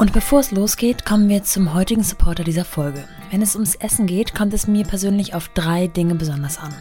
Und 0.00 0.14
bevor 0.14 0.40
es 0.40 0.50
losgeht, 0.50 1.04
kommen 1.04 1.28
wir 1.28 1.44
zum 1.44 1.74
heutigen 1.74 2.02
Supporter 2.02 2.42
dieser 2.42 2.64
Folge. 2.64 3.04
Wenn 3.30 3.42
es 3.42 3.54
ums 3.54 3.74
Essen 3.74 4.06
geht, 4.06 4.34
kommt 4.34 4.54
es 4.54 4.66
mir 4.66 4.86
persönlich 4.86 5.34
auf 5.34 5.48
drei 5.48 5.88
Dinge 5.88 6.14
besonders 6.14 6.56
an. 6.56 6.72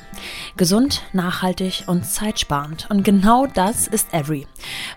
Gesund, 0.56 1.02
nachhaltig 1.12 1.84
und 1.88 2.06
zeitsparend. 2.06 2.88
Und 2.90 3.04
genau 3.04 3.46
das 3.46 3.88
ist 3.88 4.14
Every. 4.14 4.48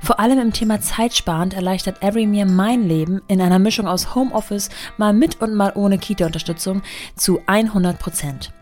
Vor 0.01 0.21
allem 0.21 0.39
im 0.39 0.53
Thema 0.53 0.81
zeitsparend 0.81 1.53
erleichtert 1.53 2.01
Every 2.01 2.29
mir 2.29 2.47
mein 2.47 2.87
Leben 2.87 3.23
in 3.27 3.41
einer 3.41 3.59
Mischung 3.59 3.89
aus 3.89 4.15
Homeoffice, 4.15 4.71
mal 4.99 5.13
mit 5.13 5.41
und 5.41 5.57
mal 5.57 5.73
ohne 5.75 5.99
Kita-Unterstützung 5.99 6.83
zu 7.17 7.41
100 7.47 7.99
Prozent. 7.99 8.53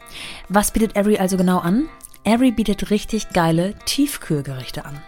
Was 0.49 0.71
bietet 0.71 0.96
Every 0.96 1.18
also 1.18 1.36
genau 1.36 1.58
an? 1.58 1.86
Every 2.25 2.50
bietet 2.50 2.89
richtig 2.89 3.29
geile 3.35 3.75
Tiefkühlgerichte 3.85 4.86
an. 4.86 5.03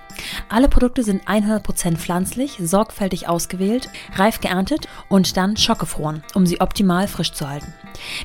Alle 0.48 0.68
Produkte 0.68 1.02
sind 1.02 1.24
100% 1.24 1.96
pflanzlich, 1.96 2.58
sorgfältig 2.60 3.28
ausgewählt, 3.28 3.88
reif 4.16 4.40
geerntet 4.40 4.88
und 5.08 5.36
dann 5.36 5.56
schockgefroren, 5.56 6.22
um 6.34 6.46
sie 6.46 6.60
optimal 6.60 7.08
frisch 7.08 7.32
zu 7.32 7.48
halten. 7.48 7.72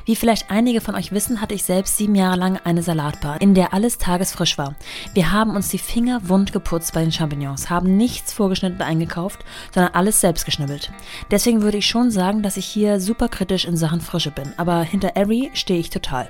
Wie 0.04 0.16
vielleicht 0.16 0.50
einige 0.50 0.80
von 0.80 0.94
euch 0.94 1.12
wissen, 1.12 1.40
hatte 1.40 1.54
ich 1.54 1.64
selbst 1.64 1.96
sieben 1.96 2.14
Jahre 2.14 2.36
lang 2.36 2.58
eine 2.64 2.82
Salatbar, 2.82 3.40
in 3.40 3.54
der 3.54 3.74
alles 3.74 3.98
tagesfrisch 3.98 4.58
war. 4.58 4.74
Wir 5.14 5.32
haben 5.32 5.56
uns 5.56 5.68
die 5.68 5.78
Finger 5.78 6.28
wund 6.28 6.52
geputzt 6.52 6.94
bei 6.94 7.00
den 7.00 7.12
Champignons, 7.12 7.70
haben 7.70 7.96
nichts 7.96 8.32
vorgeschnitten 8.32 8.82
eingekauft, 8.82 9.44
sondern 9.72 9.94
alles 9.94 10.20
selbst 10.20 10.44
geschnibbelt. 10.44 10.90
Deswegen 11.30 11.62
würde 11.62 11.78
ich 11.78 11.86
schon 11.86 12.10
sagen, 12.10 12.42
dass 12.42 12.56
ich 12.56 12.66
hier 12.66 13.00
super 13.00 13.28
kritisch 13.28 13.64
in 13.64 13.76
Sachen 13.76 14.00
Frische 14.00 14.30
bin, 14.30 14.52
aber 14.56 14.82
hinter 14.82 15.16
Every 15.16 15.50
stehe 15.54 15.80
ich 15.80 15.90
total. 15.90 16.28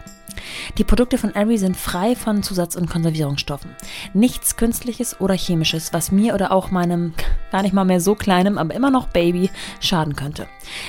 Die 0.79 0.85
Produkte 0.85 1.19
von 1.19 1.35
Airy 1.35 1.59
sind 1.59 1.77
frei 1.77 2.15
von 2.17 2.43
Zusatz- 2.43 2.77
und 2.77 2.89
Konservierungsstoffen. 2.89 3.71
Nichts 4.15 4.57
Künstliches 4.57 5.21
oder 5.21 5.35
Chemisches, 5.35 5.93
was 5.93 6.13
mir 6.13 6.35
oder 6.35 6.53
auch 6.53 6.71
meinem 6.71 7.15
gar 7.53 7.63
nicht 7.63 7.73
mal 7.73 7.85
mehr 7.85 8.01
so 8.01 8.15
kleinem, 8.15 8.59
aber 8.59 8.75
immer 8.75 8.91
noch 8.91 9.09
Baby 9.09 9.51
schaden 9.81 10.17
könnte. 10.17 10.47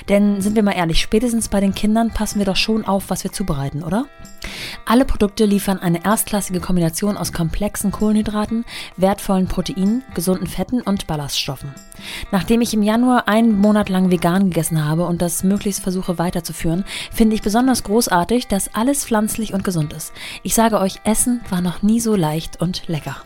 Denn 0.10 0.42
sind 0.42 0.56
wir 0.56 0.64
mal 0.64 0.74
ehrlich, 0.74 1.02
spätestens 1.02 1.48
bei 1.48 1.60
den 1.60 1.74
Kindern 1.74 2.12
passen 2.12 2.40
wir 2.40 2.46
doch 2.46 2.56
schon 2.56 2.86
auf, 2.86 3.10
was 3.10 3.24
wir 3.24 3.32
zubereiten, 3.32 3.84
oder? 3.84 4.06
Alle 4.86 5.06
Produkte 5.06 5.46
liefern 5.46 5.80
eine 5.80 6.04
erstklassige 6.04 6.60
Kombination 6.60 7.18
aus 7.18 7.34
komplexen 7.34 7.92
Kohlenhydraten, 7.92 8.66
wertvollen 8.98 9.48
Proteinen, 9.48 10.04
gesunden 10.14 10.48
Fetten 10.48 10.82
und 10.82 11.08
Ballaststoffen. 11.08 11.74
Nachdem 12.32 12.62
ich 12.62 12.74
im 12.74 12.84
Januar 12.84 13.28
einen 13.28 13.60
Monat 13.60 13.90
lang 13.90 14.12
vegan 14.12 14.50
gegessen 14.50 14.86
habe 14.86 15.06
und 15.06 15.22
das 15.22 15.44
möglichst 15.44 15.82
versuche 15.82 16.18
weiterzuführen, 16.18 16.86
finde 17.12 17.36
ich 17.36 17.42
besonders 17.42 17.84
großartig, 17.84 18.48
dass 18.48 18.74
alles 18.76 19.06
pflanzlich 19.06 19.54
und 19.54 19.64
gesund 19.64 19.94
ist. 19.94 20.14
Ich 20.44 20.54
sage 20.56 20.80
euch, 20.80 21.02
Essen 21.04 21.42
war 21.50 21.62
noch 21.62 21.82
nie 21.82 22.00
so 22.00 22.16
leicht 22.16 22.62
und 22.62 22.88
lecker. 22.88 23.18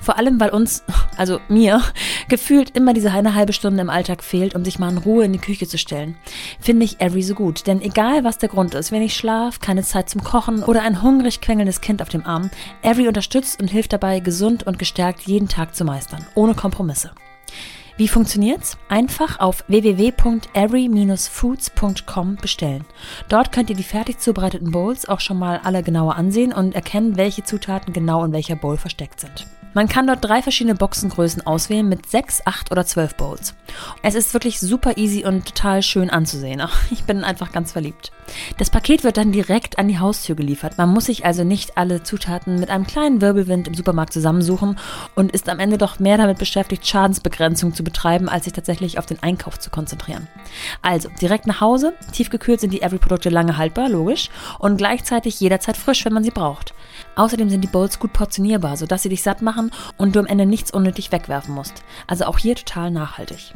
Vor 0.00 0.16
allem, 0.16 0.40
weil 0.40 0.50
uns, 0.50 0.82
also 1.16 1.40
mir, 1.48 1.82
gefühlt 2.28 2.76
immer 2.76 2.94
diese 2.94 3.10
eine 3.10 3.34
halbe 3.34 3.52
Stunde 3.52 3.80
im 3.80 3.90
Alltag 3.90 4.22
fehlt, 4.22 4.54
um 4.54 4.64
sich 4.64 4.78
mal 4.78 4.90
in 4.90 4.98
Ruhe 4.98 5.24
in 5.24 5.32
die 5.32 5.38
Küche 5.38 5.66
zu 5.66 5.78
stellen. 5.78 6.16
Finde 6.60 6.84
ich 6.84 7.00
Every 7.00 7.22
so 7.22 7.34
gut. 7.34 7.66
Denn 7.66 7.82
egal 7.82 8.24
was 8.24 8.38
der 8.38 8.48
Grund 8.48 8.74
ist, 8.74 8.92
wenn 8.92 9.02
ich 9.02 9.16
schlaf, 9.16 9.60
keine 9.60 9.82
Zeit 9.82 10.08
zum 10.08 10.22
Kochen 10.24 10.62
oder 10.62 10.82
ein 10.82 11.02
hungrig 11.02 11.40
quengelndes 11.40 11.80
Kind 11.80 12.02
auf 12.02 12.08
dem 12.08 12.24
Arm, 12.24 12.50
Every 12.82 13.08
unterstützt 13.08 13.60
und 13.60 13.68
hilft 13.68 13.92
dabei, 13.92 14.20
gesund 14.20 14.66
und 14.66 14.78
gestärkt 14.78 15.22
jeden 15.22 15.48
Tag 15.48 15.74
zu 15.74 15.84
meistern. 15.84 16.26
Ohne 16.34 16.54
Kompromisse. 16.54 17.10
Wie 17.98 18.06
funktioniert's? 18.06 18.78
Einfach 18.88 19.40
auf 19.40 19.64
www.every-foods.com 19.66 22.36
bestellen. 22.36 22.84
Dort 23.28 23.50
könnt 23.50 23.70
ihr 23.70 23.76
die 23.76 23.82
fertig 23.82 24.20
zubereiteten 24.20 24.70
Bowls 24.70 25.08
auch 25.08 25.18
schon 25.18 25.40
mal 25.40 25.60
alle 25.64 25.82
genauer 25.82 26.14
ansehen 26.14 26.52
und 26.52 26.76
erkennen, 26.76 27.16
welche 27.16 27.42
Zutaten 27.42 27.92
genau 27.92 28.24
in 28.24 28.30
welcher 28.30 28.54
Bowl 28.54 28.76
versteckt 28.76 29.18
sind. 29.18 29.48
Man 29.74 29.88
kann 29.88 30.06
dort 30.06 30.24
drei 30.24 30.42
verschiedene 30.42 30.74
Boxengrößen 30.74 31.46
auswählen 31.46 31.88
mit 31.88 32.08
sechs, 32.08 32.40
acht 32.44 32.72
oder 32.72 32.86
zwölf 32.86 33.14
Bowls. 33.14 33.54
Es 34.02 34.14
ist 34.14 34.32
wirklich 34.32 34.60
super 34.60 34.96
easy 34.96 35.24
und 35.24 35.46
total 35.46 35.82
schön 35.82 36.10
anzusehen. 36.10 36.62
Ich 36.90 37.04
bin 37.04 37.22
einfach 37.22 37.52
ganz 37.52 37.72
verliebt. 37.72 38.12
Das 38.56 38.70
Paket 38.70 39.04
wird 39.04 39.18
dann 39.18 39.30
direkt 39.30 39.78
an 39.78 39.88
die 39.88 39.98
Haustür 39.98 40.36
geliefert. 40.36 40.78
Man 40.78 40.88
muss 40.88 41.04
sich 41.04 41.24
also 41.24 41.44
nicht 41.44 41.76
alle 41.76 42.02
Zutaten 42.02 42.58
mit 42.58 42.70
einem 42.70 42.86
kleinen 42.86 43.20
Wirbelwind 43.20 43.68
im 43.68 43.74
Supermarkt 43.74 44.12
zusammensuchen 44.12 44.78
und 45.14 45.32
ist 45.32 45.48
am 45.48 45.58
Ende 45.58 45.78
doch 45.78 45.98
mehr 45.98 46.16
damit 46.16 46.38
beschäftigt, 46.38 46.86
Schadensbegrenzung 46.86 47.74
zu 47.74 47.84
betreiben, 47.88 48.28
als 48.28 48.44
sich 48.44 48.52
tatsächlich 48.52 48.98
auf 48.98 49.06
den 49.06 49.22
Einkauf 49.22 49.58
zu 49.58 49.70
konzentrieren. 49.70 50.28
Also 50.82 51.08
direkt 51.20 51.46
nach 51.46 51.62
Hause, 51.62 51.94
tiefgekühlt 52.12 52.60
sind 52.60 52.72
die 52.72 52.82
Every-Produkte 52.82 53.30
lange 53.30 53.56
haltbar, 53.56 53.88
logisch, 53.88 54.28
und 54.58 54.76
gleichzeitig 54.76 55.40
jederzeit 55.40 55.78
frisch, 55.78 56.04
wenn 56.04 56.12
man 56.12 56.24
sie 56.24 56.30
braucht. 56.30 56.74
Außerdem 57.16 57.48
sind 57.48 57.62
die 57.62 57.68
Bowls 57.68 57.98
gut 57.98 58.12
portionierbar, 58.12 58.76
sodass 58.76 59.02
sie 59.02 59.08
dich 59.08 59.22
satt 59.22 59.40
machen 59.40 59.70
und 59.96 60.14
du 60.14 60.20
am 60.20 60.26
Ende 60.26 60.44
nichts 60.44 60.70
unnötig 60.70 61.10
wegwerfen 61.12 61.54
musst. 61.54 61.82
Also 62.06 62.26
auch 62.26 62.38
hier 62.38 62.54
total 62.54 62.90
nachhaltig. 62.90 63.54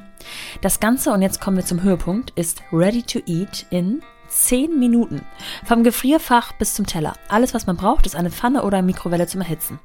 Das 0.62 0.80
Ganze, 0.80 1.12
und 1.12 1.20
jetzt 1.20 1.40
kommen 1.40 1.56
wir 1.56 1.64
zum 1.64 1.82
Höhepunkt, 1.82 2.30
ist 2.36 2.62
ready 2.72 3.02
to 3.02 3.18
eat 3.26 3.66
in 3.70 4.02
10 4.28 4.78
Minuten. 4.78 5.26
Vom 5.64 5.84
Gefrierfach 5.84 6.52
bis 6.52 6.74
zum 6.74 6.86
Teller. 6.86 7.12
Alles, 7.28 7.52
was 7.52 7.66
man 7.66 7.76
braucht, 7.76 8.06
ist 8.06 8.16
eine 8.16 8.30
Pfanne 8.30 8.62
oder 8.62 8.78
eine 8.78 8.86
Mikrowelle 8.86 9.26
zum 9.26 9.42
Erhitzen. 9.42 9.78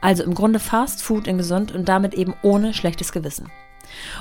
Also 0.00 0.22
im 0.22 0.34
Grunde 0.34 0.58
Fast 0.58 1.02
Food 1.02 1.26
in 1.26 1.38
gesund 1.38 1.72
und 1.72 1.88
damit 1.88 2.14
eben 2.14 2.34
ohne 2.42 2.74
schlechtes 2.74 3.12
Gewissen. 3.12 3.50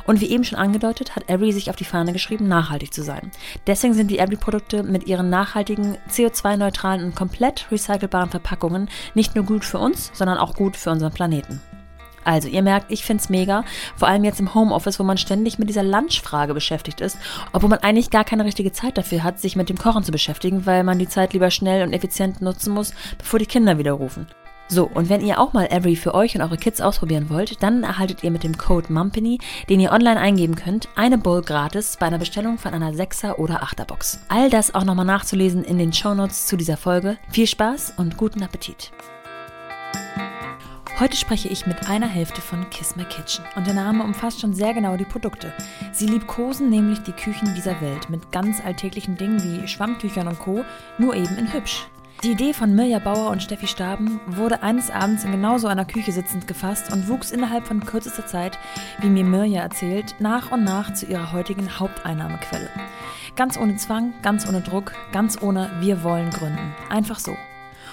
Und 0.06 0.22
wie 0.22 0.30
eben 0.30 0.44
schon 0.44 0.58
angedeutet, 0.58 1.16
hat 1.16 1.30
Every 1.30 1.52
sich 1.52 1.70
auf 1.70 1.76
die 1.76 1.86
Fahne 1.86 2.14
geschrieben, 2.14 2.48
nachhaltig 2.48 2.94
zu 2.94 3.04
sein. 3.04 3.32
Deswegen 3.68 3.94
sind 3.94 4.10
die 4.12 4.20
Every-Produkte 4.20 4.84
mit 4.84 5.08
ihren 5.08 5.30
nachhaltigen, 5.30 5.98
CO2-neutralen 6.10 7.04
und 7.04 7.16
komplett 7.16 7.68
recycelbaren 7.72 8.30
Verpackungen 8.30 8.90
nicht 9.14 9.36
nur 9.36 9.46
gut 9.46 9.66
für 9.66 9.80
uns, 9.80 10.12
sondern 10.14 10.38
auch 10.38 10.56
gut 10.56 10.78
für 10.78 10.92
unseren 10.92 11.14
Planeten. 11.14 11.62
Also, 12.24 12.48
ihr 12.48 12.62
merkt, 12.62 12.92
ich 12.92 13.04
finde 13.06 13.24
es 13.24 13.30
mega, 13.30 13.64
vor 13.96 14.08
allem 14.08 14.24
jetzt 14.24 14.40
im 14.40 14.54
Homeoffice, 14.54 15.00
wo 15.00 15.04
man 15.04 15.18
ständig 15.18 15.58
mit 15.58 15.70
dieser 15.70 15.84
Lunchfrage 15.84 16.54
beschäftigt 16.54 17.02
ist, 17.02 17.18
obwohl 17.54 17.70
man 17.70 17.80
eigentlich 17.80 18.10
gar 18.10 18.24
keine 18.24 18.46
richtige 18.46 18.72
Zeit 18.72 18.98
dafür 18.98 19.24
hat, 19.24 19.40
sich 19.40 19.56
mit 19.56 19.70
dem 19.70 19.78
Kochen 19.78 20.04
zu 20.04 20.12
beschäftigen, 20.12 20.66
weil 20.66 20.84
man 20.84 21.00
die 21.00 21.08
Zeit 21.08 21.34
lieber 21.34 21.50
schnell 21.50 21.84
und 21.84 21.94
effizient 21.94 22.42
nutzen 22.42 22.74
muss, 22.74 22.94
bevor 23.18 23.40
die 23.40 23.46
Kinder 23.46 23.78
wieder 23.78 23.94
rufen. 23.94 24.28
So, 24.72 24.86
und 24.86 25.10
wenn 25.10 25.26
ihr 25.26 25.40
auch 25.40 25.54
mal 25.54 25.66
Every 25.72 25.96
für 25.96 26.14
euch 26.14 26.36
und 26.36 26.44
eure 26.44 26.58
Kids 26.58 26.80
ausprobieren 26.80 27.32
wollt, 27.32 27.64
dann 27.64 27.82
erhaltet 27.82 28.24
ihr 28.24 28.30
mit 28.30 28.44
dem 28.44 28.56
Code 28.56 28.94
MUMPANY, 28.94 29.40
den 29.68 29.80
ihr 29.80 29.92
online 29.92 30.20
eingeben 30.20 30.54
könnt, 30.54 30.88
eine 30.96 31.18
Bowl 31.18 31.42
gratis 31.42 31.98
bei 32.00 32.06
einer 32.06 32.20
Bestellung 32.20 32.60
von 32.60 32.76
einer 32.76 32.92
6er 32.92 33.38
oder 33.38 33.64
8er 33.64 33.86
Box. 33.86 34.20
All 34.28 34.52
das 34.52 34.76
auch 34.76 34.84
nochmal 34.84 35.06
nachzulesen 35.06 35.64
in 35.64 35.80
den 35.80 35.92
Shownotes 35.92 36.46
zu 36.46 36.56
dieser 36.56 36.78
Folge. 36.78 37.18
Viel 37.32 37.48
Spaß 37.48 37.96
und 37.98 38.16
guten 38.16 38.44
Appetit! 38.44 38.92
Heute 41.00 41.18
spreche 41.18 41.48
ich 41.48 41.66
mit 41.66 41.90
einer 41.90 42.08
Hälfte 42.08 42.42
von 42.42 42.70
Kiss 42.70 42.96
My 42.96 43.06
Kitchen 43.06 43.46
und 43.56 43.66
der 43.66 43.74
Name 43.74 44.04
umfasst 44.04 44.42
schon 44.42 44.54
sehr 44.54 44.76
genau 44.76 44.98
die 44.98 45.06
Produkte. 45.06 45.52
Sie 45.94 46.06
liebkosen 46.06 46.70
nämlich 46.70 47.00
die 47.00 47.14
Küchen 47.14 47.56
dieser 47.56 47.82
Welt 47.82 48.10
mit 48.10 48.32
ganz 48.32 48.64
alltäglichen 48.64 49.18
Dingen 49.18 49.42
wie 49.42 49.68
Schwammtüchern 49.68 50.28
und 50.28 50.38
Co., 50.38 50.64
nur 51.00 51.16
eben 51.16 51.38
in 51.38 51.54
hübsch. 51.54 51.88
Die 52.24 52.32
Idee 52.32 52.54
von 52.54 52.76
Mirja 52.76 53.00
Bauer 53.00 53.32
und 53.32 53.42
Steffi 53.42 53.66
Staben 53.66 54.20
wurde 54.28 54.62
eines 54.62 54.92
Abends 54.92 55.24
in 55.24 55.32
genau 55.32 55.58
so 55.58 55.68
einer 55.68 55.86
Küche 55.86 56.12
sitzend 56.12 56.48
gefasst 56.48 56.92
und 56.92 57.08
wuchs 57.08 57.32
innerhalb 57.32 57.66
von 57.66 57.86
kürzester 57.86 58.28
Zeit, 58.28 58.60
wie 59.00 59.08
mir 59.08 59.24
Mirja 59.24 59.62
erzählt, 59.62 60.16
nach 60.20 60.52
und 60.52 60.66
nach 60.66 60.94
zu 60.94 61.06
ihrer 61.06 61.32
heutigen 61.32 61.80
Haupteinnahmequelle. 61.80 62.70
Ganz 63.38 63.58
ohne 63.58 63.78
Zwang, 63.78 64.14
ganz 64.22 64.46
ohne 64.50 64.60
Druck, 64.60 64.92
ganz 65.14 65.42
ohne 65.42 65.72
Wir 65.80 66.04
wollen 66.04 66.30
gründen. 66.30 66.74
Einfach 66.90 67.20
so. 67.20 67.38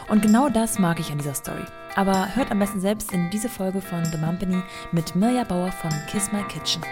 Und 0.09 0.23
genau 0.23 0.49
das 0.49 0.81
mag 0.81 0.99
ich 0.99 1.13
an 1.13 1.19
dieser 1.19 1.35
Story. 1.35 1.65
Aber 1.95 2.35
hört 2.35 2.51
am 2.51 2.59
besten 2.59 2.81
selbst 2.81 3.13
in 3.13 3.31
diese 3.31 3.49
Folge 3.49 3.81
von 3.81 4.05
The 4.07 4.19
Mumpany 4.19 4.61
mit 4.91 5.15
Mirja 5.15 5.45
Bauer 5.45 5.71
von 5.71 5.91
Kiss 6.11 6.33
My 6.33 6.43
Kitchen. 6.49 6.83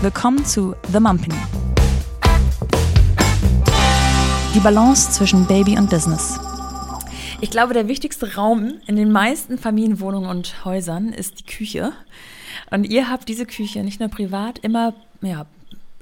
Willkommen 0.00 0.44
zu 0.44 0.76
The 0.92 1.00
Mumpany. 1.00 1.65
Die 4.56 4.60
Balance 4.60 5.10
zwischen 5.10 5.46
Baby 5.46 5.76
und 5.76 5.90
Business. 5.90 6.40
Ich 7.42 7.50
glaube, 7.50 7.74
der 7.74 7.88
wichtigste 7.88 8.36
Raum 8.36 8.80
in 8.86 8.96
den 8.96 9.12
meisten 9.12 9.58
Familienwohnungen 9.58 10.30
und 10.30 10.64
Häusern 10.64 11.12
ist 11.12 11.40
die 11.40 11.44
Küche. 11.44 11.92
Und 12.70 12.84
ihr 12.84 13.10
habt 13.10 13.28
diese 13.28 13.44
Küche 13.44 13.84
nicht 13.84 14.00
nur 14.00 14.08
privat 14.08 14.58
immer, 14.60 14.94
ja, 15.20 15.44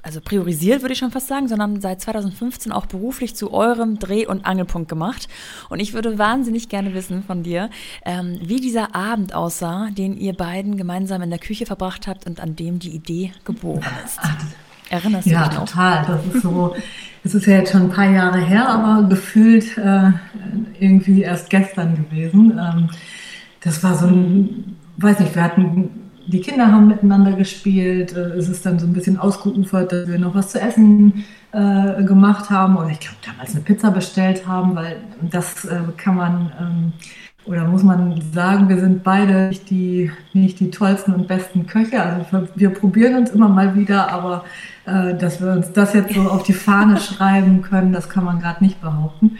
also 0.01 0.21
priorisiert 0.21 0.83
würde 0.83 0.93
ich 0.93 0.99
schon 0.99 1.11
fast 1.11 1.27
sagen, 1.27 1.49
sondern 1.49 1.81
seit 1.81 1.99
2015 1.99 2.71
auch 2.71 2.85
beruflich 2.85 3.35
zu 3.35 3.51
eurem 3.51 3.99
Dreh- 3.99 4.25
und 4.25 4.45
Angelpunkt 4.45 4.87
gemacht. 4.87 5.27
Und 5.67 5.81
ich 5.81 5.91
würde 5.91 6.17
wahnsinnig 6.17 6.69
gerne 6.69 6.93
wissen 6.93 7.25
von 7.25 7.43
dir, 7.43 7.69
ähm, 8.05 8.39
wie 8.41 8.61
dieser 8.61 8.95
Abend 8.95 9.35
aussah, 9.35 9.89
den 9.91 10.15
ihr 10.15 10.31
beiden 10.31 10.77
gemeinsam 10.77 11.21
in 11.21 11.29
der 11.29 11.39
Küche 11.39 11.65
verbracht 11.65 12.07
habt 12.07 12.25
und 12.25 12.39
an 12.39 12.55
dem 12.55 12.79
die 12.79 12.91
Idee 12.91 13.33
geboren 13.43 13.83
ist. 14.05 14.19
Erinnerst 14.89 15.25
du 15.25 15.31
ja, 15.31 15.47
dich 15.47 15.59
noch? 15.59 15.59
Ja, 15.59 15.65
total. 15.65 16.05
Das 16.07 16.35
ist 16.35 16.41
so, 16.43 16.75
es 17.23 17.33
ist 17.33 17.45
ja 17.47 17.57
jetzt 17.57 17.71
schon 17.71 17.83
ein 17.83 17.89
paar 17.89 18.09
Jahre 18.09 18.39
her, 18.39 18.69
aber 18.69 19.07
gefühlt 19.07 19.77
äh, 19.77 20.11
irgendwie 20.79 21.23
erst 21.23 21.49
gestern 21.49 21.95
gewesen. 21.95 22.59
Ähm, 22.59 22.89
das 23.61 23.83
war 23.83 23.95
so 23.95 24.07
ein, 24.07 24.77
weiß 24.97 25.19
nicht, 25.19 25.35
wir 25.35 25.43
hatten, 25.43 25.89
die 26.27 26.39
Kinder 26.41 26.71
haben 26.71 26.87
miteinander 26.87 27.33
gespielt. 27.33 28.13
Äh, 28.13 28.37
es 28.37 28.47
ist 28.47 28.65
dann 28.65 28.79
so 28.79 28.85
ein 28.85 28.93
bisschen 28.93 29.17
ausgeufert, 29.17 29.91
dass 29.91 30.07
wir 30.07 30.19
noch 30.19 30.35
was 30.35 30.49
zu 30.49 30.61
essen 30.61 31.25
äh, 31.51 32.03
gemacht 32.03 32.49
haben 32.49 32.77
oder 32.77 32.89
ich 32.89 32.99
glaube 32.99 33.17
damals 33.25 33.51
eine 33.51 33.61
Pizza 33.61 33.89
bestellt 33.89 34.45
haben, 34.45 34.75
weil 34.75 34.97
das 35.21 35.65
äh, 35.65 35.79
kann 35.97 36.15
man 36.15 36.51
ähm, 36.59 36.93
oder 37.45 37.65
muss 37.65 37.83
man 37.83 38.19
sagen, 38.33 38.69
wir 38.69 38.79
sind 38.79 39.03
beide 39.03 39.49
nicht 39.49 39.69
die, 39.69 40.11
nicht 40.33 40.59
die 40.59 40.71
tollsten 40.71 41.13
und 41.13 41.27
besten 41.27 41.67
Köche. 41.67 42.01
Also 42.01 42.25
wir, 42.31 42.49
wir 42.55 42.69
probieren 42.71 43.15
uns 43.15 43.29
immer 43.29 43.49
mal 43.49 43.75
wieder, 43.75 44.11
aber 44.11 44.45
äh, 44.85 45.13
dass 45.15 45.41
wir 45.41 45.51
uns 45.51 45.71
das 45.71 45.93
jetzt 45.93 46.13
so 46.13 46.21
auf 46.21 46.43
die 46.43 46.53
Fahne 46.53 46.97
schreiben 46.99 47.61
können, 47.61 47.93
das 47.93 48.09
kann 48.09 48.23
man 48.23 48.39
gerade 48.39 48.63
nicht 48.63 48.81
behaupten. 48.81 49.37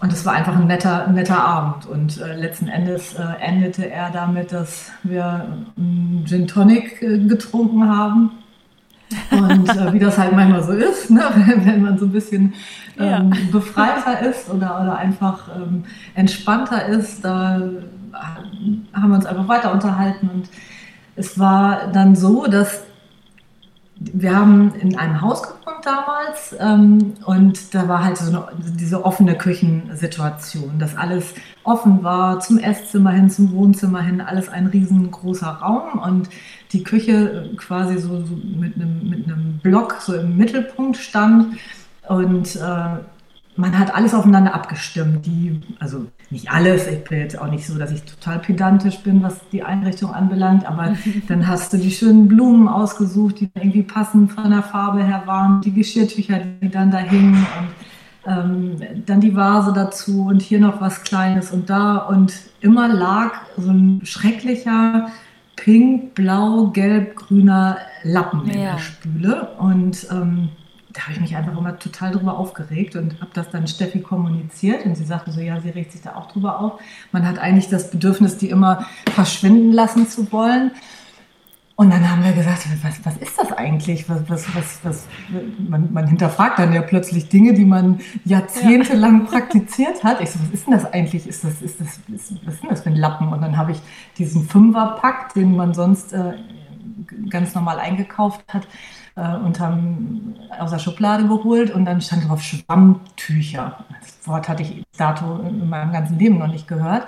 Und 0.00 0.12
es 0.12 0.26
war 0.26 0.32
einfach 0.32 0.56
ein 0.56 0.66
netter, 0.66 1.06
netter 1.08 1.44
Abend. 1.44 1.86
Und 1.86 2.20
äh, 2.20 2.34
letzten 2.34 2.66
Endes 2.68 3.14
äh, 3.14 3.22
endete 3.40 3.88
er 3.88 4.10
damit, 4.10 4.50
dass 4.50 4.90
wir 5.04 5.46
einen 5.76 6.24
Gin 6.26 6.48
Tonic 6.48 7.00
äh, 7.02 7.18
getrunken 7.18 7.88
haben. 7.88 8.32
Und 9.32 9.68
äh, 9.68 9.92
wie 9.92 9.98
das 9.98 10.18
halt 10.18 10.32
manchmal 10.32 10.62
so 10.62 10.72
ist, 10.72 11.10
ne? 11.10 11.22
wenn, 11.64 11.82
man 11.82 11.98
so 11.98 12.06
ein 12.06 12.12
bisschen 12.12 12.54
ähm, 12.98 13.32
ja. 13.32 13.40
befreiter 13.50 14.20
ist 14.20 14.50
oder, 14.50 14.80
oder 14.82 14.96
einfach 14.96 15.48
ähm, 15.56 15.84
entspannter 16.14 16.86
ist, 16.86 17.24
da 17.24 17.60
haben 18.92 19.08
wir 19.08 19.14
uns 19.14 19.26
einfach 19.26 19.48
weiter 19.48 19.72
unterhalten. 19.72 20.28
Und 20.32 20.48
es 21.16 21.38
war 21.38 21.88
dann 21.92 22.14
so, 22.14 22.46
dass 22.46 22.82
wir 24.12 24.36
haben 24.36 24.74
in 24.74 24.96
einem 24.96 25.20
Haus 25.20 25.42
gewohnt 25.42 25.84
damals 25.84 26.54
ähm, 26.58 27.14
und 27.24 27.74
da 27.74 27.88
war 27.88 28.04
halt 28.04 28.16
so 28.16 28.30
eine, 28.30 28.46
diese 28.78 29.04
offene 29.04 29.36
Küchensituation, 29.36 30.78
dass 30.78 30.96
alles 30.96 31.34
offen 31.64 32.02
war, 32.02 32.40
zum 32.40 32.58
Esszimmer 32.58 33.12
hin, 33.12 33.30
zum 33.30 33.52
Wohnzimmer 33.52 34.02
hin, 34.02 34.20
alles 34.20 34.48
ein 34.48 34.66
riesengroßer 34.66 35.46
Raum 35.46 35.98
und 35.98 36.28
die 36.72 36.82
Küche 36.82 37.50
quasi 37.56 37.98
so, 37.98 38.24
so 38.24 38.34
mit, 38.34 38.76
einem, 38.76 39.08
mit 39.08 39.26
einem 39.26 39.58
Block 39.62 39.96
so 40.00 40.14
im 40.14 40.36
Mittelpunkt 40.36 40.96
stand. 40.96 41.56
Und 42.08 42.56
äh, 42.56 42.98
man 43.56 43.78
hat 43.78 43.94
alles 43.94 44.14
aufeinander 44.14 44.54
abgestimmt. 44.54 45.26
Die, 45.26 45.60
also 45.78 46.06
nicht 46.30 46.50
alles, 46.50 46.86
ich 46.86 47.04
bin 47.04 47.18
jetzt 47.18 47.38
auch 47.38 47.48
nicht 47.48 47.66
so, 47.66 47.78
dass 47.78 47.90
ich 47.90 48.02
total 48.02 48.38
pedantisch 48.38 48.98
bin, 49.00 49.22
was 49.22 49.40
die 49.50 49.62
Einrichtung 49.62 50.12
anbelangt, 50.12 50.66
aber 50.66 50.94
dann 51.28 51.46
hast 51.46 51.72
du 51.72 51.76
die 51.76 51.90
schönen 51.90 52.28
Blumen 52.28 52.68
ausgesucht, 52.68 53.40
die 53.40 53.50
irgendwie 53.54 53.82
passend 53.82 54.32
von 54.32 54.50
der 54.50 54.62
Farbe 54.62 55.04
her 55.04 55.22
waren, 55.26 55.60
die 55.60 55.72
Geschirrtücher, 55.72 56.40
die 56.60 56.70
dann 56.70 56.90
da 56.90 56.98
hingen 56.98 57.34
und 57.34 57.68
ähm, 58.24 58.76
dann 59.06 59.20
die 59.20 59.34
Vase 59.34 59.72
dazu 59.72 60.26
und 60.26 60.42
hier 60.42 60.60
noch 60.60 60.80
was 60.80 61.02
Kleines 61.02 61.50
und 61.50 61.68
da 61.68 61.96
und 61.96 62.32
immer 62.60 62.88
lag 62.88 63.32
so 63.56 63.70
ein 63.70 64.00
schrecklicher 64.04 65.08
pink, 65.56 66.14
blau, 66.14 66.68
gelb, 66.68 67.16
grüner 67.16 67.78
Lappen 68.04 68.46
ja. 68.46 68.52
in 68.52 68.60
der 68.60 68.78
Spüle 68.78 69.48
und 69.58 70.06
ähm, 70.10 70.50
da 70.92 71.02
habe 71.02 71.12
ich 71.12 71.20
mich 71.20 71.36
einfach 71.36 71.56
immer 71.56 71.78
total 71.78 72.12
drüber 72.12 72.36
aufgeregt 72.36 72.96
und 72.96 73.20
habe 73.20 73.30
das 73.34 73.50
dann 73.50 73.66
Steffi 73.66 74.00
kommuniziert 74.00 74.84
und 74.84 74.96
sie 74.96 75.04
sagte 75.04 75.32
so, 75.32 75.40
ja, 75.40 75.60
sie 75.60 75.70
regt 75.70 75.92
sich 75.92 76.02
da 76.02 76.16
auch 76.16 76.30
drüber 76.30 76.60
auf. 76.60 76.80
Man 77.12 77.26
hat 77.26 77.38
eigentlich 77.38 77.68
das 77.68 77.90
Bedürfnis, 77.90 78.36
die 78.36 78.50
immer 78.50 78.86
verschwinden 79.14 79.72
lassen 79.72 80.08
zu 80.08 80.30
wollen. 80.32 80.72
Und 81.74 81.90
dann 81.90 82.08
haben 82.08 82.22
wir 82.22 82.32
gesagt, 82.32 82.66
was, 82.82 83.04
was 83.04 83.16
ist 83.16 83.38
das 83.38 83.52
eigentlich? 83.52 84.08
Was, 84.08 84.28
was, 84.28 84.54
was, 84.54 84.80
was, 84.82 85.06
man, 85.58 85.92
man 85.92 86.06
hinterfragt 86.06 86.58
dann 86.58 86.72
ja 86.72 86.82
plötzlich 86.82 87.28
Dinge, 87.28 87.54
die 87.54 87.64
man 87.64 88.00
jahrzehntelang 88.24 89.24
ja. 89.24 89.30
praktiziert 89.30 90.04
hat. 90.04 90.20
Ich 90.20 90.30
so, 90.30 90.38
was 90.40 90.50
ist 90.50 90.66
denn 90.66 90.74
das 90.74 90.92
eigentlich? 90.92 91.26
Ist 91.26 91.42
das, 91.42 91.62
ist 91.62 91.80
das, 91.80 91.98
ist, 92.14 92.34
was 92.44 92.54
ist 92.54 92.62
denn 92.62 92.70
das 92.70 92.82
für 92.82 92.90
ein 92.90 92.96
Lappen? 92.96 93.32
Und 93.32 93.40
dann 93.40 93.56
habe 93.56 93.72
ich 93.72 93.80
diesen 94.18 94.44
Fünferpack, 94.44 95.32
den 95.32 95.56
man 95.56 95.72
sonst 95.72 96.12
äh, 96.12 96.34
ganz 97.30 97.54
normal 97.54 97.78
eingekauft 97.78 98.44
hat, 98.52 98.68
äh, 99.16 99.36
und 99.36 99.60
haben 99.60 100.34
aus 100.58 100.70
der 100.70 100.78
Schublade 100.78 101.26
geholt 101.26 101.70
und 101.70 101.84
dann 101.84 102.00
stand 102.00 102.28
drauf 102.28 102.42
Schwammtücher. 102.42 103.84
Das 104.00 104.28
Wort 104.28 104.48
hatte 104.48 104.62
ich 104.62 104.82
dato 104.96 105.40
in 105.40 105.68
meinem 105.68 105.92
ganzen 105.92 106.18
Leben 106.18 106.38
noch 106.38 106.48
nicht 106.48 106.68
gehört. 106.68 107.06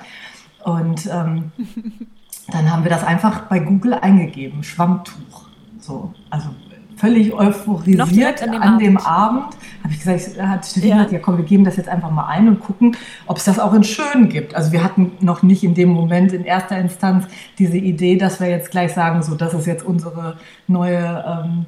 Und 0.65 1.07
ähm, 1.07 1.53
dann 2.49 2.71
haben 2.71 2.85
wir 2.85 2.91
das 2.91 3.05
einfach 3.05 3.43
bei 3.43 3.59
Google 3.59 3.95
eingegeben, 3.95 4.63
Schwammtuch. 4.63 5.45
So, 5.79 6.15
also 6.31 6.49
völlig 6.97 7.33
euphorisiert 7.33 8.43
an 8.43 8.53
dem 8.79 8.97
an 8.97 9.05
Abend, 9.05 9.07
Abend 9.07 9.57
habe 9.83 9.93
ich 9.93 9.99
gesagt, 9.99 10.41
hat 10.41 10.65
Steffi 10.65 10.89
ja. 10.89 10.97
gesagt, 10.97 11.13
ja 11.13 11.19
komm, 11.19 11.37
wir 11.37 11.45
geben 11.45 11.65
das 11.65 11.77
jetzt 11.77 11.89
einfach 11.89 12.11
mal 12.11 12.27
ein 12.27 12.49
und 12.49 12.61
gucken, 12.61 12.97
ob 13.27 13.37
es 13.37 13.45
das 13.45 13.59
auch 13.59 13.75
in 13.75 13.85
schön 13.85 14.29
gibt. 14.29 14.55
Also 14.55 14.73
wir 14.73 14.83
hatten 14.83 15.13
noch 15.21 15.43
nicht 15.43 15.63
in 15.63 15.75
dem 15.75 15.91
Moment 15.91 16.33
in 16.33 16.45
erster 16.45 16.79
Instanz 16.79 17.27
diese 17.59 17.77
Idee, 17.77 18.17
dass 18.17 18.41
wir 18.41 18.49
jetzt 18.49 18.71
gleich 18.71 18.95
sagen, 18.95 19.23
so 19.23 19.35
das 19.35 19.53
ist 19.53 19.67
jetzt 19.67 19.85
unsere 19.85 20.39
neue 20.67 21.25
ähm, 21.27 21.67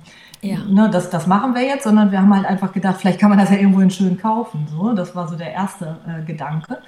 ja. 0.53 0.59
Ne, 0.69 0.91
das, 0.91 1.11
das 1.11 1.27
machen 1.27 1.55
wir 1.55 1.63
jetzt, 1.63 1.85
sondern 1.85 2.11
wir 2.11 2.21
haben 2.21 2.35
halt 2.35 2.47
einfach 2.47 2.73
gedacht, 2.73 2.97
vielleicht 2.99 3.21
kann 3.21 3.31
man 3.31 3.39
das 3.39 3.51
ja 3.51 3.57
irgendwo 3.57 3.81
in 3.81 3.91
schön 3.91 4.19
kaufen. 4.19 4.67
So, 4.71 4.93
das 4.93 5.15
war 5.15 5.29
so 5.29 5.37
der 5.37 5.53
erste 5.53 5.99
äh, 6.07 6.25
Gedanke. 6.25 6.79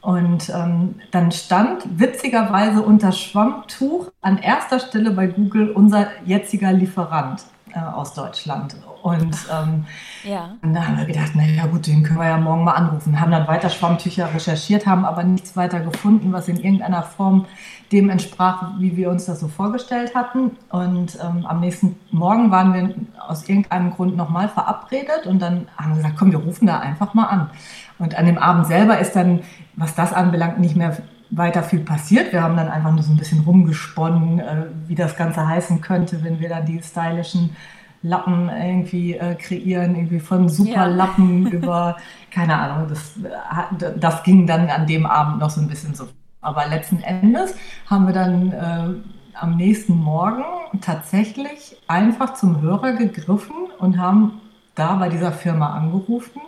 Und 0.00 0.50
ähm, 0.50 0.96
dann 1.12 1.30
stand 1.30 1.84
witzigerweise 1.98 2.82
unter 2.82 3.12
Schwammtuch 3.12 4.10
an 4.20 4.38
erster 4.38 4.80
Stelle 4.80 5.12
bei 5.12 5.28
Google 5.28 5.70
unser 5.70 6.08
jetziger 6.24 6.72
Lieferant 6.72 7.44
äh, 7.74 7.78
aus 7.78 8.14
Deutschland. 8.14 8.76
Und 9.02 9.36
ähm, 9.50 9.84
ja. 10.22 10.50
da 10.62 10.86
haben 10.86 10.96
wir 10.96 11.06
gedacht, 11.06 11.34
naja 11.34 11.66
gut, 11.66 11.86
den 11.86 12.02
können 12.02 12.20
wir 12.20 12.28
ja 12.28 12.38
morgen 12.38 12.64
mal 12.64 12.72
anrufen. 12.72 13.20
Haben 13.20 13.32
dann 13.32 13.48
weiter 13.48 13.68
Schwammtücher 13.68 14.32
recherchiert, 14.32 14.86
haben 14.86 15.04
aber 15.04 15.24
nichts 15.24 15.56
weiter 15.56 15.80
gefunden, 15.80 16.32
was 16.32 16.48
in 16.48 16.56
irgendeiner 16.56 17.02
Form 17.02 17.46
dem 17.90 18.08
entsprach, 18.10 18.72
wie 18.78 18.96
wir 18.96 19.10
uns 19.10 19.26
das 19.26 19.40
so 19.40 19.48
vorgestellt 19.48 20.14
hatten. 20.14 20.52
Und 20.70 21.18
ähm, 21.20 21.44
am 21.46 21.60
nächsten 21.60 21.96
Morgen 22.10 22.50
waren 22.50 22.72
wir 22.74 22.94
aus 23.26 23.48
irgendeinem 23.48 23.90
Grund 23.90 24.16
nochmal 24.16 24.48
verabredet 24.48 25.26
und 25.26 25.40
dann 25.40 25.68
haben 25.76 25.90
wir 25.90 25.96
gesagt, 25.96 26.16
komm, 26.18 26.32
wir 26.32 26.38
rufen 26.38 26.66
da 26.66 26.78
einfach 26.78 27.14
mal 27.14 27.26
an. 27.26 27.50
Und 27.98 28.16
an 28.16 28.26
dem 28.26 28.38
Abend 28.38 28.66
selber 28.66 28.98
ist 28.98 29.14
dann, 29.14 29.40
was 29.76 29.94
das 29.94 30.12
anbelangt, 30.12 30.58
nicht 30.58 30.76
mehr 30.76 30.96
weiter 31.32 31.62
viel 31.62 31.80
passiert. 31.80 32.32
Wir 32.32 32.42
haben 32.42 32.56
dann 32.56 32.68
einfach 32.68 32.92
nur 32.92 33.02
so 33.02 33.10
ein 33.10 33.16
bisschen 33.16 33.40
rumgesponnen, 33.40 34.38
äh, 34.38 34.66
wie 34.86 34.94
das 34.94 35.16
Ganze 35.16 35.46
heißen 35.46 35.80
könnte, 35.80 36.22
wenn 36.22 36.38
wir 36.40 36.48
dann 36.48 36.66
die 36.66 36.80
stylischen 36.82 37.56
Lappen 38.02 38.50
irgendwie 38.50 39.14
äh, 39.14 39.34
kreieren, 39.34 39.94
irgendwie 39.94 40.20
von 40.20 40.48
Superlappen 40.48 41.46
ja. 41.46 41.50
über, 41.52 41.96
keine 42.30 42.58
Ahnung, 42.58 42.88
das, 42.88 43.16
äh, 43.16 43.98
das 43.98 44.22
ging 44.24 44.46
dann 44.46 44.68
an 44.68 44.86
dem 44.86 45.06
Abend 45.06 45.38
noch 45.38 45.50
so 45.50 45.60
ein 45.60 45.68
bisschen 45.68 45.94
so. 45.94 46.08
Aber 46.40 46.66
letzten 46.66 47.00
Endes 47.00 47.54
haben 47.88 48.06
wir 48.06 48.12
dann 48.12 48.52
äh, 48.52 49.38
am 49.38 49.56
nächsten 49.56 49.94
Morgen 49.94 50.44
tatsächlich 50.80 51.76
einfach 51.86 52.34
zum 52.34 52.60
Hörer 52.60 52.92
gegriffen 52.92 53.68
und 53.78 53.98
haben 53.98 54.40
da 54.74 54.96
bei 54.96 55.08
dieser 55.08 55.32
Firma 55.32 55.72
angerufen 55.72 56.42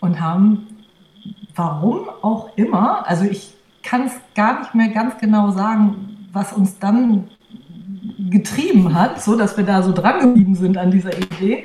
und 0.00 0.20
haben, 0.20 0.68
warum 1.54 2.08
auch 2.22 2.56
immer, 2.56 3.06
also 3.06 3.24
ich 3.24 3.54
kann 3.82 4.06
es 4.06 4.12
gar 4.34 4.60
nicht 4.60 4.74
mehr 4.74 4.88
ganz 4.88 5.18
genau 5.18 5.50
sagen, 5.50 6.28
was 6.32 6.52
uns 6.52 6.78
dann 6.78 7.28
getrieben 8.30 8.94
hat, 8.94 9.22
so 9.22 9.36
dass 9.36 9.56
wir 9.56 9.64
da 9.64 9.82
so 9.82 9.92
dran 9.92 10.20
geblieben 10.20 10.54
sind 10.54 10.76
an 10.76 10.90
dieser 10.90 11.16
Idee, 11.16 11.64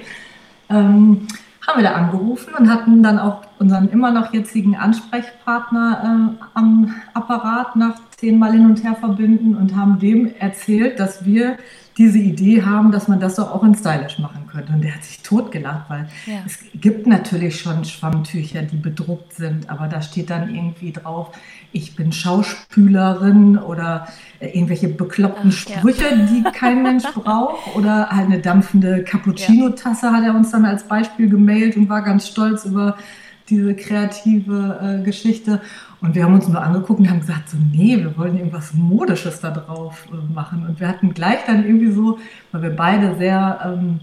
ähm, 0.69 1.27
haben 1.65 1.81
wir 1.81 1.83
da 1.83 1.95
angerufen 1.95 2.53
und 2.57 2.69
hatten 2.69 3.01
dann 3.01 3.19
auch 3.19 3.41
unseren 3.59 3.89
immer 3.89 4.11
noch 4.11 4.33
jetzigen 4.33 4.75
Ansprechpartner 4.75 6.35
äh, 6.37 6.43
am 6.53 6.93
Apparat 7.13 7.75
nach 7.75 7.95
zehnmal 8.17 8.53
hin 8.53 8.65
und 8.65 8.83
her 8.83 8.95
verbinden 8.95 9.55
und 9.55 9.75
haben 9.75 9.99
dem 9.99 10.33
erzählt, 10.39 10.99
dass 10.99 11.25
wir 11.25 11.57
diese 11.97 12.19
Idee 12.19 12.63
haben, 12.63 12.91
dass 12.91 13.07
man 13.07 13.19
das 13.19 13.35
doch 13.35 13.51
auch 13.53 13.63
in 13.63 13.73
Stylish 13.73 14.19
machen 14.19 14.47
könnte. 14.51 14.73
Und 14.73 14.81
der 14.81 14.95
hat 14.95 15.03
sich 15.03 15.21
totgelacht, 15.21 15.89
weil 15.89 16.07
ja. 16.25 16.39
es 16.45 16.59
gibt 16.73 17.07
natürlich 17.07 17.59
schon 17.59 17.85
Schwammtücher, 17.85 18.63
die 18.63 18.75
bedruckt 18.75 19.33
sind, 19.33 19.69
aber 19.69 19.87
da 19.87 20.01
steht 20.01 20.29
dann 20.29 20.53
irgendwie 20.53 20.91
drauf, 20.91 21.31
ich 21.71 21.95
bin 21.95 22.11
Schauspülerin 22.11 23.57
oder 23.57 24.07
äh, 24.39 24.47
irgendwelche 24.47 24.89
bekloppten 24.89 25.51
Ach, 25.53 25.57
Sprüche, 25.57 26.09
ja. 26.09 26.25
die 26.25 26.43
kein 26.51 26.83
Mensch 26.83 27.03
braucht. 27.15 27.75
Oder 27.75 28.09
halt 28.09 28.27
eine 28.27 28.39
dampfende 28.39 29.03
Cappuccino-Tasse 29.03 30.11
hat 30.11 30.23
er 30.23 30.35
uns 30.35 30.51
dann 30.51 30.65
als 30.65 30.87
Beispiel 30.87 31.29
gemailt 31.29 31.77
und 31.77 31.87
war 31.87 32.01
ganz 32.01 32.27
stolz 32.27 32.65
über 32.65 32.97
diese 33.49 33.75
kreative 33.75 34.79
äh, 34.81 35.03
Geschichte. 35.03 35.61
Und 36.01 36.15
wir 36.15 36.23
haben 36.23 36.33
uns 36.33 36.47
nur 36.47 36.61
angeguckt 36.61 36.99
und 36.99 37.09
haben 37.09 37.21
gesagt, 37.21 37.49
so, 37.49 37.57
nee, 37.71 37.97
wir 37.97 38.17
wollen 38.17 38.37
irgendwas 38.37 38.73
Modisches 38.73 39.39
da 39.41 39.51
drauf 39.51 40.07
äh, 40.11 40.33
machen. 40.33 40.65
Und 40.67 40.79
wir 40.79 40.87
hatten 40.87 41.13
gleich 41.13 41.39
dann 41.45 41.65
irgendwie 41.65 41.91
so, 41.91 42.19
weil 42.51 42.63
wir 42.63 42.75
beide 42.75 43.15
sehr, 43.17 43.59
ähm, 43.63 43.99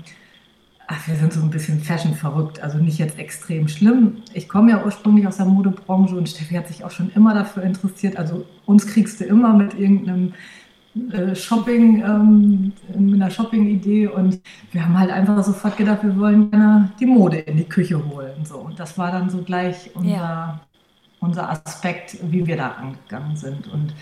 ach, 0.86 1.08
wir 1.08 1.16
sind 1.16 1.32
so 1.32 1.40
ein 1.40 1.50
bisschen 1.50 1.80
Fashion 1.80 2.14
verrückt, 2.14 2.62
also 2.62 2.78
nicht 2.78 2.98
jetzt 2.98 3.18
extrem 3.18 3.68
schlimm. 3.68 4.18
Ich 4.32 4.48
komme 4.48 4.70
ja 4.70 4.84
ursprünglich 4.84 5.26
aus 5.26 5.38
der 5.38 5.46
Modebranche 5.46 6.14
und 6.14 6.28
Steffi 6.28 6.54
hat 6.54 6.68
sich 6.68 6.84
auch 6.84 6.90
schon 6.90 7.10
immer 7.14 7.34
dafür 7.34 7.62
interessiert. 7.62 8.16
Also 8.16 8.46
uns 8.66 8.86
kriegst 8.86 9.20
du 9.20 9.24
immer 9.24 9.52
mit 9.54 9.74
irgendeinem 9.74 10.34
Shopping, 11.34 12.02
ähm, 12.02 12.72
mit 12.98 13.14
einer 13.14 13.30
Shopping-Idee 13.30 14.08
und 14.08 14.40
wir 14.72 14.84
haben 14.84 14.98
halt 14.98 15.10
einfach 15.10 15.42
sofort 15.42 15.76
gedacht, 15.76 16.02
wir 16.02 16.18
wollen 16.18 16.50
gerne 16.50 16.90
die 17.00 17.06
Mode 17.06 17.38
in 17.38 17.56
die 17.56 17.64
Küche 17.64 18.02
holen. 18.10 18.44
So. 18.44 18.58
Und 18.58 18.78
das 18.78 18.98
war 18.98 19.10
dann 19.10 19.30
so 19.30 19.42
gleich 19.42 19.90
unser, 19.94 20.10
ja 20.10 20.60
unser 21.22 21.48
Aspekt, 21.48 22.18
wie 22.30 22.46
wir 22.46 22.56
da 22.56 22.72
angegangen 22.72 23.36
sind. 23.36 23.68
Und 23.68 23.94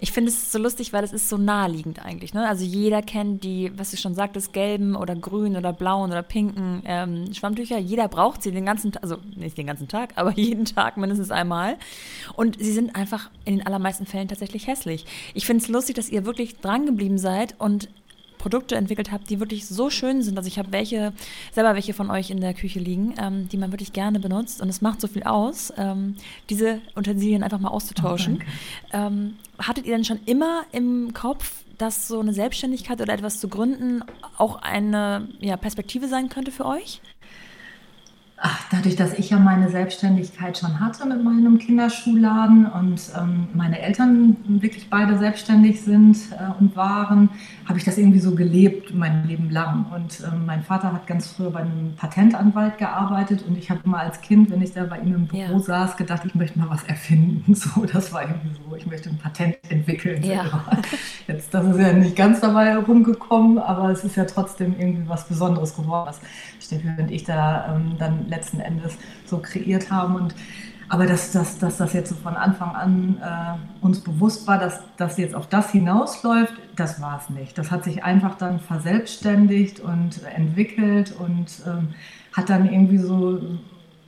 Ich 0.00 0.12
finde 0.12 0.30
es 0.30 0.52
so 0.52 0.58
lustig, 0.58 0.92
weil 0.92 1.04
es 1.04 1.12
ist 1.12 1.28
so 1.28 1.36
naheliegend 1.36 2.04
eigentlich. 2.04 2.34
Ne? 2.34 2.46
Also 2.48 2.64
jeder 2.64 3.02
kennt 3.02 3.44
die, 3.44 3.72
was 3.76 3.90
du 3.90 3.96
schon 3.96 4.14
sagtest, 4.14 4.52
gelben 4.52 4.96
oder 4.96 5.14
grünen 5.14 5.56
oder 5.56 5.72
blauen 5.72 6.10
oder 6.10 6.22
pinken 6.22 6.82
ähm, 6.84 7.32
Schwammtücher. 7.32 7.78
Jeder 7.78 8.08
braucht 8.08 8.42
sie 8.42 8.52
den 8.52 8.64
ganzen 8.64 8.92
Tag, 8.92 9.02
also 9.02 9.16
nicht 9.36 9.56
den 9.56 9.66
ganzen 9.66 9.88
Tag, 9.88 10.12
aber 10.16 10.32
jeden 10.36 10.64
Tag 10.64 10.96
mindestens 10.96 11.30
einmal. 11.30 11.76
Und 12.34 12.58
sie 12.58 12.72
sind 12.72 12.96
einfach 12.96 13.30
in 13.44 13.58
den 13.58 13.66
allermeisten 13.66 14.06
Fällen 14.06 14.28
tatsächlich 14.28 14.66
hässlich. 14.66 15.06
Ich 15.34 15.46
finde 15.46 15.62
es 15.62 15.68
lustig, 15.68 15.96
dass 15.96 16.08
ihr 16.08 16.24
wirklich 16.24 16.58
dran 16.58 16.86
geblieben 16.86 17.18
seid 17.18 17.54
und 17.58 17.88
Produkte 18.38 18.76
entwickelt 18.76 19.12
habt, 19.12 19.28
die 19.30 19.40
wirklich 19.40 19.66
so 19.66 19.90
schön 19.90 20.22
sind. 20.22 20.38
Also 20.38 20.48
ich 20.48 20.58
habe 20.58 20.72
welche, 20.72 21.12
selber 21.52 21.74
welche 21.74 21.92
von 21.92 22.10
euch 22.10 22.30
in 22.30 22.40
der 22.40 22.54
Küche 22.54 22.78
liegen, 22.78 23.14
ähm, 23.20 23.48
die 23.48 23.56
man 23.56 23.72
wirklich 23.72 23.92
gerne 23.92 24.20
benutzt 24.20 24.62
und 24.62 24.68
es 24.68 24.80
macht 24.80 25.00
so 25.00 25.08
viel 25.08 25.24
aus, 25.24 25.72
ähm, 25.76 26.16
diese 26.48 26.80
Utensilien 26.96 27.42
einfach 27.42 27.58
mal 27.58 27.68
auszutauschen. 27.68 28.42
Oh, 28.92 28.96
ähm, 28.96 29.36
hattet 29.58 29.86
ihr 29.86 29.94
denn 29.94 30.04
schon 30.04 30.20
immer 30.24 30.62
im 30.72 31.12
Kopf, 31.12 31.64
dass 31.76 32.08
so 32.08 32.20
eine 32.20 32.32
Selbstständigkeit 32.32 33.00
oder 33.00 33.12
etwas 33.12 33.40
zu 33.40 33.48
gründen 33.48 34.02
auch 34.36 34.56
eine 34.62 35.28
ja, 35.40 35.56
Perspektive 35.56 36.08
sein 36.08 36.28
könnte 36.28 36.50
für 36.50 36.66
euch? 36.66 37.00
Ach, 38.40 38.60
dadurch, 38.70 38.94
dass 38.94 39.14
ich 39.14 39.30
ja 39.30 39.38
meine 39.40 39.68
Selbstständigkeit 39.68 40.56
schon 40.56 40.78
hatte 40.78 41.04
mit 41.06 41.24
meinem 41.24 41.58
Kinderschuhladen 41.58 42.66
und 42.66 43.00
ähm, 43.18 43.48
meine 43.52 43.80
Eltern 43.80 44.36
wirklich 44.46 44.88
beide 44.88 45.18
selbstständig 45.18 45.80
sind 45.80 46.16
äh, 46.30 46.60
und 46.60 46.76
waren, 46.76 47.30
habe 47.66 47.78
ich 47.78 47.84
das 47.84 47.98
irgendwie 47.98 48.20
so 48.20 48.36
gelebt 48.36 48.94
mein 48.94 49.26
Leben 49.26 49.50
lang. 49.50 49.86
Und 49.92 50.20
ähm, 50.20 50.46
mein 50.46 50.62
Vater 50.62 50.92
hat 50.92 51.08
ganz 51.08 51.26
früher 51.26 51.50
bei 51.50 51.60
einem 51.60 51.96
Patentanwalt 51.96 52.78
gearbeitet 52.78 53.42
und 53.42 53.58
ich 53.58 53.70
habe 53.70 53.80
immer 53.84 53.98
als 53.98 54.20
Kind, 54.20 54.50
wenn 54.50 54.62
ich 54.62 54.72
da 54.72 54.84
bei 54.84 55.00
ihm 55.00 55.14
im 55.16 55.26
Büro 55.26 55.40
ja. 55.40 55.58
saß, 55.58 55.96
gedacht, 55.96 56.22
ich 56.24 56.36
möchte 56.36 56.60
mal 56.60 56.70
was 56.70 56.84
erfinden. 56.84 57.54
So, 57.58 57.84
das 57.84 58.12
war 58.12 58.22
irgendwie 58.22 58.50
so, 58.54 58.76
ich 58.76 58.86
möchte 58.86 59.10
ein 59.10 59.18
Patent 59.18 59.56
entwickeln. 59.68 60.22
Ja. 60.22 60.44
Jetzt, 61.26 61.52
das 61.52 61.66
ist 61.66 61.80
ja 61.80 61.92
nicht 61.92 62.14
ganz 62.14 62.40
dabei 62.40 62.66
herumgekommen, 62.66 63.58
aber 63.58 63.90
es 63.90 64.04
ist 64.04 64.14
ja 64.14 64.24
trotzdem 64.24 64.76
irgendwie 64.78 65.08
was 65.08 65.26
Besonderes 65.26 65.74
geworden, 65.74 66.06
was 66.06 66.20
Steffi 66.60 66.88
und 66.96 67.10
ich 67.10 67.24
da 67.24 67.74
ähm, 67.74 67.96
dann 67.98 68.27
letzten 68.28 68.60
Endes 68.60 68.96
so 69.26 69.38
kreiert 69.38 69.90
haben. 69.90 70.14
Und, 70.14 70.34
aber 70.88 71.06
dass, 71.06 71.32
dass, 71.32 71.58
dass 71.58 71.78
das 71.78 71.92
jetzt 71.92 72.10
so 72.10 72.14
von 72.16 72.34
Anfang 72.34 72.74
an 72.74 73.18
äh, 73.22 73.84
uns 73.84 74.00
bewusst 74.00 74.46
war, 74.46 74.58
dass 74.58 74.80
das 74.96 75.18
jetzt 75.18 75.34
auf 75.34 75.46
das 75.48 75.70
hinausläuft, 75.70 76.54
das 76.76 77.00
war 77.00 77.20
es 77.22 77.30
nicht. 77.30 77.58
Das 77.58 77.70
hat 77.70 77.84
sich 77.84 78.04
einfach 78.04 78.36
dann 78.36 78.60
verselbstständigt 78.60 79.80
und 79.80 80.22
entwickelt 80.34 81.14
und 81.18 81.62
ähm, 81.66 81.88
hat 82.32 82.48
dann 82.48 82.70
irgendwie 82.70 82.98
so 82.98 83.40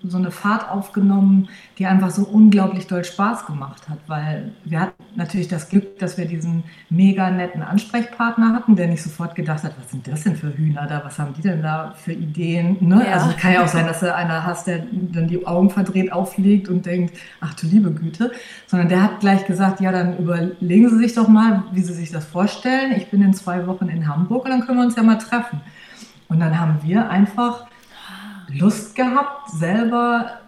so 0.02 0.16
eine 0.16 0.30
Fahrt 0.30 0.68
aufgenommen, 0.70 1.48
die 1.78 1.86
einfach 1.86 2.10
so 2.10 2.22
unglaublich 2.22 2.86
doll 2.86 3.04
Spaß 3.04 3.46
gemacht 3.46 3.88
hat, 3.88 3.98
weil 4.06 4.52
wir 4.64 4.80
hatten 4.80 5.02
natürlich 5.16 5.48
das 5.48 5.68
Glück, 5.68 5.98
dass 5.98 6.16
wir 6.16 6.26
diesen 6.26 6.64
mega 6.88 7.30
netten 7.30 7.62
Ansprechpartner 7.62 8.54
hatten, 8.54 8.76
der 8.76 8.88
nicht 8.88 9.02
sofort 9.02 9.34
gedacht 9.34 9.64
hat, 9.64 9.74
was 9.78 9.90
sind 9.90 10.06
das 10.06 10.22
denn 10.24 10.36
für 10.36 10.56
Hühner 10.56 10.86
da, 10.86 11.02
was 11.04 11.18
haben 11.18 11.34
die 11.34 11.42
denn 11.42 11.62
da 11.62 11.94
für 11.96 12.12
Ideen? 12.12 12.76
Ne? 12.80 13.04
Ja. 13.06 13.14
Also 13.14 13.34
kann 13.38 13.52
ja 13.52 13.64
auch 13.64 13.68
sein, 13.68 13.86
dass 13.86 14.00
du 14.00 14.14
einer 14.14 14.44
hast, 14.44 14.66
der 14.66 14.84
dann 14.90 15.28
die 15.28 15.46
Augen 15.46 15.70
verdreht 15.70 16.12
auflegt 16.12 16.68
und 16.68 16.86
denkt, 16.86 17.16
ach 17.40 17.54
du 17.54 17.66
liebe 17.66 17.92
Güte, 17.92 18.32
sondern 18.66 18.88
der 18.88 19.02
hat 19.02 19.20
gleich 19.20 19.46
gesagt, 19.46 19.80
ja, 19.80 19.92
dann 19.92 20.18
überlegen 20.18 20.88
Sie 20.88 20.98
sich 20.98 21.14
doch 21.14 21.28
mal, 21.28 21.64
wie 21.72 21.82
Sie 21.82 21.94
sich 21.94 22.10
das 22.10 22.24
vorstellen. 22.24 22.92
Ich 22.96 23.10
bin 23.10 23.22
in 23.22 23.34
zwei 23.34 23.66
Wochen 23.66 23.88
in 23.88 24.08
Hamburg 24.08 24.44
und 24.44 24.50
dann 24.50 24.66
können 24.66 24.78
wir 24.78 24.84
uns 24.84 24.96
ja 24.96 25.02
mal 25.02 25.18
treffen. 25.18 25.60
Und 26.28 26.40
dann 26.40 26.58
haben 26.58 26.78
wir 26.82 27.10
einfach 27.10 27.66
Lust 28.52 28.94
gehabt, 28.94 29.50
selber 29.50 30.40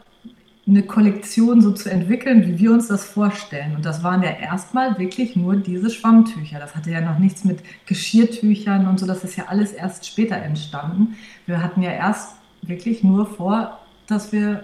eine 0.66 0.82
Kollektion 0.84 1.60
so 1.60 1.72
zu 1.72 1.90
entwickeln, 1.90 2.46
wie 2.46 2.58
wir 2.58 2.72
uns 2.72 2.86
das 2.86 3.04
vorstellen. 3.04 3.74
Und 3.74 3.84
das 3.84 4.04
waren 4.04 4.22
ja 4.22 4.30
erstmal 4.30 4.96
wirklich 4.98 5.34
nur 5.34 5.56
diese 5.56 5.90
Schwammtücher. 5.90 6.60
Das 6.60 6.76
hatte 6.76 6.90
ja 6.90 7.00
noch 7.00 7.18
nichts 7.18 7.44
mit 7.44 7.60
Geschirrtüchern 7.86 8.86
und 8.86 9.00
so. 9.00 9.06
Das 9.06 9.24
ist 9.24 9.36
ja 9.36 9.46
alles 9.46 9.72
erst 9.72 10.06
später 10.06 10.36
entstanden. 10.36 11.16
Wir 11.46 11.62
hatten 11.62 11.82
ja 11.82 11.90
erst 11.90 12.36
wirklich 12.62 13.02
nur 13.02 13.26
vor, 13.26 13.80
dass 14.06 14.30
wir 14.32 14.62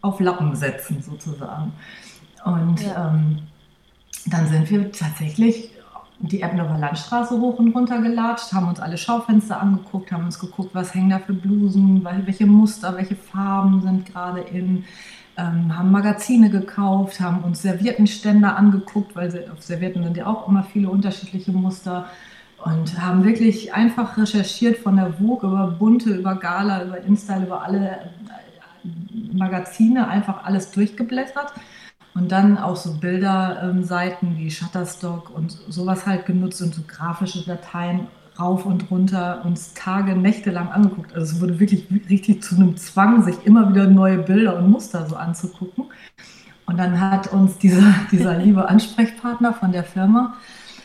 auf 0.00 0.18
Lappen 0.18 0.56
setzen, 0.56 1.00
sozusagen. 1.02 1.72
Und 2.44 2.82
ja. 2.82 3.12
ähm, 3.14 3.38
dann 4.26 4.48
sind 4.48 4.68
wir 4.70 4.90
tatsächlich 4.90 5.70
die 6.22 6.40
Eppendorfer 6.40 6.78
Landstraße 6.78 7.38
hoch 7.38 7.58
und 7.58 7.74
runter 7.74 8.00
gelatscht, 8.00 8.52
haben 8.52 8.68
uns 8.68 8.78
alle 8.78 8.96
Schaufenster 8.96 9.60
angeguckt, 9.60 10.12
haben 10.12 10.24
uns 10.24 10.38
geguckt, 10.38 10.70
was 10.72 10.94
hängen 10.94 11.10
da 11.10 11.18
für 11.18 11.32
Blusen, 11.32 12.04
welche 12.04 12.46
Muster, 12.46 12.96
welche 12.96 13.16
Farben 13.16 13.82
sind 13.82 14.06
gerade 14.06 14.40
in, 14.40 14.84
ähm, 15.36 15.76
haben 15.76 15.90
Magazine 15.90 16.48
gekauft, 16.48 17.20
haben 17.20 17.42
uns 17.42 17.62
Serviettenständer 17.62 18.56
angeguckt, 18.56 19.16
weil 19.16 19.50
auf 19.52 19.62
Servietten 19.62 20.04
sind 20.04 20.16
ja 20.16 20.26
auch 20.26 20.48
immer 20.48 20.62
viele 20.62 20.90
unterschiedliche 20.90 21.50
Muster 21.50 22.06
und 22.64 23.02
haben 23.02 23.24
wirklich 23.24 23.74
einfach 23.74 24.16
recherchiert 24.16 24.78
von 24.78 24.94
der 24.94 25.14
Vogue 25.14 25.50
über 25.50 25.66
Bunte, 25.66 26.10
über 26.10 26.36
Gala, 26.36 26.84
über 26.84 27.00
Instyle, 27.00 27.46
über 27.46 27.62
alle 27.62 27.88
äh, 27.88 28.88
Magazine, 29.32 30.06
einfach 30.06 30.44
alles 30.44 30.70
durchgeblättert 30.70 31.52
und 32.14 32.30
dann 32.30 32.58
auch 32.58 32.76
so 32.76 32.94
Bilderseiten 32.94 34.28
ähm, 34.28 34.38
wie 34.38 34.50
Shutterstock 34.50 35.30
und 35.34 35.50
sowas 35.68 36.06
halt 36.06 36.26
genutzt 36.26 36.60
und 36.62 36.74
so 36.74 36.82
grafische 36.86 37.44
Dateien 37.44 38.06
rauf 38.38 38.64
und 38.64 38.90
runter 38.90 39.42
uns 39.44 39.74
Tage, 39.74 40.14
Nächte 40.14 40.50
lang 40.50 40.68
angeguckt. 40.68 41.14
Also 41.14 41.34
es 41.34 41.40
wurde 41.40 41.60
wirklich 41.60 41.86
richtig 42.08 42.42
zu 42.42 42.56
einem 42.56 42.76
Zwang, 42.76 43.22
sich 43.22 43.36
immer 43.44 43.70
wieder 43.70 43.86
neue 43.86 44.18
Bilder 44.18 44.56
und 44.56 44.70
Muster 44.70 45.06
so 45.06 45.16
anzugucken. 45.16 45.86
Und 46.66 46.78
dann 46.78 47.00
hat 47.00 47.32
uns 47.32 47.58
dieser, 47.58 47.94
dieser 48.12 48.38
liebe 48.38 48.68
Ansprechpartner 48.68 49.52
von 49.52 49.72
der 49.72 49.84
Firma 49.84 50.34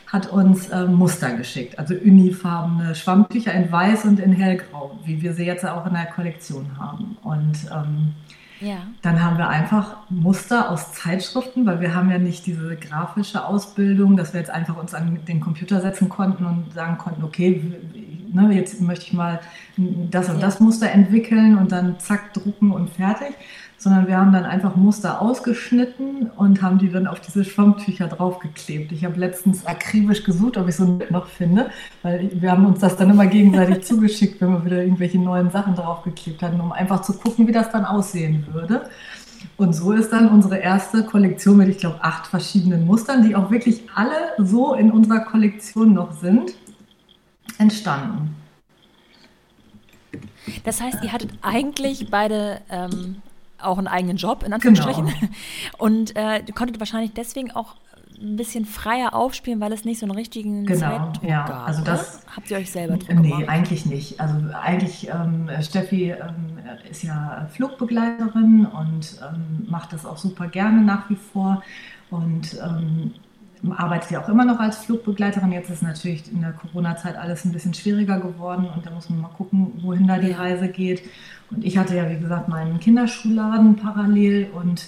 hat 0.07 0.31
uns 0.31 0.69
äh, 0.69 0.86
Muster 0.86 1.34
geschickt, 1.34 1.77
also 1.77 1.93
unifarbene 1.93 2.96
Schwammtücher 2.96 3.53
in 3.53 3.69
weiß 3.69 4.05
und 4.05 4.22
in 4.22 4.31
hellgrau, 4.31 4.98
wie 5.03 5.22
wir 5.22 5.34
sie 5.34 5.43
jetzt 5.43 5.65
auch 5.65 5.86
in 5.86 5.93
der 5.93 6.05
Kollektion 6.05 6.77
haben. 6.77 7.17
Und 7.24 7.57
ähm, 7.69 8.13
ja. 8.60 8.78
Dann 9.02 9.24
haben 9.24 9.38
wir 9.38 9.50
einfach 9.50 9.98
Muster 10.10 10.72
aus 10.72 10.94
Zeitschriften, 10.94 11.66
weil 11.66 11.80
wir 11.80 11.94
haben 11.94 12.10
ja 12.10 12.18
nicht 12.18 12.46
diese 12.46 12.76
grafische 12.76 13.46
Ausbildung, 13.46 14.18
dass 14.18 14.34
wir 14.34 14.40
jetzt 14.40 14.50
einfach 14.50 14.78
uns 14.78 14.94
an 14.94 15.20
den 15.28 15.40
Computer 15.40 15.82
setzen 15.82 16.10
konnten 16.10 16.46
und 16.46 16.74
sagen 16.74 16.98
konnten, 16.98 17.24
okay, 17.24 17.62
ne, 18.34 18.54
jetzt 18.54 18.82
möchte 18.82 19.06
ich 19.06 19.14
mal 19.14 19.40
das 19.78 20.30
und 20.30 20.36
ja. 20.36 20.42
das 20.42 20.60
Muster 20.60 20.90
entwickeln 20.92 21.58
und 21.58 21.72
dann 21.72 22.00
zack, 22.00 22.34
drucken 22.34 22.72
und 22.72 22.90
fertig, 22.90 23.34
sondern 23.77 24.07
wir 24.07 24.17
haben 24.17 24.31
dann 24.31 24.46
einfach 24.46 24.75
Muster 24.75 25.22
ausgeschnitten 25.22 26.31
und 26.36 26.62
haben 26.62 26.79
die 26.79 26.89
dann 26.91 27.05
auf 27.05 27.19
diese 27.19 27.46
Schwammtücher 27.46 28.07
draufgeklebt. 28.07 28.91
Ich 28.91 29.05
habe 29.05 29.19
letztens 29.19 29.65
akribisch 29.67 30.24
gesucht, 30.24 30.57
ob 30.57 30.67
ich 30.67 30.75
so 30.75 31.00
noch 31.10 31.27
finde, 31.27 31.69
weil 32.01 32.29
wir 32.34 32.51
haben 32.51 32.65
uns 32.65 32.79
das 32.79 32.98
dann 32.98 33.12
immer 33.12 33.27
gegenseitig 33.27 33.84
zugeschickt, 33.86 34.41
wenn 34.41 34.51
wir 34.51 34.65
wieder 34.65 34.81
irgendwelche 34.81 35.19
neuen 35.19 35.51
Sachen 35.51 35.75
draufgeklebt 35.75 36.41
hatten, 36.41 36.60
um 36.60 36.72
einfach 36.72 37.01
zu 37.01 37.13
gucken, 37.13 37.48
wie 37.48 37.51
das 37.51 37.72
dann 37.72 37.86
aussehen 37.86 38.48
würde. 38.51 38.89
Und 39.57 39.74
so 39.74 39.91
ist 39.91 40.12
dann 40.12 40.29
unsere 40.29 40.57
erste 40.57 41.03
Kollektion 41.03 41.57
mit, 41.57 41.69
ich 41.69 41.77
glaube, 41.77 41.98
acht 42.01 42.25
verschiedenen 42.25 42.86
Mustern, 42.86 43.27
die 43.27 43.36
auch 43.36 43.51
wirklich 43.51 43.84
alle 43.93 44.15
so 44.39 44.74
in 44.74 44.91
unserer 44.91 45.19
Kollektion 45.19 45.93
noch 45.93 46.13
sind, 46.13 46.53
entstanden. 47.60 48.36
Das 50.63 50.81
heißt, 50.81 51.03
ihr 51.03 51.12
hattet 51.12 51.31
eigentlich 51.41 52.10
beide 52.10 52.62
ähm, 52.69 53.17
auch 53.62 53.78
einen 53.78 53.88
eigenen 53.88 54.18
Job, 54.18 54.44
in 54.44 54.54
Anführungsstrichen. 54.54 55.06
Genau. 55.06 55.32
Und 55.78 56.16
äh, 56.16 56.44
konntet 56.54 56.80
wahrscheinlich 56.80 57.14
deswegen 57.14 57.52
auch 57.52 57.76
ein 58.20 58.36
bisschen 58.36 58.66
freier 58.66 59.14
aufspielen, 59.14 59.60
weil 59.60 59.72
es 59.72 59.86
nicht 59.86 60.00
so 60.00 60.06
einen 60.06 60.16
richtigen 60.16 60.66
genau, 60.66 60.80
Zeitdruck 60.80 61.30
ja. 61.30 61.46
gab. 61.46 61.68
Also 61.68 61.84
das, 61.84 62.22
Habt 62.36 62.50
ihr 62.50 62.58
euch 62.58 62.72
selber 62.72 62.98
Druck 62.98 63.20
Nee, 63.20 63.30
gemacht? 63.30 63.50
eigentlich 63.50 63.86
nicht. 63.86 64.20
Also 64.20 64.36
eigentlich, 64.60 65.10
ähm, 65.10 65.50
Steffi 65.62 66.12
ähm, 66.12 66.60
ist 66.90 67.04
ja 67.04 67.48
Flugbegleiterin 67.54 68.66
und 68.66 69.20
ähm, 69.22 69.68
macht 69.70 69.94
das 69.94 70.06
auch 70.06 70.18
super 70.18 70.48
gerne 70.48 70.82
nach 70.82 71.10
wie 71.10 71.16
vor. 71.16 71.62
Und 72.10 72.58
ähm, 72.64 73.14
arbeitet 73.76 74.12
ja 74.12 74.24
auch 74.24 74.30
immer 74.30 74.46
noch 74.46 74.60
als 74.60 74.78
Flugbegleiterin. 74.78 75.52
Jetzt 75.52 75.70
ist 75.70 75.84
natürlich 75.84 76.32
in 76.32 76.42
der 76.42 76.54
Corona-Zeit 76.54 77.16
alles 77.16 77.46
ein 77.46 77.52
bisschen 77.52 77.74
schwieriger 77.74 78.20
geworden 78.20 78.68
und 78.74 78.86
da 78.86 78.92
muss 78.92 79.10
man 79.10 79.22
mal 79.22 79.30
gucken, 79.30 79.74
wohin 79.82 80.08
da 80.08 80.18
die 80.18 80.32
Reise 80.32 80.70
geht. 80.70 81.02
Und 81.51 81.63
ich 81.63 81.77
hatte 81.77 81.96
ja, 81.96 82.10
wie 82.10 82.20
gesagt, 82.20 82.48
meinen 82.48 82.80
Kinderschulladen 82.80 83.75
parallel 83.75 84.50
und 84.54 84.88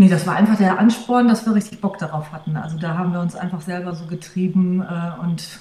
nee, 0.00 0.08
das 0.08 0.26
war 0.26 0.34
einfach 0.34 0.56
der 0.56 0.78
Ansporn, 0.78 1.28
dass 1.28 1.44
wir 1.46 1.54
richtig 1.54 1.80
Bock 1.80 1.98
darauf 1.98 2.32
hatten. 2.32 2.56
Also 2.56 2.78
da 2.78 2.96
haben 2.96 3.12
wir 3.12 3.20
uns 3.20 3.36
einfach 3.36 3.60
selber 3.60 3.94
so 3.94 4.06
getrieben 4.06 4.82
äh, 4.82 5.20
und 5.22 5.60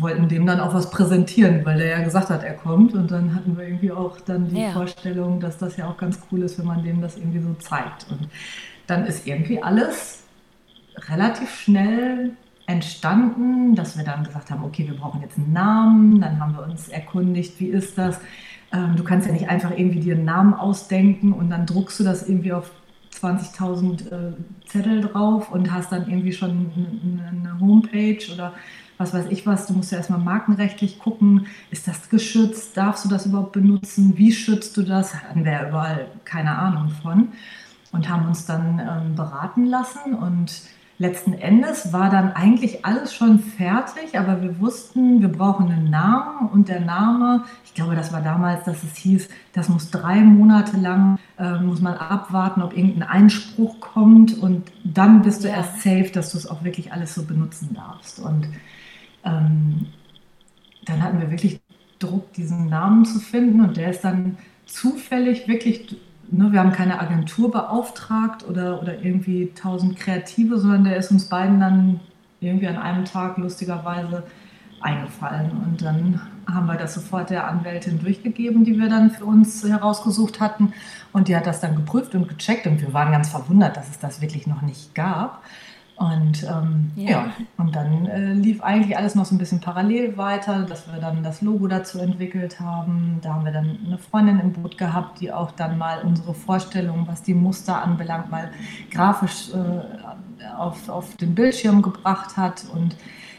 wollten 0.00 0.28
dem 0.28 0.46
dann 0.46 0.60
auch 0.60 0.72
was 0.72 0.90
präsentieren, 0.90 1.64
weil 1.64 1.78
der 1.78 1.98
ja 1.98 2.02
gesagt 2.02 2.30
hat, 2.30 2.42
er 2.42 2.54
kommt. 2.54 2.94
Und 2.94 3.10
dann 3.10 3.34
hatten 3.34 3.56
wir 3.56 3.64
irgendwie 3.64 3.92
auch 3.92 4.18
dann 4.20 4.48
die 4.48 4.62
ja. 4.62 4.70
Vorstellung, 4.70 5.40
dass 5.40 5.58
das 5.58 5.76
ja 5.76 5.88
auch 5.88 5.98
ganz 5.98 6.18
cool 6.32 6.42
ist, 6.42 6.58
wenn 6.58 6.66
man 6.66 6.82
dem 6.82 7.02
das 7.02 7.18
irgendwie 7.18 7.40
so 7.40 7.54
zeigt. 7.58 8.06
Und 8.10 8.28
dann 8.86 9.04
ist 9.04 9.26
irgendwie 9.26 9.62
alles 9.62 10.22
relativ 11.10 11.54
schnell 11.54 12.32
entstanden, 12.66 13.74
dass 13.74 13.96
wir 13.96 14.04
dann 14.04 14.24
gesagt 14.24 14.50
haben, 14.50 14.64
okay, 14.64 14.86
wir 14.88 14.96
brauchen 14.96 15.20
jetzt 15.20 15.36
einen 15.36 15.52
Namen. 15.52 16.20
Dann 16.20 16.40
haben 16.40 16.56
wir 16.56 16.64
uns 16.64 16.88
erkundigt, 16.88 17.60
wie 17.60 17.68
ist 17.68 17.98
das? 17.98 18.18
Ähm, 18.76 18.96
du 18.96 19.04
kannst 19.04 19.26
ja 19.26 19.32
nicht 19.32 19.48
einfach 19.48 19.70
irgendwie 19.70 20.00
dir 20.00 20.14
einen 20.14 20.24
Namen 20.24 20.54
ausdenken 20.54 21.32
und 21.32 21.50
dann 21.50 21.66
druckst 21.66 21.98
du 21.98 22.04
das 22.04 22.28
irgendwie 22.28 22.52
auf 22.52 22.70
20.000 23.20 24.10
äh, 24.10 24.32
Zettel 24.66 25.00
drauf 25.00 25.50
und 25.50 25.72
hast 25.72 25.90
dann 25.92 26.08
irgendwie 26.08 26.32
schon 26.32 26.70
eine 27.26 27.58
Homepage 27.58 28.18
oder 28.32 28.52
was 28.98 29.14
weiß 29.14 29.26
ich 29.30 29.46
was. 29.46 29.66
Du 29.66 29.74
musst 29.74 29.92
ja 29.92 29.98
erstmal 29.98 30.20
markenrechtlich 30.20 30.98
gucken, 30.98 31.46
ist 31.70 31.88
das 31.88 32.10
geschützt, 32.10 32.76
darfst 32.76 33.04
du 33.04 33.08
das 33.08 33.26
überhaupt 33.26 33.52
benutzen, 33.52 34.14
wie 34.16 34.32
schützt 34.32 34.76
du 34.76 34.82
das? 34.82 35.14
Hatten 35.14 35.44
wir 35.44 35.52
ja 35.52 35.68
überall 35.68 36.08
keine 36.24 36.58
Ahnung 36.58 36.90
von 37.02 37.28
und 37.92 38.08
haben 38.08 38.26
uns 38.26 38.44
dann 38.44 38.78
ähm, 38.78 39.14
beraten 39.14 39.64
lassen 39.66 40.14
und 40.14 40.62
letzten 40.98 41.34
Endes 41.34 41.92
war 41.92 42.10
dann 42.10 42.32
eigentlich 42.32 42.84
alles 42.84 43.14
schon 43.14 43.38
fertig, 43.38 44.18
aber 44.18 44.42
wir 44.42 44.60
wussten, 44.60 45.20
wir 45.20 45.28
brauchen 45.28 45.70
einen 45.70 45.90
Namen 45.90 46.48
und 46.48 46.68
der 46.68 46.80
Name, 46.80 47.44
glaube, 47.76 47.94
das 47.94 48.12
war 48.12 48.22
damals, 48.22 48.64
dass 48.64 48.82
es 48.82 48.96
hieß, 48.96 49.28
das 49.52 49.68
muss 49.68 49.90
drei 49.90 50.16
Monate 50.16 50.76
lang, 50.76 51.18
äh, 51.38 51.58
muss 51.60 51.80
man 51.80 51.94
abwarten, 51.94 52.62
ob 52.62 52.76
irgendein 52.76 53.08
Einspruch 53.08 53.78
kommt 53.78 54.36
und 54.36 54.72
dann 54.82 55.22
bist 55.22 55.44
du 55.44 55.48
ja. 55.48 55.58
erst 55.58 55.82
safe, 55.82 56.10
dass 56.12 56.32
du 56.32 56.38
es 56.38 56.48
auch 56.48 56.64
wirklich 56.64 56.92
alles 56.92 57.14
so 57.14 57.24
benutzen 57.24 57.74
darfst. 57.74 58.18
Und 58.18 58.48
ähm, 59.24 59.86
dann 60.84 61.02
hatten 61.02 61.20
wir 61.20 61.30
wirklich 61.30 61.60
Druck, 62.00 62.32
diesen 62.32 62.68
Namen 62.68 63.04
zu 63.04 63.20
finden 63.20 63.60
und 63.60 63.76
der 63.76 63.90
ist 63.90 64.02
dann 64.02 64.36
zufällig 64.66 65.46
wirklich 65.46 65.96
ne, 66.30 66.52
wir 66.52 66.60
haben 66.60 66.72
keine 66.72 67.00
Agentur 67.00 67.50
beauftragt 67.50 68.44
oder, 68.48 68.82
oder 68.82 69.02
irgendwie 69.02 69.52
tausend 69.54 69.96
Kreative, 69.96 70.58
sondern 70.58 70.84
der 70.84 70.96
ist 70.96 71.10
uns 71.10 71.28
beiden 71.28 71.60
dann 71.60 72.00
irgendwie 72.40 72.68
an 72.68 72.76
einem 72.76 73.04
Tag 73.04 73.38
lustigerweise 73.38 74.24
eingefallen. 74.86 75.50
Und 75.50 75.82
dann 75.82 76.20
haben 76.46 76.66
wir 76.66 76.76
das 76.76 76.94
sofort 76.94 77.30
der 77.30 77.48
Anwältin 77.48 77.98
durchgegeben, 77.98 78.64
die 78.64 78.78
wir 78.78 78.88
dann 78.88 79.10
für 79.10 79.24
uns 79.24 79.64
herausgesucht 79.64 80.40
hatten. 80.40 80.72
Und 81.12 81.28
die 81.28 81.36
hat 81.36 81.46
das 81.46 81.60
dann 81.60 81.74
geprüft 81.74 82.14
und 82.14 82.28
gecheckt. 82.28 82.66
Und 82.66 82.80
wir 82.80 82.94
waren 82.94 83.12
ganz 83.12 83.28
verwundert, 83.28 83.76
dass 83.76 83.90
es 83.90 83.98
das 83.98 84.20
wirklich 84.20 84.46
noch 84.46 84.62
nicht 84.62 84.94
gab. 84.94 85.42
Und 85.96 86.42
ähm, 86.44 86.90
ja. 86.94 87.10
ja. 87.10 87.32
und 87.56 87.74
dann 87.74 88.06
äh, 88.06 88.34
lief 88.34 88.62
eigentlich 88.62 88.98
alles 88.98 89.14
noch 89.14 89.24
so 89.24 89.34
ein 89.34 89.38
bisschen 89.38 89.60
parallel 89.60 90.18
weiter, 90.18 90.66
dass 90.68 90.86
wir 90.92 91.00
dann 91.00 91.22
das 91.22 91.40
Logo 91.40 91.66
dazu 91.68 91.98
entwickelt 91.98 92.60
haben. 92.60 93.18
Da 93.22 93.32
haben 93.32 93.46
wir 93.46 93.52
dann 93.52 93.78
eine 93.86 93.96
Freundin 93.96 94.38
im 94.38 94.52
Boot 94.52 94.76
gehabt, 94.76 95.20
die 95.20 95.32
auch 95.32 95.52
dann 95.52 95.78
mal 95.78 96.02
unsere 96.02 96.34
Vorstellungen, 96.34 97.06
was 97.08 97.22
die 97.22 97.32
Muster 97.32 97.82
anbelangt, 97.82 98.30
mal 98.30 98.50
grafisch 98.90 99.48
äh, 99.54 100.44
auf, 100.58 100.86
auf 100.90 101.16
den 101.16 101.34
Bildschirm 101.34 101.80
gebracht 101.80 102.36
hat 102.36 102.66
und 102.74 102.94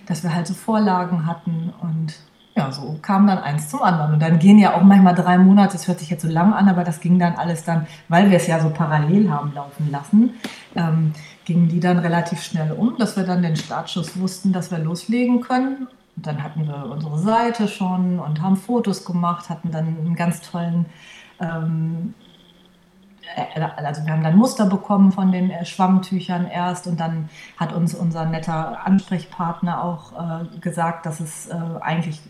dass 0.08 0.24
wir 0.24 0.34
halt 0.34 0.48
so 0.48 0.54
Vorlagen 0.54 1.26
hatten 1.26 1.74
und 1.82 2.16
ja, 2.58 2.72
so 2.72 2.98
kam 3.04 3.28
dann 3.28 3.38
eins 3.38 3.70
zum 3.70 3.84
anderen. 3.84 4.14
Und 4.14 4.20
dann 4.20 4.40
gehen 4.40 4.58
ja 4.58 4.74
auch 4.74 4.82
manchmal 4.82 5.14
drei 5.14 5.38
Monate, 5.38 5.74
das 5.74 5.88
hört 5.88 6.00
sich 6.00 6.10
jetzt 6.10 6.24
so 6.24 6.28
lang 6.28 6.54
an, 6.54 6.68
aber 6.68 6.84
das 6.84 7.00
ging 7.00 7.20
dann 7.20 7.36
alles 7.36 7.64
dann, 7.64 7.86
weil 8.10 8.32
wir 8.32 8.38
es 8.38 8.48
ja 8.48 8.60
so 8.60 8.72
parallel 8.72 9.30
haben 9.30 9.54
laufen 9.54 9.92
lassen, 9.92 10.32
ähm, 10.76 11.14
gingen 11.46 11.70
die 11.70 11.80
dann 11.80 12.00
relativ 12.00 12.42
schnell 12.42 12.72
um, 12.72 12.98
dass 12.98 13.16
wir 13.16 13.24
dann 13.24 13.44
den 13.44 13.56
Startschuss 13.56 14.20
wussten, 14.20 14.54
dass 14.54 14.72
wir 14.72 14.80
loslegen 14.80 15.42
können. 15.42 15.88
Und 16.16 16.26
dann 16.26 16.42
hatten 16.44 16.68
wir 16.68 16.90
unsere 16.90 17.20
Seite 17.20 17.68
schon 17.68 18.18
und 18.20 18.42
haben 18.42 18.58
Fotos 18.58 19.06
gemacht, 19.06 19.50
hatten 19.50 19.70
dann 19.70 19.86
einen 19.86 20.16
ganz 20.16 20.42
tollen, 20.42 20.88
ähm, 21.40 22.16
äh, 22.20 22.27
also 23.78 24.06
wir 24.06 24.14
haben 24.14 24.24
dann 24.24 24.38
Muster 24.38 24.66
bekommen 24.66 25.12
von 25.12 25.32
den 25.32 25.52
äh, 25.52 25.66
Schwammtüchern 25.66 26.48
erst 26.48 26.88
und 26.88 27.00
dann 27.00 27.30
hat 27.58 27.74
uns 27.74 27.94
unser 27.94 28.26
netter 28.26 28.86
Ansprechpartner 28.86 29.84
auch 29.84 30.14
äh, 30.14 30.60
gesagt, 30.60 31.06
dass 31.06 31.20
es 31.20 31.48
äh, 31.48 31.56
eigentlich 31.82 32.22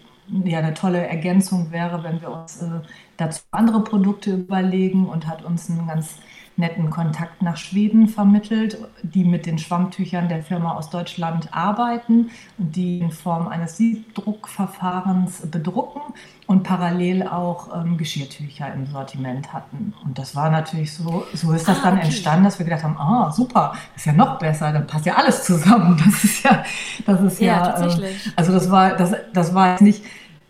ja 0.44 0.60
eine 0.60 0.74
tolle 0.74 1.08
Ergänzung 1.08 1.72
wäre, 1.72 2.04
wenn 2.04 2.22
wir 2.22 2.32
uns 2.32 2.62
äh, 2.62 2.82
dazu 3.18 3.42
andere 3.52 3.84
Produkte 3.84 4.34
überlegen 4.34 5.08
und 5.08 5.28
hat 5.28 5.44
uns 5.44 5.70
einen 5.70 5.88
ganz 5.88 6.18
netten 6.58 6.90
Kontakt 6.90 7.42
nach 7.42 7.56
Schweden 7.56 8.08
vermittelt, 8.08 8.78
die 9.04 9.24
mit 9.24 9.46
den 9.46 9.60
Schwammtüchern 9.60 10.28
der 10.28 10.42
Firma 10.42 10.74
aus 10.74 10.90
Deutschland 10.90 11.50
arbeiten 11.54 12.32
und 12.58 12.76
die 12.76 13.00
in 13.00 13.12
Form 13.12 13.48
eines 13.48 13.78
Siebdruckverfahrens 13.78 15.50
bedrucken 15.52 16.02
und 16.48 16.64
parallel 16.64 17.28
auch 17.28 17.76
ähm, 17.76 17.98
Geschirrtücher 17.98 18.74
im 18.74 18.88
Sortiment 18.88 19.54
hatten. 19.54 19.94
Und 20.04 20.18
das 20.18 20.36
war 20.36 20.50
natürlich 20.50 20.94
so, 20.94 21.26
so 21.34 21.52
ist 21.52 21.68
das 21.68 21.80
ah, 21.80 21.84
dann 21.84 21.98
okay. 21.98 22.06
entstanden, 22.06 22.46
dass 22.46 22.58
wir 22.58 22.66
gedacht 22.66 22.84
haben, 22.84 22.98
ah, 22.98 23.32
super, 23.32 23.74
ist 23.96 24.06
ja 24.06 24.14
noch 24.14 24.40
besser, 24.40 24.72
dann 24.72 24.88
passt 24.88 25.06
ja 25.06 25.16
alles 25.16 25.44
zusammen. 25.44 25.96
Das 26.08 26.24
ist 26.24 26.44
ja, 26.44 26.64
das 27.06 27.22
ist 27.22 27.42
ja, 27.42 27.48
ja 27.48 27.58
ähm, 27.58 27.64
tatsächlich. 27.64 28.28
Äh, 28.28 28.32
also 28.36 28.52
das 28.54 28.72
war, 28.72 28.96
das, 28.96 29.14
das 29.34 29.54
war 29.54 29.72
jetzt 29.72 29.82
nicht, 29.82 30.04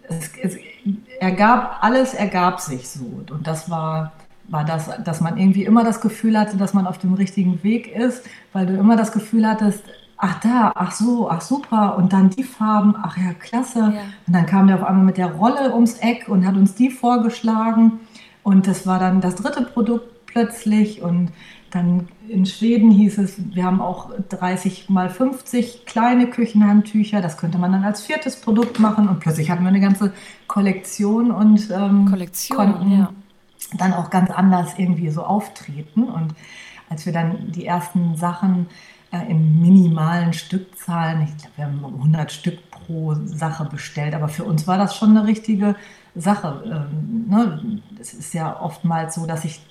es, 0.08 0.32
es 0.42 0.58
ergab, 1.20 1.80
alles 1.82 2.14
ergab 2.14 2.60
sich 2.60 2.88
so. 2.88 3.24
Und 3.30 3.46
das 3.46 3.70
war, 3.70 4.14
war 4.50 4.64
das, 4.64 4.90
dass 5.04 5.22
man 5.22 5.38
irgendwie 5.38 5.66
immer 5.66 5.84
das 5.84 6.02
Gefühl 6.02 6.40
hatte, 6.40 6.58
dass 6.58 6.74
man 6.74 6.88
auf 6.88 6.98
dem 6.98 7.14
richtigen 7.14 7.64
Weg 7.64 7.94
ist, 7.94 8.24
weil 8.54 8.66
du 8.66 8.76
immer 8.78 8.96
das 8.96 9.12
Gefühl 9.12 9.48
hattest, 9.48 9.84
ach 10.18 10.40
da, 10.40 10.72
ach 10.76 10.92
so, 10.92 11.30
ach 11.30 11.42
super, 11.42 11.98
und 11.98 12.14
dann 12.14 12.30
die 12.30 12.44
Farben, 12.44 12.96
ach 13.02 13.18
ja, 13.18 13.34
klasse. 13.34 13.80
Ja. 13.80 14.02
Und 14.26 14.34
dann 14.34 14.46
kam 14.46 14.68
der 14.68 14.78
auf 14.78 14.84
einmal 14.84 15.06
mit 15.06 15.18
der 15.18 15.34
Rolle 15.34 15.74
ums 15.74 15.96
Eck 16.00 16.28
und 16.28 16.46
hat 16.46 16.56
uns 16.56 16.76
die 16.76 16.90
vorgeschlagen. 16.90 18.00
Und 18.44 18.68
das 18.68 18.88
war 18.88 19.00
dann 19.00 19.22
das 19.22 19.36
dritte 19.36 19.64
Produkt 19.64 20.26
plötzlich. 20.26 21.02
Und 21.02 21.32
dann 21.70 22.08
in 22.30 22.46
Schweden 22.46 22.90
hieß 22.90 23.18
es, 23.20 23.36
wir 23.54 23.66
haben 23.66 23.82
auch 23.82 24.12
30 24.30 24.90
mal 24.90 25.10
50 25.10 25.86
kleine 25.86 26.28
Küchenhandtücher. 26.28 27.22
Das 27.22 27.38
könnte 27.38 27.58
man 27.58 27.74
dann 27.74 27.84
als 27.84 28.02
viertes 28.02 28.38
Produkt 28.38 28.80
machen. 28.80 29.08
Und 29.10 29.20
plötzlich 29.20 29.52
hatten 29.52 29.64
wir 29.64 29.70
eine 29.70 29.82
ganze 29.82 30.14
Kollektion 30.48 31.30
und 31.30 31.70
ähm, 31.70 32.06
Kollektion, 32.06 32.58
konnten 32.58 32.92
ja 32.92 33.10
dann 33.74 33.94
auch 33.94 34.10
ganz 34.10 34.32
anders 34.32 34.74
irgendwie 34.78 35.10
so 35.10 35.24
auftreten. 35.24 36.04
Und 36.04 36.34
als 36.90 37.06
wir 37.06 37.14
dann 37.14 37.52
die 37.52 37.66
ersten 37.66 38.16
Sachen 38.16 38.68
äh, 39.12 39.30
in 39.30 39.62
minimalen 39.62 40.34
Stückzahlen, 40.34 41.24
ich 41.24 41.38
glaube, 41.38 41.58
wir 41.58 41.66
haben 41.66 41.96
100 41.96 42.32
Stück 42.32 42.72
pro 42.72 43.16
Sache 43.26 43.66
bestellt, 43.66 44.14
aber 44.14 44.30
für 44.30 44.44
uns 44.44 44.68
war 44.68 44.78
das 44.78 44.96
schon 44.96 45.12
eine 45.12 45.28
richtige 45.28 45.76
Sache. 46.16 46.64
Ähm, 46.66 47.26
ne? 47.30 47.82
Es 48.00 48.14
ist 48.14 48.34
ja 48.34 48.60
oftmals 48.60 49.16
so, 49.16 49.26
dass 49.26 49.42
sich 49.42 49.62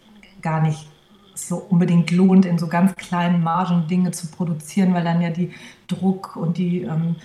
gar 0.43 0.61
nicht 0.61 0.89
so 1.35 1.57
unbedingt 1.57 2.11
lohnt, 2.11 2.47
in 2.47 2.59
so 2.59 2.67
ganz 2.67 2.95
kleinen 2.97 3.43
Margen 3.43 3.87
Dinge 3.89 4.11
zu 4.11 4.29
produzieren, 4.29 4.95
weil 4.95 5.05
dann 5.05 5.21
ja 5.21 5.31
die 5.31 5.53
Druck 5.87 6.37
und 6.37 6.57
die 6.57 6.83
ähm, 6.83 7.17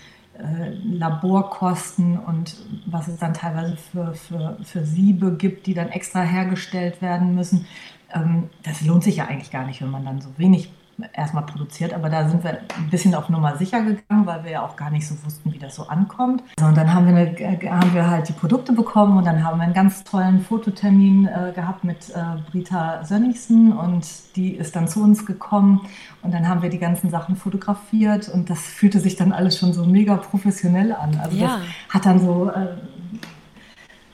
äh, 0.42 0.70
Laborkosten 0.84 2.18
und 2.18 2.56
was 2.86 3.08
es 3.08 3.18
dann 3.18 3.34
teilweise 3.34 3.78
für, 3.78 4.14
für, 4.14 4.58
für 4.64 4.86
Siebe 4.86 5.36
gibt, 5.38 5.68
die 5.68 5.74
dann 5.74 5.90
extra 5.90 6.22
hergestellt 6.22 7.02
werden 7.02 7.36
müssen. 7.36 7.66
Ähm, 8.14 8.50
das 8.64 8.82
lohnt 8.82 9.04
sich 9.04 9.18
ja 9.18 9.26
eigentlich 9.26 9.52
gar 9.52 9.66
nicht, 9.66 9.82
wenn 9.82 9.92
man 9.92 10.06
dann 10.06 10.20
so 10.20 10.30
wenig 10.38 10.72
erstmal 11.14 11.46
produziert, 11.46 11.94
aber 11.94 12.10
da 12.10 12.28
sind 12.28 12.44
wir 12.44 12.52
ein 12.52 12.90
bisschen 12.90 13.16
auf 13.16 13.30
Nummer 13.30 13.58
sicher 13.58 13.82
gegangen, 13.82 14.26
weil 14.26 14.44
wir 14.44 14.52
ja 14.52 14.66
auch 14.66 14.76
gar 14.76 14.90
nicht 14.92 15.08
so 15.08 15.16
wussten, 15.26 15.52
wie 15.54 15.58
das 15.58 15.76
so 15.76 15.88
ankommt. 15.88 16.44
und 16.62 16.78
dann 16.78 16.94
haben 16.94 17.08
wir, 17.08 17.16
eine, 17.16 17.40
äh, 17.40 17.70
haben 17.70 17.94
wir 17.94 18.10
halt 18.10 18.30
die 18.30 18.34
Produkte 18.34 18.74
bekommen 18.74 19.18
und 19.18 19.26
dann 19.26 19.44
haben 19.44 19.58
wir 19.58 19.64
einen 19.64 19.74
ganz 19.74 20.04
tollen 20.04 20.42
Fototermin 20.42 21.28
äh, 21.28 21.52
gehabt 21.54 21.84
mit 21.84 22.10
äh, 22.10 22.52
Brita 22.52 23.04
Sönnigsen 23.04 23.74
und 23.74 24.06
die 24.36 24.56
ist 24.56 24.76
dann 24.76 24.88
zu 24.88 25.02
uns 25.04 25.26
gekommen 25.26 25.82
und 26.22 26.34
dann 26.34 26.48
haben 26.48 26.62
wir 26.62 26.70
die 26.70 26.80
ganzen 26.80 27.10
Sachen 27.10 27.36
fotografiert 27.36 28.30
und 28.30 28.50
das 28.50 28.60
fühlte 28.60 29.00
sich 29.00 29.16
dann 29.16 29.32
alles 29.32 29.58
schon 29.58 29.74
so 29.74 29.86
mega 29.86 30.18
professionell 30.18 30.94
an. 30.94 31.20
Also 31.22 31.38
ja. 31.38 31.48
das 31.48 31.96
hat 31.96 32.06
dann 32.06 32.20
so 32.20 32.50
äh, 32.50 32.68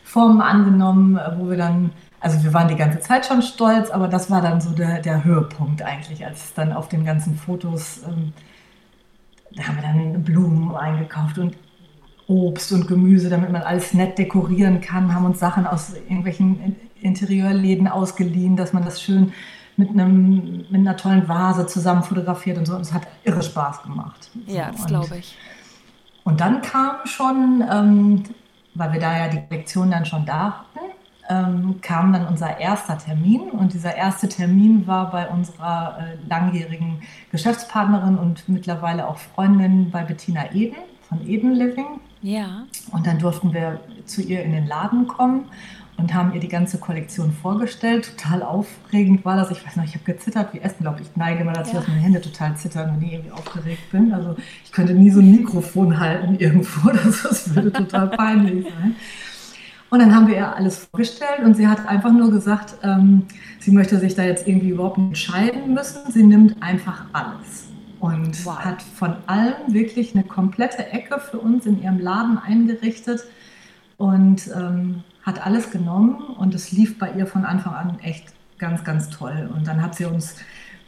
Formen 0.04 0.42
angenommen, 0.42 1.20
wo 1.38 1.50
wir 1.50 1.58
dann 1.58 1.92
also 2.28 2.44
wir 2.44 2.54
waren 2.54 2.68
die 2.68 2.76
ganze 2.76 3.00
Zeit 3.00 3.26
schon 3.26 3.42
stolz, 3.42 3.90
aber 3.90 4.10
das 4.10 4.30
war 4.30 4.42
dann 4.42 4.60
so 4.60 4.72
der, 4.72 5.02
der 5.02 5.24
Höhepunkt 5.24 5.82
eigentlich, 5.82 6.26
als 6.26 6.54
dann 6.54 6.74
auf 6.74 6.90
den 6.90 7.06
ganzen 7.06 7.38
Fotos, 7.38 8.02
ähm, 8.06 8.34
da 9.56 9.64
haben 9.64 9.78
wir 9.78 9.84
dann 9.84 10.24
Blumen 10.24 10.76
eingekauft 10.76 11.38
und 11.38 11.56
Obst 12.28 12.74
und 12.74 12.86
Gemüse, 12.86 13.30
damit 13.30 13.50
man 13.50 13.62
alles 13.62 13.94
nett 13.94 14.18
dekorieren 14.18 14.82
kann, 14.82 15.16
haben 15.16 15.24
uns 15.24 15.40
Sachen 15.40 15.66
aus 15.66 15.94
irgendwelchen 15.94 16.76
Interieurläden 17.00 17.88
ausgeliehen, 17.88 18.58
dass 18.58 18.74
man 18.74 18.84
das 18.84 19.02
schön 19.02 19.32
mit, 19.78 19.92
einem, 19.92 20.66
mit 20.70 20.82
einer 20.82 20.98
tollen 20.98 21.30
Vase 21.30 21.66
zusammen 21.66 22.04
fotografiert 22.04 22.58
und 22.58 22.66
so. 22.66 22.76
Und 22.76 22.82
es 22.82 22.92
hat 22.92 23.08
irre 23.24 23.42
Spaß 23.42 23.84
gemacht. 23.84 24.30
Ja, 24.48 24.72
das 24.72 24.86
glaube 24.88 25.18
ich. 25.18 25.38
Und 26.26 26.42
dann 26.42 26.62
kam 26.62 26.98
schon, 27.06 27.64
ähm, 27.72 28.24
weil 28.74 28.92
wir 28.92 29.00
da 29.00 29.18
ja 29.18 29.28
die 29.30 29.42
Lektion 29.50 29.92
dann 29.92 30.06
schon 30.06 30.26
da 30.26 30.66
hatten, 30.76 30.88
ähm, 31.30 31.80
kam 31.82 32.14
dann 32.14 32.28
unser 32.28 32.60
erster 32.60 32.98
Termin 32.98 33.50
und 33.52 33.74
dieser 33.74 33.96
erste 33.96 34.30
Termin 34.30 34.88
war 34.88 35.12
bei 35.12 35.28
unserer 35.28 35.98
äh, 36.00 36.30
langjährigen 36.30 37.02
Geschäftspartnerin 37.32 38.18
und 38.18 38.48
mittlerweile 38.48 39.08
auch 39.08 39.18
Freundin 39.18 39.92
bei 39.92 40.04
Bettina 40.04 40.54
Eden 40.54 40.78
von 41.08 41.28
Eden 41.28 41.54
Living. 41.54 42.00
Ja. 42.22 42.64
Und 42.92 43.08
dann 43.08 43.20
durften 43.20 43.54
wir 43.54 43.80
zu 44.06 44.22
ihr 44.22 44.44
in 44.44 44.52
den 44.52 44.68
Laden 44.68 45.08
kommen 45.08 45.46
und 45.98 46.14
haben 46.14 46.34
ihr 46.34 46.40
die 46.40 46.48
ganze 46.48 46.78
Kollektion 46.78 47.32
vorgestellt. 47.32 48.16
Total 48.18 48.44
aufregend 48.44 49.26
war 49.26 49.36
das. 49.36 49.52
Ich 49.52 49.66
weiß 49.66 49.76
noch, 49.78 49.84
ich 49.84 49.96
habe 49.96 50.04
gezittert 50.06 50.54
wie 50.54 50.60
Essen, 50.60 50.84
glaube 50.84 51.02
ich. 51.02 51.08
neige 51.16 51.42
immer 51.42 51.54
dazu, 51.54 51.74
ja. 51.74 51.80
dass 51.80 51.88
meine 51.88 52.02
Hände 52.02 52.22
total 52.22 52.56
zittern, 52.56 52.96
wenn 52.96 53.08
ich 53.08 53.14
irgendwie 53.14 53.32
aufgeregt 53.32 53.92
bin. 53.92 54.14
Also 54.14 54.36
ich 54.64 54.72
könnte 54.72 54.94
nie 54.94 55.10
so 55.10 55.20
ein 55.20 55.32
Mikrofon 55.32 56.00
halten 56.00 56.36
irgendwo. 56.38 56.90
Das, 56.98 57.24
das 57.24 57.56
würde 57.56 57.72
total 57.72 58.10
peinlich 58.10 58.66
sein. 58.66 58.96
Und 59.90 60.00
dann 60.00 60.14
haben 60.14 60.28
wir 60.28 60.36
ihr 60.36 60.56
alles 60.56 60.86
vorgestellt 60.86 61.40
und 61.44 61.56
sie 61.56 61.68
hat 61.68 61.88
einfach 61.88 62.12
nur 62.12 62.30
gesagt, 62.30 62.76
ähm, 62.84 63.24
sie 63.60 63.72
möchte 63.72 64.00
sich 64.00 64.16
da 64.16 64.24
jetzt 64.24 64.48
irgendwie 64.48 64.70
überhaupt 64.70 64.98
entscheiden 64.98 65.74
müssen. 65.74 66.12
Sie 66.12 66.24
nimmt 66.24 66.62
einfach 66.62 67.06
alles 67.14 67.68
und 68.00 68.46
wow. 68.46 68.60
hat 68.60 68.82
von 68.82 69.16
allem 69.28 69.56
wirklich 69.68 70.14
eine 70.14 70.24
komplette 70.24 70.86
Ecke 70.92 71.20
für 71.20 71.40
uns 71.40 71.66
in 71.66 71.82
ihrem 71.82 72.00
Laden 72.00 72.38
eingerichtet 72.38 73.24
und 73.98 74.48
ähm, 74.56 75.04
hat 75.24 75.46
alles 75.46 75.72
genommen 75.72 76.22
und 76.38 76.54
es 76.54 76.72
lief 76.72 77.00
bei 77.00 77.12
ihr 77.14 77.26
von 77.26 77.46
Anfang 77.46 77.74
an 77.74 78.00
echt 78.00 78.34
ganz, 78.58 78.84
ganz 78.84 79.10
toll. 79.10 79.50
Und 79.54 79.68
dann 79.68 79.82
hat 79.82 79.96
sie 79.96 80.06
uns, 80.06 80.36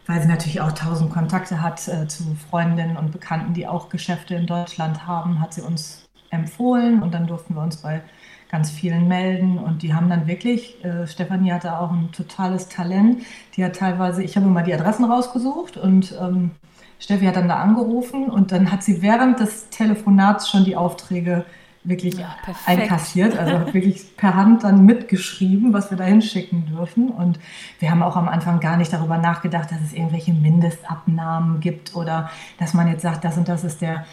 weil 0.07 0.21
sie 0.21 0.27
natürlich 0.27 0.61
auch 0.61 0.71
tausend 0.71 1.11
Kontakte 1.11 1.61
hat 1.61 1.87
äh, 1.87 2.07
zu 2.07 2.23
Freundinnen 2.49 2.97
und 2.97 3.11
Bekannten, 3.11 3.53
die 3.53 3.67
auch 3.67 3.89
Geschäfte 3.89 4.35
in 4.35 4.45
Deutschland 4.45 5.07
haben, 5.07 5.41
hat 5.41 5.53
sie 5.53 5.61
uns 5.61 6.07
empfohlen 6.31 7.01
und 7.01 7.13
dann 7.13 7.27
durften 7.27 7.55
wir 7.55 7.63
uns 7.63 7.77
bei 7.77 8.01
ganz 8.49 8.71
vielen 8.71 9.07
melden. 9.07 9.57
Und 9.57 9.83
die 9.83 9.93
haben 9.93 10.09
dann 10.09 10.27
wirklich, 10.27 10.83
äh, 10.83 11.07
Stefanie 11.07 11.51
hatte 11.51 11.79
auch 11.79 11.91
ein 11.91 12.11
totales 12.11 12.67
Talent, 12.67 13.21
die 13.55 13.63
hat 13.63 13.75
teilweise, 13.75 14.23
ich 14.23 14.35
habe 14.35 14.47
immer 14.47 14.63
die 14.63 14.73
Adressen 14.73 15.05
rausgesucht 15.05 15.77
und 15.77 16.15
ähm, 16.19 16.51
Steffi 16.99 17.25
hat 17.25 17.37
dann 17.37 17.47
da 17.47 17.57
angerufen 17.57 18.29
und 18.29 18.51
dann 18.51 18.71
hat 18.71 18.83
sie 18.83 19.01
während 19.01 19.39
des 19.39 19.69
Telefonats 19.69 20.49
schon 20.49 20.65
die 20.65 20.75
Aufträge 20.75 21.45
wirklich 21.83 22.15
ja, 22.17 22.35
einkassiert, 22.65 23.37
also 23.37 23.73
wirklich 23.73 24.17
per 24.17 24.35
Hand 24.35 24.65
dann 24.65 24.85
mitgeschrieben, 24.85 25.71
was 25.71 25.89
wir 25.91 25.97
da 25.97 26.03
hinschicken 26.03 26.65
dürfen. 26.65 27.09
Und 27.09 27.39
wir 27.79 27.89
haben 27.89 28.03
auch 28.03 28.17
am 28.17 28.27
Anfang 28.27 28.59
gar 28.59 28.75
nicht 28.75 28.91
darüber 28.91 29.17
nachgedacht, 29.17 29.71
dass 29.71 29.79
es 29.81 29.93
irgendwelche 29.93 30.33
Mindestabnahmen 30.33 31.61
gibt 31.61 31.95
oder 31.95 32.29
dass 32.57 32.73
man 32.73 32.89
jetzt 32.89 33.01
sagt, 33.01 33.23
das 33.23 33.37
und 33.37 33.47
das 33.47 33.63
ist 33.63 33.81
der 33.81 34.05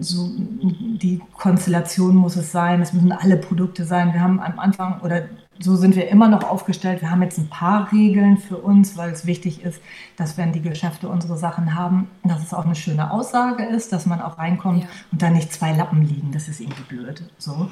so 0.00 0.30
die 0.30 1.20
Konstellation 1.36 2.16
muss 2.16 2.36
es 2.36 2.52
sein, 2.52 2.80
es 2.80 2.92
müssen 2.92 3.12
alle 3.12 3.36
Produkte 3.36 3.84
sein. 3.84 4.12
Wir 4.12 4.20
haben 4.20 4.40
am 4.40 4.58
Anfang 4.58 5.00
oder 5.00 5.28
so 5.58 5.76
sind 5.76 5.96
wir 5.96 6.08
immer 6.08 6.28
noch 6.28 6.44
aufgestellt. 6.44 7.00
Wir 7.00 7.10
haben 7.10 7.22
jetzt 7.22 7.38
ein 7.38 7.48
paar 7.48 7.90
Regeln 7.92 8.38
für 8.38 8.58
uns, 8.58 8.96
weil 8.96 9.10
es 9.10 9.26
wichtig 9.26 9.62
ist, 9.62 9.80
dass 10.16 10.36
wenn 10.36 10.52
die 10.52 10.60
Geschäfte 10.60 11.08
unsere 11.08 11.36
Sachen 11.36 11.74
haben, 11.74 12.08
dass 12.24 12.42
es 12.42 12.52
auch 12.52 12.64
eine 12.64 12.74
schöne 12.74 13.10
Aussage 13.10 13.64
ist, 13.64 13.92
dass 13.92 14.06
man 14.06 14.20
auch 14.20 14.38
reinkommt 14.38 14.82
ja. 14.82 14.88
und 15.12 15.22
da 15.22 15.30
nicht 15.30 15.52
zwei 15.52 15.72
Lappen 15.72 16.02
liegen. 16.02 16.32
Das 16.32 16.48
ist 16.48 16.60
irgendwie 16.60 16.82
blöd. 16.82 17.22
So. 17.38 17.70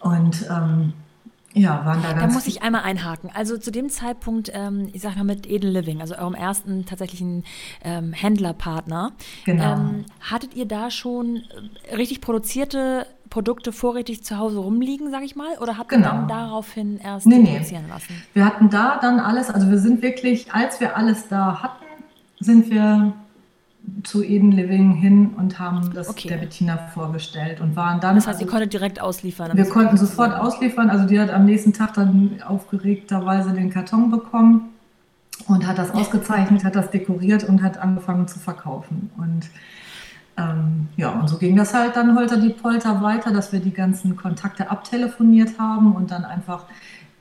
Und 0.00 0.46
ähm, 0.50 0.92
ja, 1.54 1.84
waren 1.84 2.02
da 2.02 2.12
ganz. 2.12 2.32
Da 2.32 2.32
muss 2.32 2.46
ich 2.46 2.62
einmal 2.62 2.82
einhaken. 2.82 3.30
Also 3.32 3.56
zu 3.56 3.70
dem 3.70 3.88
Zeitpunkt, 3.88 4.50
ähm, 4.54 4.88
ich 4.92 5.02
sag 5.02 5.16
mal 5.16 5.24
mit 5.24 5.48
Edel 5.48 5.70
Living, 5.70 6.00
also 6.00 6.14
eurem 6.16 6.34
ersten 6.34 6.84
tatsächlichen 6.84 7.44
ähm, 7.82 8.12
Händlerpartner, 8.12 9.12
genau. 9.44 9.74
ähm, 9.74 10.04
hattet 10.20 10.54
ihr 10.54 10.66
da 10.66 10.90
schon 10.90 11.42
äh, 11.90 11.94
richtig 11.96 12.20
produzierte 12.20 13.06
Produkte 13.30 13.72
vorrätig 13.72 14.24
zu 14.24 14.38
Hause 14.38 14.58
rumliegen, 14.58 15.10
sag 15.10 15.22
ich 15.22 15.36
mal? 15.36 15.56
Oder 15.60 15.78
habt 15.78 15.92
ihr 15.92 15.98
genau. 15.98 16.10
dann 16.10 16.28
daraufhin 16.28 16.98
erst 16.98 17.26
nee, 17.26 17.42
produzieren 17.42 17.84
nee. 17.84 17.92
lassen? 17.92 18.22
Wir 18.34 18.44
hatten 18.44 18.70
da 18.70 18.98
dann 19.00 19.20
alles, 19.20 19.50
also 19.50 19.70
wir 19.70 19.78
sind 19.78 20.02
wirklich, 20.02 20.52
als 20.52 20.80
wir 20.80 20.96
alles 20.96 21.28
da 21.28 21.62
hatten, 21.62 21.84
sind 22.40 22.70
wir 22.70 23.12
zu 24.04 24.22
Eden 24.22 24.52
Living 24.52 24.94
hin 24.94 25.30
und 25.36 25.58
haben 25.58 25.92
das 25.94 26.08
okay. 26.08 26.28
der 26.28 26.36
Bettina 26.36 26.76
vorgestellt 26.94 27.60
und 27.60 27.74
waren 27.76 28.00
dann. 28.00 28.16
Das 28.16 28.26
heißt, 28.26 28.36
also, 28.36 28.46
ihr 28.46 28.50
konntet 28.50 28.72
direkt 28.72 29.00
ausliefern? 29.00 29.56
Wir 29.56 29.68
konnten 29.68 29.96
sofort 29.96 30.34
ausliefern. 30.34 30.90
Also 30.90 31.06
die 31.06 31.18
hat 31.18 31.30
am 31.30 31.44
nächsten 31.44 31.72
Tag 31.72 31.94
dann 31.94 32.42
aufgeregterweise 32.46 33.52
den 33.52 33.70
Karton 33.70 34.10
bekommen 34.10 34.70
und 35.46 35.66
hat 35.66 35.78
das 35.78 35.90
ausgezeichnet, 35.92 36.64
hat 36.64 36.76
das 36.76 36.90
dekoriert 36.90 37.44
und 37.44 37.62
hat 37.62 37.78
angefangen 37.78 38.28
zu 38.28 38.38
verkaufen. 38.38 39.10
Und 39.16 39.48
ähm, 40.36 40.88
ja, 40.96 41.10
und 41.10 41.28
so 41.28 41.38
ging 41.38 41.56
das 41.56 41.74
halt 41.74 41.96
dann 41.96 42.16
holter 42.16 42.36
die 42.36 42.50
Polter 42.50 43.02
weiter, 43.02 43.32
dass 43.32 43.52
wir 43.52 43.60
die 43.60 43.72
ganzen 43.72 44.16
Kontakte 44.16 44.70
abtelefoniert 44.70 45.58
haben 45.58 45.94
und 45.94 46.10
dann 46.10 46.24
einfach 46.24 46.66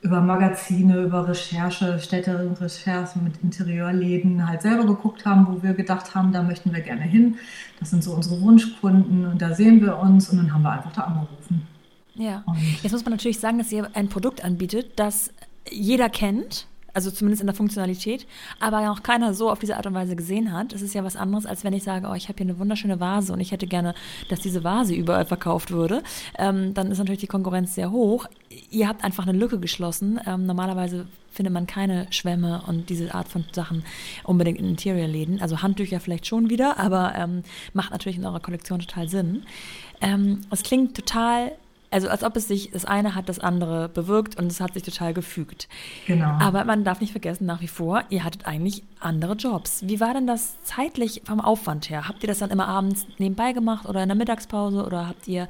über 0.02 0.22
Magazine, 0.22 1.02
über 1.02 1.28
Recherche, 1.28 2.00
Städterecherche 2.00 3.20
mit 3.20 3.38
Interieurläden 3.44 4.48
halt 4.48 4.62
selber 4.62 4.86
geguckt 4.86 5.26
haben, 5.26 5.48
wo 5.48 5.64
wir 5.64 5.74
gedacht 5.74 6.14
haben, 6.14 6.32
da 6.32 6.44
möchten 6.44 6.74
wir 6.74 6.82
gerne 6.82 7.02
hin. 7.02 7.36
Das 7.80 7.90
sind 7.90 8.04
so 8.04 8.14
unsere 8.14 8.40
Wunschkunden 8.42 9.26
und 9.26 9.42
da 9.42 9.54
sehen 9.54 9.82
wir 9.82 9.98
uns 9.98 10.30
und 10.30 10.38
dann 10.38 10.54
haben 10.54 10.62
wir 10.62 10.72
einfach 10.72 10.94
da 10.94 11.02
angerufen. 11.02 11.68
Ja, 12.16 12.44
und 12.46 12.58
jetzt 12.84 12.92
muss 12.92 13.06
man 13.06 13.14
natürlich 13.14 13.40
sagen, 13.40 13.58
dass 13.58 13.72
ihr 13.72 13.90
ein 13.94 14.10
Produkt 14.10 14.44
anbietet, 14.44 14.94
das 14.96 15.32
jeder 15.70 16.10
kennt 16.10 16.68
also 16.98 17.12
zumindest 17.12 17.42
in 17.42 17.48
der 17.48 17.56
Funktionalität, 17.56 18.26
aber 18.60 18.82
noch 18.82 19.04
keiner 19.04 19.36
so 19.36 19.52
auf 19.52 19.60
diese 19.60 19.78
Art 19.78 19.86
und 19.86 19.94
Weise 19.94 20.16
gesehen 20.16 20.52
hat. 20.52 20.74
Das 20.74 20.82
ist 20.82 20.96
ja 20.96 21.04
was 21.04 21.16
anderes, 21.16 21.46
als 21.46 21.64
wenn 21.64 21.72
ich 21.74 21.84
sage, 21.84 22.08
oh, 22.10 22.16
ich 22.16 22.28
habe 22.28 22.38
hier 22.38 22.48
eine 22.48 22.58
wunderschöne 22.58 23.00
Vase 23.00 23.32
und 23.34 23.40
ich 23.40 23.52
hätte 23.52 23.68
gerne, 23.68 23.94
dass 24.30 24.40
diese 24.40 24.64
Vase 24.64 24.96
überall 24.96 25.28
verkauft 25.28 25.70
würde. 25.70 26.02
Ähm, 26.40 26.74
dann 26.74 26.90
ist 26.90 26.98
natürlich 26.98 27.20
die 27.20 27.28
Konkurrenz 27.28 27.76
sehr 27.76 27.92
hoch. 27.92 28.26
Ihr 28.72 28.88
habt 28.88 29.04
einfach 29.04 29.28
eine 29.28 29.38
Lücke 29.38 29.60
geschlossen. 29.60 30.20
Ähm, 30.26 30.48
normalerweise 30.48 31.06
findet 31.30 31.54
man 31.54 31.68
keine 31.68 32.08
Schwämme 32.10 32.64
und 32.66 32.90
diese 32.90 33.14
Art 33.14 33.28
von 33.28 33.46
Sachen 33.52 33.84
unbedingt 34.24 34.58
in 34.58 34.70
Interiorläden. 34.70 35.40
Also 35.40 35.62
Handtücher 35.62 36.00
vielleicht 36.00 36.26
schon 36.26 36.50
wieder, 36.50 36.80
aber 36.80 37.14
ähm, 37.16 37.44
macht 37.74 37.92
natürlich 37.92 38.18
in 38.18 38.26
eurer 38.26 38.40
Kollektion 38.40 38.80
total 38.80 39.08
Sinn. 39.08 39.44
Ähm, 40.02 40.42
es 40.50 40.64
klingt 40.64 40.96
total 40.96 41.52
also 41.90 42.10
als 42.10 42.24
ob 42.24 42.36
es 42.36 42.48
sich, 42.48 42.72
das 42.72 42.86
eine 42.86 43.16
hat 43.16 43.30
das 43.30 43.40
andere 43.40 43.90
bewirkt 43.90 44.38
und 44.38 44.52
es 44.52 44.60
hat 44.60 44.74
sich 44.74 44.84
total 44.84 45.14
gefügt. 45.14 45.70
Genau. 46.06 46.28
Aber 46.40 46.66
man 46.66 46.84
darf 46.84 47.00
nicht 47.00 47.12
vergessen, 47.12 47.46
nach 47.46 47.62
wie 47.62 47.68
vor, 47.68 48.04
ihr 48.10 48.24
hattet 48.24 48.46
eigentlich 48.46 48.84
andere 49.00 49.34
Jobs. 49.34 49.82
Wie 49.86 50.00
war 50.00 50.14
denn 50.14 50.28
das 50.28 50.62
zeitlich 50.64 51.22
vom 51.26 51.40
Aufwand 51.40 51.90
her? 51.90 52.08
Habt 52.08 52.24
ihr 52.24 52.28
das 52.28 52.40
dann 52.40 52.50
immer 52.50 52.68
abends 52.68 53.08
nebenbei 53.18 53.54
gemacht 53.54 53.88
oder 53.88 54.04
in 54.04 54.10
der 54.10 54.18
Mittagspause 54.18 54.86
oder 54.86 55.08
habt 55.08 55.28
ihr, 55.28 55.48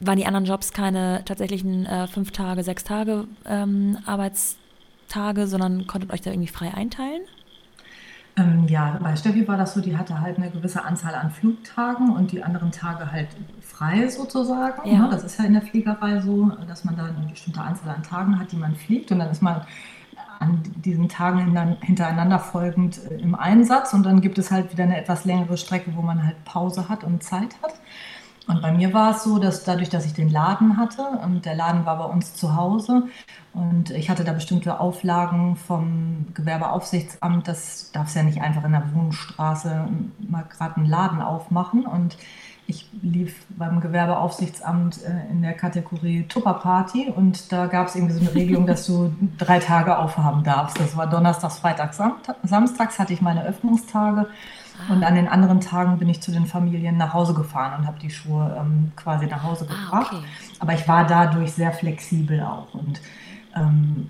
waren 0.00 0.18
die 0.18 0.26
anderen 0.26 0.46
Jobs 0.46 0.72
keine 0.72 1.24
tatsächlichen 1.24 1.86
äh, 1.86 2.06
fünf 2.06 2.30
Tage, 2.30 2.62
sechs 2.62 2.84
Tage 2.84 3.24
ähm, 3.44 3.98
Arbeitstage, 4.06 5.46
sondern 5.46 5.86
konntet 5.86 6.12
euch 6.12 6.20
da 6.20 6.30
irgendwie 6.30 6.48
frei 6.48 6.72
einteilen? 6.74 7.22
Ähm, 8.36 8.66
ja, 8.66 8.98
bei 9.02 9.14
Steffi 9.14 9.46
war 9.46 9.58
das 9.58 9.74
so, 9.74 9.80
die 9.80 9.96
hatte 9.96 10.20
halt 10.20 10.38
eine 10.38 10.50
gewisse 10.50 10.84
Anzahl 10.84 11.14
an 11.14 11.30
Flugtagen 11.30 12.10
und 12.10 12.32
die 12.32 12.42
anderen 12.42 12.72
Tage 12.72 13.12
halt 13.12 13.28
frei 13.82 14.08
sozusagen. 14.08 14.88
Ja. 14.88 15.00
Ne? 15.00 15.08
Das 15.10 15.24
ist 15.24 15.38
ja 15.38 15.44
in 15.44 15.54
der 15.54 15.62
Fliegerei 15.62 16.20
so, 16.20 16.50
dass 16.68 16.84
man 16.84 16.96
da 16.96 17.04
eine 17.04 17.28
bestimmte 17.28 17.60
Anzahl 17.60 17.94
an 17.94 18.02
Tagen 18.02 18.38
hat, 18.38 18.52
die 18.52 18.56
man 18.56 18.74
fliegt 18.76 19.10
und 19.12 19.18
dann 19.18 19.30
ist 19.30 19.42
man 19.42 19.62
an 20.38 20.60
diesen 20.76 21.08
Tagen 21.08 21.56
hintereinander 21.80 22.38
folgend 22.38 23.00
äh, 23.10 23.14
im 23.14 23.34
Einsatz 23.34 23.92
und 23.94 24.04
dann 24.04 24.20
gibt 24.20 24.38
es 24.38 24.50
halt 24.50 24.72
wieder 24.72 24.84
eine 24.84 24.96
etwas 24.96 25.24
längere 25.24 25.56
Strecke, 25.56 25.92
wo 25.94 26.02
man 26.02 26.24
halt 26.24 26.42
Pause 26.44 26.88
hat 26.88 27.04
und 27.04 27.22
Zeit 27.22 27.54
hat. 27.62 27.74
Und 28.48 28.60
bei 28.60 28.72
mir 28.72 28.92
war 28.92 29.12
es 29.12 29.22
so, 29.22 29.38
dass 29.38 29.62
dadurch, 29.62 29.88
dass 29.88 30.04
ich 30.04 30.14
den 30.14 30.28
Laden 30.28 30.76
hatte, 30.76 31.02
und 31.22 31.44
der 31.44 31.54
Laden 31.54 31.86
war 31.86 31.96
bei 31.96 32.04
uns 32.06 32.34
zu 32.34 32.56
Hause 32.56 33.04
und 33.54 33.90
ich 33.90 34.10
hatte 34.10 34.24
da 34.24 34.32
bestimmte 34.32 34.80
Auflagen 34.80 35.54
vom 35.54 36.26
Gewerbeaufsichtsamt, 36.34 37.46
das 37.46 37.92
darf 37.92 38.08
es 38.08 38.14
ja 38.14 38.24
nicht 38.24 38.40
einfach 38.40 38.64
in 38.64 38.72
der 38.72 38.92
Wohnstraße 38.94 39.86
mal 40.28 40.42
gerade 40.42 40.76
einen 40.76 40.86
Laden 40.86 41.22
aufmachen. 41.22 41.86
Und 41.86 42.16
ich 42.72 42.88
lief 43.02 43.44
beim 43.50 43.80
Gewerbeaufsichtsamt 43.80 45.02
äh, 45.04 45.30
in 45.30 45.42
der 45.42 45.52
Kategorie 45.52 46.24
Tupperparty 46.28 47.12
und 47.14 47.52
da 47.52 47.66
gab 47.66 47.88
es 47.88 47.94
irgendwie 47.94 48.14
so 48.14 48.20
eine 48.20 48.34
Regelung, 48.34 48.66
dass 48.66 48.86
du 48.86 49.12
drei 49.38 49.58
Tage 49.58 49.98
aufhaben 49.98 50.42
darfst. 50.42 50.80
Das 50.80 50.96
war 50.96 51.06
Donnerstags, 51.06 51.58
Freitags, 51.58 52.00
Samstags 52.42 52.98
hatte 52.98 53.12
ich 53.12 53.20
meine 53.20 53.44
Öffnungstage. 53.44 54.26
Und 54.88 55.04
an 55.04 55.14
den 55.14 55.28
anderen 55.28 55.60
Tagen 55.60 55.98
bin 55.98 56.08
ich 56.08 56.22
zu 56.22 56.32
den 56.32 56.46
Familien 56.46 56.96
nach 56.96 57.12
Hause 57.12 57.34
gefahren 57.34 57.78
und 57.78 57.86
habe 57.86 58.00
die 58.00 58.10
Schuhe 58.10 58.56
ähm, 58.58 58.90
quasi 58.96 59.26
nach 59.26 59.42
Hause 59.42 59.66
ah, 59.68 59.74
gebracht. 59.74 60.10
Ah, 60.12 60.16
okay. 60.16 60.26
Aber 60.58 60.72
ich 60.72 60.88
war 60.88 61.06
dadurch 61.06 61.52
sehr 61.52 61.72
flexibel 61.72 62.40
auch. 62.40 62.72
Und 62.74 63.00
ähm, 63.54 64.08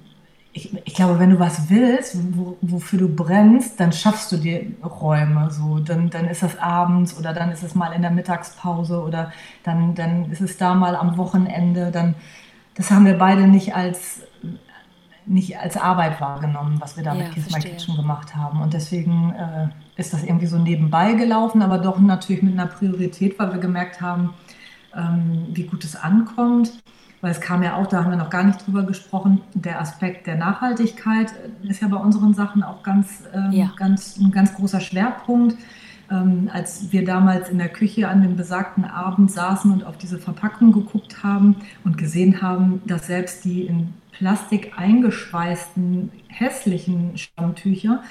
ich, 0.55 0.75
ich, 0.85 0.95
glaube, 0.95 1.19
wenn 1.19 1.31
du 1.31 1.39
was 1.39 1.71
willst, 1.71 2.17
wo, 2.37 2.59
wofür 2.61 2.99
du 2.99 3.09
brennst, 3.09 3.81
dann 3.81 3.93
schaffst 3.93 4.31
du 4.33 4.37
dir 4.37 4.67
Räume. 4.85 5.51
So. 5.51 5.79
Dann, 5.79 6.11
dann 6.11 6.27
ist 6.27 6.43
das 6.43 6.59
abends 6.59 7.19
oder 7.19 7.33
dann 7.33 7.51
ist 7.51 7.63
es 7.63 7.75
mal 7.75 7.93
in 7.93 8.03
der 8.03 8.11
Mittagspause 8.11 9.01
oder 9.01 9.33
dann, 9.65 9.95
dann 9.95 10.31
ist 10.31 10.43
es 10.43 10.59
da 10.59 10.75
mal 10.75 10.95
am 10.95 11.17
Wochenende. 11.17 11.91
Dann, 11.91 12.15
das 12.75 12.91
haben 12.91 13.07
wir 13.07 13.17
beide 13.17 13.47
nicht 13.47 13.75
als, 13.75 14.21
nicht 15.25 15.59
als 15.59 15.79
Arbeit 15.79 16.21
wahrgenommen, 16.21 16.77
was 16.81 16.99
wir 16.99 17.05
da 17.05 17.15
ja, 17.15 17.25
mit 17.25 17.33
Kiss 17.33 17.51
My 17.51 17.61
Kitchen 17.61 17.97
gemacht 17.97 18.37
haben. 18.37 18.61
Und 18.61 18.75
deswegen 18.75 19.35
äh, 19.35 19.69
ist 19.99 20.13
das 20.13 20.23
irgendwie 20.23 20.47
so 20.47 20.59
nebenbei 20.59 21.15
gelaufen, 21.15 21.63
aber 21.63 21.79
doch 21.79 21.99
natürlich 21.99 22.43
mit 22.43 22.53
einer 22.53 22.67
Priorität, 22.67 23.39
weil 23.39 23.53
wir 23.53 23.61
gemerkt 23.61 24.03
haben, 24.03 24.35
ähm, 24.95 25.47
wie 25.49 25.65
gut 25.65 25.83
es 25.85 25.97
ankommt. 25.97 26.73
Weil 27.23 27.31
es 27.31 27.41
kam 27.41 27.63
ja 27.63 27.77
auch, 27.77 27.87
da 27.87 28.05
haben 28.05 28.11
wir 28.11 28.19
noch 28.19 28.31
gar 28.31 28.43
nicht 28.43 28.67
drüber 28.67 28.83
gesprochen, 28.83 29.41
der 29.55 29.81
Aspekt 29.81 30.27
der 30.27 30.37
Nachhaltigkeit 30.37 31.33
ist 31.63 31.81
ja 31.81 31.89
bei 31.89 31.97
unseren 31.97 32.35
Sachen 32.35 32.63
auch 32.65 32.83
ganz, 32.83 33.23
ähm, 33.33 33.53
ja. 33.53 33.73
ganz, 33.77 34.19
ein 34.19 34.33
ganz 34.33 34.53
großer 34.55 34.81
Schwerpunkt. 34.81 35.57
Ähm, 36.11 36.51
als 36.53 36.91
wir 36.91 37.05
damals 37.05 37.49
in 37.49 37.59
der 37.59 37.69
Küche 37.69 38.09
an 38.09 38.23
dem 38.23 38.37
besagten 38.37 38.85
Abend 38.85 39.31
saßen 39.31 39.71
und 39.71 39.85
auf 39.85 39.97
diese 39.97 40.19
Verpackung 40.19 40.73
geguckt 40.73 41.23
haben 41.23 41.57
und 41.85 41.97
gesehen 41.97 42.43
haben, 42.43 42.83
dass 42.87 43.07
selbst 43.07 43.45
die 43.45 43.63
in 43.63 43.95
Plastik 44.11 44.73
eingeschweißten 44.77 46.11
hässlichen 46.27 47.17
Stammtücher 47.17 48.03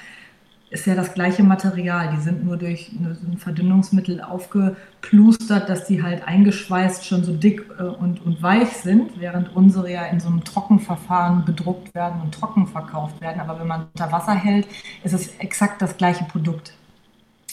ist 0.72 0.86
ja 0.86 0.94
das 0.94 1.12
gleiche 1.12 1.42
Material. 1.42 2.14
Die 2.16 2.20
sind 2.20 2.44
nur 2.44 2.56
durch 2.56 2.90
ein 2.92 3.36
Verdünnungsmittel 3.36 4.22
aufgeplustert, 4.22 5.68
dass 5.68 5.84
die 5.84 6.02
halt 6.02 6.26
eingeschweißt 6.26 7.06
schon 7.06 7.24
so 7.24 7.34
dick 7.34 7.66
äh, 7.78 7.82
und, 7.82 8.24
und 8.24 8.42
weich 8.42 8.70
sind, 8.70 9.20
während 9.20 9.54
unsere 9.54 9.92
ja 9.92 10.06
in 10.06 10.18
so 10.18 10.28
einem 10.28 10.44
Trockenverfahren 10.44 11.44
bedruckt 11.44 11.94
werden 11.94 12.22
und 12.22 12.32
trocken 12.32 12.66
verkauft 12.66 13.20
werden. 13.20 13.40
Aber 13.40 13.60
wenn 13.60 13.66
man 13.66 13.86
unter 13.92 14.10
Wasser 14.10 14.34
hält, 14.34 14.66
ist 15.04 15.12
es 15.12 15.36
exakt 15.38 15.82
das 15.82 15.96
gleiche 15.98 16.24
Produkt. 16.24 16.72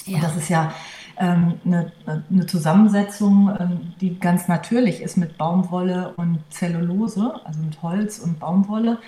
Ja. 0.05 0.15
Und 0.15 0.23
das 0.23 0.37
ist 0.37 0.49
ja 0.49 0.71
ähm, 1.17 1.59
eine, 1.65 1.91
eine, 2.29 2.45
Zusammensetzung, 2.45 3.53
ähm, 3.59 3.93
die 3.99 4.17
ganz 4.17 4.47
natürlich 4.47 5.01
ist 5.01 5.17
mit 5.17 5.37
Baumwolle 5.37 6.13
und 6.15 6.39
Zellulose, 6.49 7.33
also 7.43 7.59
mit 7.61 7.81
Holz 7.81 8.19
und 8.19 8.39
Baumwolle. 8.39 8.99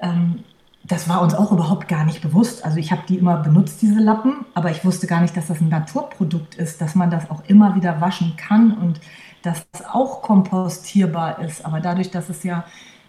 Ähm, 0.00 0.40
das 0.88 1.08
war 1.08 1.20
uns 1.22 1.34
auch 1.34 1.52
überhaupt 1.52 1.88
gar 1.88 2.04
nicht 2.04 2.22
bewusst. 2.22 2.64
Also 2.64 2.78
ich 2.78 2.92
habe 2.92 3.02
die 3.08 3.18
immer 3.18 3.38
benutzt, 3.38 3.82
diese 3.82 3.98
Lappen, 3.98 4.44
aber 4.54 4.70
ich 4.70 4.84
wusste 4.84 5.06
gar 5.06 5.20
nicht, 5.20 5.36
dass 5.36 5.48
das 5.48 5.60
ein 5.60 5.68
Naturprodukt 5.68 6.54
ist, 6.54 6.80
dass 6.80 6.94
man 6.94 7.10
das 7.10 7.30
auch 7.30 7.42
immer 7.46 7.74
wieder 7.74 8.00
waschen 8.00 8.36
kann 8.36 8.72
und 8.72 9.00
dass 9.42 9.66
es 9.72 9.84
auch 9.84 10.22
kompostierbar 10.22 11.40
ist. 11.40 11.64
Aber 11.64 11.80
dadurch, 11.80 12.10
dass 12.10 12.28
es 12.28 12.42
ja 12.44 12.64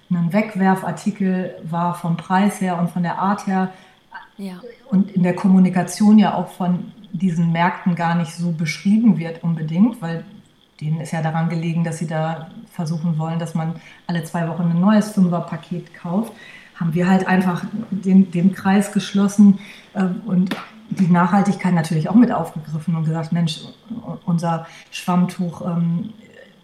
ein 0.09 0.31
Wegwerfartikel 0.33 1.55
war 1.63 1.93
vom 1.93 2.17
Preis 2.17 2.61
her 2.61 2.79
und 2.79 2.89
von 2.89 3.03
der 3.03 3.19
Art 3.19 3.45
her 3.45 3.69
ja. 4.37 4.61
und 4.89 5.11
in 5.11 5.23
der 5.23 5.35
Kommunikation 5.35 6.17
ja 6.17 6.33
auch 6.33 6.47
von 6.47 6.91
diesen 7.11 7.51
Märkten 7.51 7.95
gar 7.95 8.15
nicht 8.15 8.33
so 8.33 8.51
beschrieben 8.51 9.17
wird 9.17 9.43
unbedingt, 9.43 10.01
weil 10.01 10.23
denen 10.79 11.01
ist 11.01 11.11
ja 11.11 11.21
daran 11.21 11.49
gelegen, 11.49 11.83
dass 11.83 11.97
sie 11.97 12.07
da 12.07 12.51
versuchen 12.71 13.17
wollen, 13.17 13.39
dass 13.39 13.55
man 13.55 13.75
alle 14.05 14.23
zwei 14.23 14.47
Wochen 14.47 14.63
ein 14.63 14.79
neues 14.79 15.11
Fünferpaket 15.11 15.93
kauft 15.93 16.31
haben 16.79 16.93
wir 16.93 17.09
halt 17.09 17.27
einfach 17.27 17.63
den, 17.91 18.31
den 18.31 18.53
Kreis 18.53 18.91
geschlossen 18.91 19.59
äh, 19.93 20.05
und 20.25 20.55
die 20.89 21.07
Nachhaltigkeit 21.07 21.73
natürlich 21.73 22.09
auch 22.09 22.15
mit 22.15 22.31
aufgegriffen 22.31 22.95
und 22.95 23.05
gesagt, 23.05 23.31
Mensch, 23.33 23.59
unser 24.25 24.67
Schwammtuch 24.91 25.61
ähm, 25.61 26.13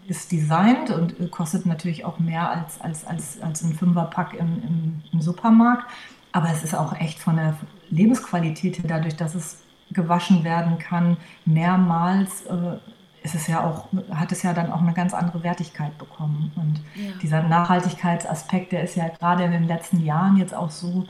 ist 0.06 0.32
designt 0.32 0.90
und 0.90 1.30
kostet 1.30 1.66
natürlich 1.66 2.04
auch 2.04 2.18
mehr 2.18 2.50
als, 2.50 2.80
als, 2.80 3.06
als, 3.06 3.40
als 3.40 3.62
ein 3.62 3.74
Fünferpack 3.74 4.34
im, 4.34 4.62
im, 4.62 5.02
im 5.12 5.20
Supermarkt. 5.20 5.84
Aber 6.32 6.48
es 6.50 6.64
ist 6.64 6.74
auch 6.74 6.98
echt 6.98 7.18
von 7.18 7.36
der 7.36 7.56
Lebensqualität 7.90 8.78
her, 8.78 8.84
dadurch, 8.88 9.16
dass 9.16 9.34
es 9.34 9.62
gewaschen 9.92 10.44
werden 10.44 10.78
kann, 10.78 11.16
mehrmals 11.44 12.46
äh, 12.46 12.78
ist 13.24 13.34
es 13.34 13.46
ja 13.46 13.64
auch, 13.64 13.88
hat 14.14 14.30
es 14.32 14.42
ja 14.42 14.52
dann 14.52 14.70
auch 14.70 14.82
eine 14.82 14.92
ganz 14.92 15.14
andere 15.14 15.42
Wertigkeit 15.42 15.96
bekommen. 15.96 16.52
Und 16.56 16.80
ja. 16.94 17.12
dieser 17.22 17.42
Nachhaltigkeitsaspekt, 17.42 18.70
der 18.72 18.84
ist 18.84 18.96
ja 18.96 19.08
gerade 19.08 19.44
in 19.44 19.50
den 19.50 19.64
letzten 19.64 20.04
Jahren 20.04 20.36
jetzt 20.36 20.54
auch 20.54 20.70
so 20.70 21.06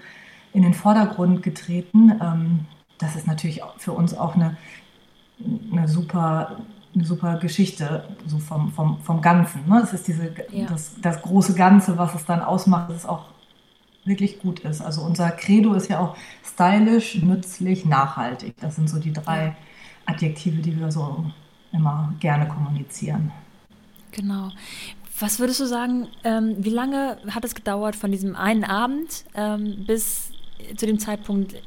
in 0.53 0.63
den 0.63 0.75
Vordergrund 0.75 1.43
getreten. 1.43 2.13
Ähm, 2.23 2.67
das 2.99 3.17
ist 3.17 3.27
natürlich 3.27 3.63
für 3.79 3.93
uns 3.93 4.17
auch 4.17 4.37
eine, 4.37 4.57
eine 5.73 5.89
super 5.89 6.57
eine 6.95 7.05
super 7.05 7.39
Geschichte 7.39 8.05
so 8.25 8.39
vom, 8.39 8.71
vom, 8.71 9.01
vom 9.01 9.21
Ganzen. 9.21 9.69
Ne? 9.69 9.81
Es 9.83 9.93
ist 9.93 10.07
diese, 10.07 10.33
ja. 10.53 10.67
das, 10.67 10.93
das 11.01 11.21
große 11.23 11.55
Ganze, 11.55 11.99
was 11.99 12.15
es 12.15 12.25
dann 12.25 12.41
ausmacht, 12.41 12.91
dass 12.91 12.99
es 12.99 13.07
auch 13.07 13.25
wirklich 14.05 14.39
gut 14.39 14.61
ist. 14.61 14.81
Also 14.81 15.03
unser 15.03 15.33
Credo 15.33 15.75
ist 15.75 15.91
ja 15.91 15.99
auch 15.99 16.17
stylisch, 16.45 17.17
nützlich, 17.17 17.85
nachhaltig. 17.85 18.55
Das 18.61 18.77
sind 18.77 18.89
so 18.89 19.01
die 19.01 19.13
drei 19.13 19.57
Adjektive, 20.07 20.63
die 20.63 20.79
wir 20.79 20.93
so 20.93 21.33
immer 21.75 22.15
gerne 22.21 22.49
kommunizieren. 22.49 23.33
Genau. 24.13 24.51
Was 25.19 25.39
würdest 25.39 25.61
du 25.61 25.67
sagen, 25.67 26.09
ähm, 26.25 26.57
wie 26.59 26.71
lange 26.71 27.19
hat 27.31 27.45
es 27.45 27.55
gedauert 27.55 27.95
von 27.95 28.11
diesem 28.11 28.35
einen 28.35 28.65
Abend 28.65 29.25
ähm, 29.35 29.85
bis 29.87 30.31
zu 30.77 30.87
dem 30.87 30.99
Zeitpunkt, 30.99 31.55
äh, 31.55 31.59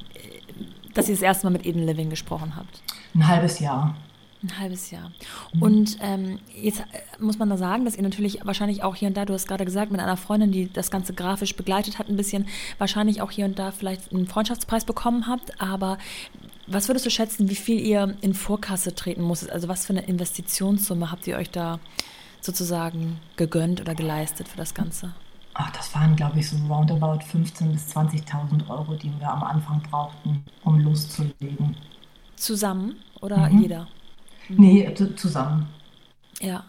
dass 0.94 1.08
ihr 1.08 1.14
das 1.14 1.22
erste 1.22 1.46
Mal 1.46 1.52
mit 1.52 1.66
Eden 1.66 1.84
Living 1.84 2.10
gesprochen 2.10 2.56
habt? 2.56 2.82
Ein 3.14 3.26
halbes 3.26 3.58
Jahr. 3.60 3.94
Ein 4.42 4.58
halbes 4.60 4.90
Jahr. 4.90 5.10
Mhm. 5.52 5.62
Und 5.62 5.98
ähm, 6.00 6.38
jetzt 6.54 6.80
äh, 6.80 6.84
muss 7.18 7.38
man 7.38 7.50
da 7.50 7.56
sagen, 7.56 7.84
dass 7.84 7.96
ihr 7.96 8.02
natürlich 8.02 8.40
wahrscheinlich 8.44 8.82
auch 8.82 8.94
hier 8.94 9.08
und 9.08 9.16
da, 9.16 9.24
du 9.24 9.32
hast 9.32 9.48
gerade 9.48 9.64
gesagt, 9.64 9.90
mit 9.90 10.00
einer 10.00 10.16
Freundin, 10.16 10.52
die 10.52 10.72
das 10.72 10.90
Ganze 10.90 11.12
grafisch 11.12 11.56
begleitet 11.56 11.98
hat, 11.98 12.08
ein 12.08 12.16
bisschen 12.16 12.46
wahrscheinlich 12.78 13.20
auch 13.20 13.30
hier 13.30 13.46
und 13.46 13.58
da 13.58 13.72
vielleicht 13.72 14.12
einen 14.12 14.26
Freundschaftspreis 14.26 14.84
bekommen 14.84 15.26
habt. 15.26 15.60
Aber 15.60 15.98
was 16.70 16.88
würdest 16.88 17.06
du 17.06 17.10
schätzen, 17.10 17.48
wie 17.48 17.54
viel 17.54 17.80
ihr 17.80 18.16
in 18.20 18.34
Vorkasse 18.34 18.94
treten 18.94 19.22
musstet? 19.22 19.50
Also 19.50 19.68
was 19.68 19.86
für 19.86 19.92
eine 19.92 20.02
Investitionssumme 20.02 21.10
habt 21.10 21.26
ihr 21.26 21.36
euch 21.36 21.50
da 21.50 21.78
sozusagen 22.40 23.20
gegönnt 23.36 23.80
oder 23.80 23.94
geleistet 23.94 24.48
für 24.48 24.56
das 24.56 24.74
Ganze? 24.74 25.14
Ach, 25.54 25.70
das 25.72 25.92
waren, 25.94 26.14
glaube 26.14 26.38
ich, 26.38 26.48
so 26.48 26.56
roundabout 26.72 27.20
15.000 27.24 27.72
bis 27.72 27.96
20.000 27.96 28.68
Euro, 28.68 28.94
die 28.94 29.10
wir 29.18 29.28
am 29.28 29.42
Anfang 29.42 29.82
brauchten, 29.82 30.44
um 30.62 30.78
loszulegen. 30.78 31.76
Zusammen 32.36 32.96
oder 33.20 33.50
mhm. 33.50 33.62
jeder? 33.62 33.88
Mhm. 34.48 34.56
Nee, 34.56 34.94
zusammen. 35.16 35.68
Ja. 36.40 36.64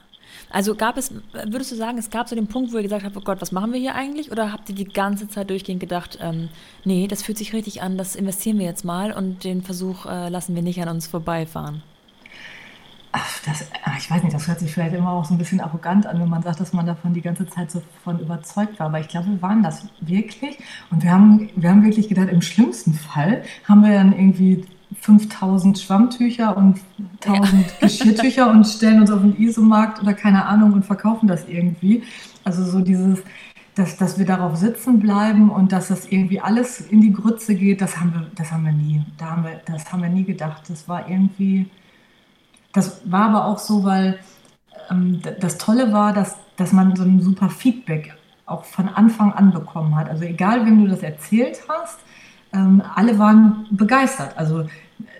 Also 0.51 0.75
gab 0.75 0.97
es, 0.97 1.13
würdest 1.33 1.71
du 1.71 1.75
sagen, 1.75 1.97
es 1.97 2.09
gab 2.09 2.27
so 2.27 2.35
den 2.35 2.47
Punkt, 2.47 2.73
wo 2.73 2.77
ihr 2.77 2.83
gesagt 2.83 3.05
habt, 3.05 3.15
oh 3.15 3.21
Gott, 3.21 3.41
was 3.41 3.51
machen 3.51 3.71
wir 3.71 3.79
hier 3.79 3.95
eigentlich? 3.95 4.31
Oder 4.31 4.51
habt 4.51 4.69
ihr 4.69 4.75
die 4.75 4.85
ganze 4.85 5.27
Zeit 5.27 5.49
durchgehend 5.49 5.79
gedacht, 5.79 6.17
ähm, 6.21 6.49
nee, 6.85 7.07
das 7.07 7.21
fühlt 7.21 7.37
sich 7.37 7.53
richtig 7.53 7.81
an, 7.81 7.97
das 7.97 8.15
investieren 8.15 8.57
wir 8.57 8.65
jetzt 8.65 8.83
mal 8.83 9.11
und 9.11 9.43
den 9.43 9.61
Versuch 9.61 10.05
äh, 10.05 10.29
lassen 10.29 10.55
wir 10.55 10.63
nicht 10.63 10.81
an 10.81 10.89
uns 10.89 11.07
vorbeifahren? 11.07 11.83
Ach, 13.11 13.39
das, 13.43 13.65
ich 13.97 14.11
weiß 14.11 14.21
nicht, 14.21 14.35
das 14.35 14.47
hört 14.47 14.59
sich 14.59 14.71
vielleicht 14.71 14.93
immer 14.93 15.11
auch 15.11 15.25
so 15.25 15.33
ein 15.33 15.39
bisschen 15.39 15.61
arrogant 15.61 16.05
an, 16.05 16.19
wenn 16.19 16.29
man 16.29 16.43
sagt, 16.43 16.59
dass 16.59 16.73
man 16.73 16.85
davon 16.85 17.13
die 17.13 17.21
ganze 17.21 17.47
Zeit 17.47 17.71
so 17.71 17.81
von 18.03 18.19
überzeugt 18.19 18.79
war. 18.79 18.87
Aber 18.87 18.99
ich 18.99 19.07
glaube, 19.07 19.29
wir 19.29 19.41
waren 19.41 19.63
das 19.63 19.87
wirklich. 20.01 20.59
Und 20.91 21.01
wir 21.01 21.11
haben, 21.11 21.49
wir 21.55 21.71
haben 21.71 21.83
wirklich 21.83 22.07
gedacht, 22.07 22.29
im 22.29 22.43
schlimmsten 22.43 22.93
Fall 22.93 23.43
haben 23.67 23.83
wir 23.83 23.93
dann 23.93 24.13
irgendwie 24.13 24.63
5000 25.01 25.77
Schwammtücher 25.77 26.57
und 26.57 26.79
1000 27.25 27.53
ja. 27.53 27.67
Geschirrtücher 27.81 28.49
und 28.49 28.65
stellen 28.65 29.01
uns 29.01 29.11
auf 29.11 29.21
den 29.21 29.37
Isomarkt 29.37 30.01
oder 30.01 30.13
keine 30.13 30.45
Ahnung 30.45 30.73
und 30.73 30.85
verkaufen 30.85 31.27
das 31.27 31.47
irgendwie. 31.47 32.03
Also 32.43 32.63
so 32.63 32.79
dieses, 32.81 33.19
dass, 33.75 33.97
dass 33.97 34.17
wir 34.17 34.25
darauf 34.25 34.55
sitzen 34.55 34.99
bleiben 34.99 35.49
und 35.49 35.71
dass 35.71 35.89
das 35.89 36.07
irgendwie 36.07 36.39
alles 36.39 36.81
in 36.81 37.01
die 37.01 37.13
Grütze 37.13 37.55
geht, 37.55 37.81
das 37.81 37.99
haben 37.99 38.13
wir, 38.13 38.27
das 38.35 38.51
haben 38.51 38.65
wir 38.65 38.71
nie. 38.71 39.03
Da 39.17 39.31
haben 39.31 39.43
wir, 39.43 39.61
das 39.65 39.91
haben 39.91 40.01
wir 40.01 40.09
nie 40.09 40.23
gedacht. 40.23 40.63
Das 40.69 40.87
war 40.89 41.07
irgendwie, 41.07 41.67
das 42.73 43.01
war 43.05 43.29
aber 43.29 43.45
auch 43.45 43.59
so, 43.59 43.83
weil 43.83 44.19
ähm, 44.89 45.21
das 45.39 45.57
Tolle 45.57 45.93
war, 45.93 46.13
dass, 46.13 46.37
dass 46.57 46.73
man 46.73 46.95
so 46.95 47.03
ein 47.03 47.21
super 47.21 47.49
Feedback 47.49 48.15
auch 48.45 48.65
von 48.65 48.89
Anfang 48.89 49.33
an 49.33 49.51
bekommen 49.51 49.95
hat. 49.95 50.09
Also 50.09 50.23
egal, 50.23 50.65
wem 50.65 50.83
du 50.83 50.89
das 50.89 51.03
erzählt 51.03 51.61
hast, 51.69 51.99
ähm, 52.53 52.81
alle 52.95 53.17
waren 53.19 53.67
begeistert. 53.71 54.37
Also 54.37 54.65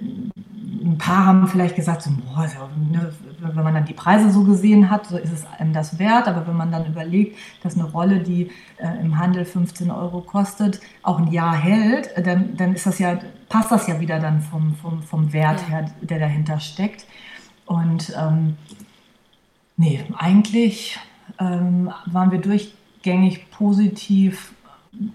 ein 0.01 0.97
paar 0.97 1.25
haben 1.25 1.47
vielleicht 1.47 1.75
gesagt, 1.75 2.03
so, 2.03 2.11
boah, 2.11 2.47
ne, 2.91 3.13
wenn 3.39 3.63
man 3.63 3.73
dann 3.73 3.85
die 3.85 3.93
Preise 3.93 4.31
so 4.31 4.43
gesehen 4.43 4.89
hat, 4.89 5.07
so 5.07 5.17
ist 5.17 5.31
es 5.31 5.45
einem 5.57 5.73
das 5.73 5.99
wert. 5.99 6.27
Aber 6.27 6.47
wenn 6.47 6.55
man 6.55 6.71
dann 6.71 6.85
überlegt, 6.85 7.37
dass 7.63 7.75
eine 7.75 7.85
Rolle, 7.85 8.19
die 8.19 8.51
äh, 8.77 8.99
im 9.01 9.17
Handel 9.17 9.45
15 9.45 9.91
Euro 9.91 10.21
kostet, 10.21 10.79
auch 11.03 11.19
ein 11.19 11.31
Jahr 11.31 11.55
hält, 11.55 12.15
äh, 12.17 12.23
dann, 12.23 12.55
dann 12.57 12.73
ist 12.73 12.85
das 12.85 12.99
ja, 12.99 13.19
passt 13.47 13.71
das 13.71 13.87
ja 13.87 13.99
wieder 13.99 14.19
dann 14.19 14.41
vom, 14.41 14.75
vom, 14.75 15.01
vom 15.03 15.33
Wert 15.33 15.61
ja. 15.61 15.67
her, 15.67 15.91
der 16.01 16.19
dahinter 16.19 16.59
steckt. 16.59 17.05
Und 17.65 18.13
ähm, 18.17 18.57
nee, 19.77 20.03
eigentlich 20.17 20.99
ähm, 21.39 21.91
waren 22.05 22.31
wir 22.31 22.39
durchgängig 22.39 23.51
positiv 23.51 24.53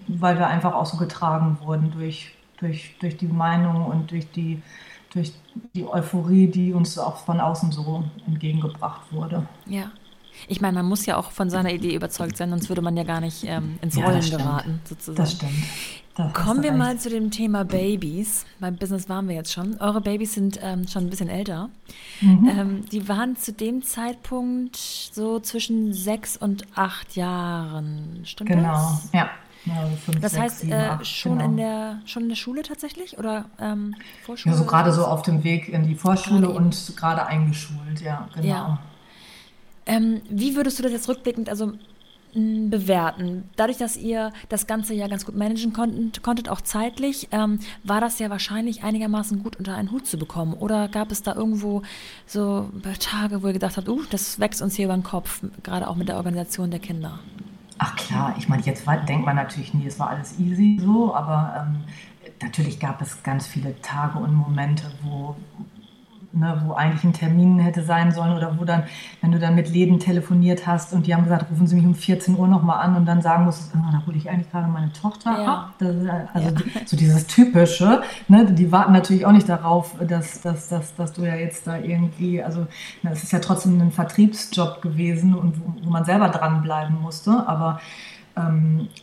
weil 0.07 0.37
wir 0.37 0.47
einfach 0.47 0.73
auch 0.73 0.85
so 0.85 0.97
getragen 0.97 1.57
wurden 1.61 1.91
durch, 1.91 2.33
durch, 2.59 2.95
durch 2.99 3.17
die 3.17 3.27
Meinung 3.27 3.85
und 3.85 4.11
durch 4.11 4.29
die, 4.31 4.61
durch 5.11 5.33
die 5.73 5.85
Euphorie, 5.85 6.47
die 6.47 6.73
uns 6.73 6.97
auch 6.97 7.17
von 7.17 7.39
außen 7.39 7.71
so 7.71 8.03
entgegengebracht 8.27 9.11
wurde. 9.11 9.47
Ja. 9.65 9.91
Ich 10.49 10.59
meine, 10.59 10.75
man 10.75 10.85
muss 10.85 11.05
ja 11.05 11.15
auch 11.15 11.31
von 11.31 11.49
seiner 11.49 11.71
Idee 11.71 11.95
überzeugt 11.95 12.35
sein, 12.35 12.49
sonst 12.49 12.67
würde 12.67 12.81
man 12.81 12.97
ja 12.97 13.03
gar 13.03 13.21
nicht 13.21 13.45
ähm, 13.45 13.79
ins 13.81 13.95
Rollen 13.97 14.21
ja, 14.21 14.37
geraten, 14.37 14.81
sozusagen. 14.83 15.15
Das 15.15 15.31
stimmt. 15.31 15.53
Das 16.15 16.31
Kommen 16.31 16.63
wir 16.63 16.71
mal 16.71 16.97
zu 16.97 17.09
dem 17.09 17.29
Thema 17.29 17.65
Babys. 17.65 18.45
Beim 18.61 18.77
Business 18.77 19.09
waren 19.09 19.27
wir 19.27 19.35
jetzt 19.35 19.51
schon. 19.51 19.77
Eure 19.81 19.99
Babys 19.99 20.33
sind 20.33 20.57
ähm, 20.61 20.87
schon 20.87 21.03
ein 21.03 21.09
bisschen 21.09 21.27
älter. 21.27 21.69
Mhm. 22.21 22.47
Ähm, 22.47 22.85
die 22.89 23.09
waren 23.09 23.35
zu 23.35 23.51
dem 23.51 23.83
Zeitpunkt 23.83 24.77
so 24.77 25.41
zwischen 25.41 25.91
sechs 25.93 26.37
und 26.37 26.65
acht 26.73 27.17
Jahren. 27.17 28.21
Stimmt 28.23 28.49
genau. 28.49 28.71
das? 28.71 29.11
Genau, 29.11 29.25
ja. 29.25 29.29
Ja, 29.65 29.87
fünf, 30.05 30.21
das 30.21 30.33
sechs, 30.33 30.43
heißt, 30.43 30.59
sieben, 30.59 30.73
äh, 30.73 30.75
acht, 30.75 31.07
schon, 31.07 31.39
genau. 31.39 31.45
in 31.45 31.57
der, 31.57 31.99
schon 32.05 32.23
in 32.23 32.29
der 32.29 32.35
Schule 32.35 32.61
tatsächlich 32.61 33.17
oder 33.17 33.45
ähm, 33.59 33.95
Vorschule? 34.23 34.53
Ja, 34.53 34.59
so 34.61 34.65
gerade 34.65 34.91
so 34.91 35.05
auf 35.05 35.23
dem 35.23 35.43
Weg 35.43 35.69
in 35.69 35.87
die 35.87 35.95
Vorschule 35.95 36.41
gerade 36.41 36.53
und 36.53 36.93
gerade 36.95 37.25
eingeschult, 37.25 38.01
ja, 38.01 38.27
genau. 38.35 38.47
Ja. 38.47 38.79
Ähm, 39.87 40.21
wie 40.29 40.55
würdest 40.55 40.79
du 40.79 40.83
das 40.83 40.91
jetzt 40.91 41.09
rückblickend 41.09 41.49
also 41.49 41.73
bewerten? 42.33 43.49
Dadurch, 43.55 43.77
dass 43.77 43.95
ihr 43.95 44.33
das 44.49 44.67
Ganze 44.67 44.93
ja 44.93 45.07
ganz 45.07 45.25
gut 45.25 45.35
managen 45.35 45.73
konntet, 45.73 46.21
konntet 46.21 46.49
auch 46.49 46.61
zeitlich, 46.61 47.29
ähm, 47.31 47.59
war 47.83 48.01
das 48.01 48.19
ja 48.19 48.29
wahrscheinlich 48.29 48.83
einigermaßen 48.83 49.41
gut 49.41 49.55
unter 49.55 49.75
einen 49.75 49.91
Hut 49.91 50.05
zu 50.05 50.17
bekommen. 50.17 50.53
Oder 50.53 50.89
gab 50.89 51.11
es 51.11 51.23
da 51.23 51.33
irgendwo 51.33 51.81
so 52.27 52.69
Tage, 52.99 53.41
wo 53.41 53.47
ihr 53.47 53.53
gedacht 53.53 53.77
habt, 53.77 53.87
uh, 53.87 54.03
das 54.09 54.39
wächst 54.39 54.61
uns 54.61 54.75
hier 54.75 54.85
über 54.85 54.95
den 54.95 55.03
Kopf, 55.03 55.41
gerade 55.63 55.87
auch 55.87 55.95
mit 55.95 56.09
der 56.09 56.17
Organisation 56.17 56.71
der 56.71 56.79
Kinder? 56.79 57.19
Ach 57.77 57.95
klar, 57.95 58.35
ich 58.37 58.47
meine, 58.47 58.63
jetzt 58.63 58.85
denkt 59.07 59.25
man 59.25 59.35
natürlich 59.35 59.73
nie, 59.73 59.85
es 59.85 59.99
war 59.99 60.09
alles 60.09 60.39
easy 60.39 60.77
so, 60.81 61.13
aber 61.13 61.67
ähm, 61.67 61.83
natürlich 62.41 62.79
gab 62.79 63.01
es 63.01 63.21
ganz 63.21 63.47
viele 63.47 63.79
Tage 63.81 64.17
und 64.19 64.33
Momente, 64.33 64.91
wo, 65.03 65.35
ne, 66.35 66.61
wo 66.65 66.73
eigentlich 66.73 67.03
ein 67.03 67.13
Termin 67.13 67.59
hätte 67.59 67.83
sein 67.83 68.11
sollen 68.11 68.35
oder 68.35 68.59
wo 68.59 68.65
dann, 68.65 68.83
wenn 69.21 69.31
du 69.31 69.39
dann 69.39 69.55
mit 69.55 69.69
Läden 69.69 69.99
telefoniert 69.99 70.67
hast 70.67 70.93
und 70.93 71.07
die 71.07 71.15
haben 71.15 71.23
gesagt, 71.23 71.49
rufen 71.49 71.67
Sie 71.67 71.75
mich 71.75 71.85
um 71.85 71.95
14 71.95 72.37
Uhr 72.37 72.47
nochmal 72.47 72.83
an 72.83 72.95
und 72.95 73.05
dann 73.05 73.21
sagen 73.21 73.45
musst, 73.45 73.71
oh, 73.75 73.91
da 73.91 74.05
hole 74.05 74.17
ich 74.17 74.29
eigentlich 74.29 74.51
gerade 74.51 74.67
meine 74.67 74.91
Tochter 74.93 75.31
ja. 75.31 75.53
ab. 75.53 75.73
Das, 75.79 75.95
also 76.33 76.49
ja. 76.49 76.81
so 76.85 76.97
dieses 76.97 77.27
Typische, 77.27 78.01
ne, 78.27 78.45
die 78.45 78.71
warten 78.71 78.93
natürlich 78.93 79.25
auch 79.25 79.31
nicht 79.31 79.49
darauf, 79.49 79.95
dass, 80.07 80.41
dass, 80.41 80.67
dass, 80.67 80.95
dass 80.95 81.13
du 81.13 81.23
ja 81.23 81.35
jetzt 81.35 81.65
da 81.65 81.77
irgendwie, 81.77 82.43
also 82.43 82.67
es 83.03 83.23
ist 83.23 83.31
ja 83.31 83.39
trotzdem 83.39 83.79
ein 83.79 83.91
Vertriebsjob 83.91 84.81
gewesen 84.81 85.35
und 85.35 85.59
wo, 85.59 85.73
wo 85.83 85.89
man 85.89 86.05
selber 86.05 86.29
dranbleiben 86.29 87.01
musste, 87.01 87.47
aber 87.47 87.79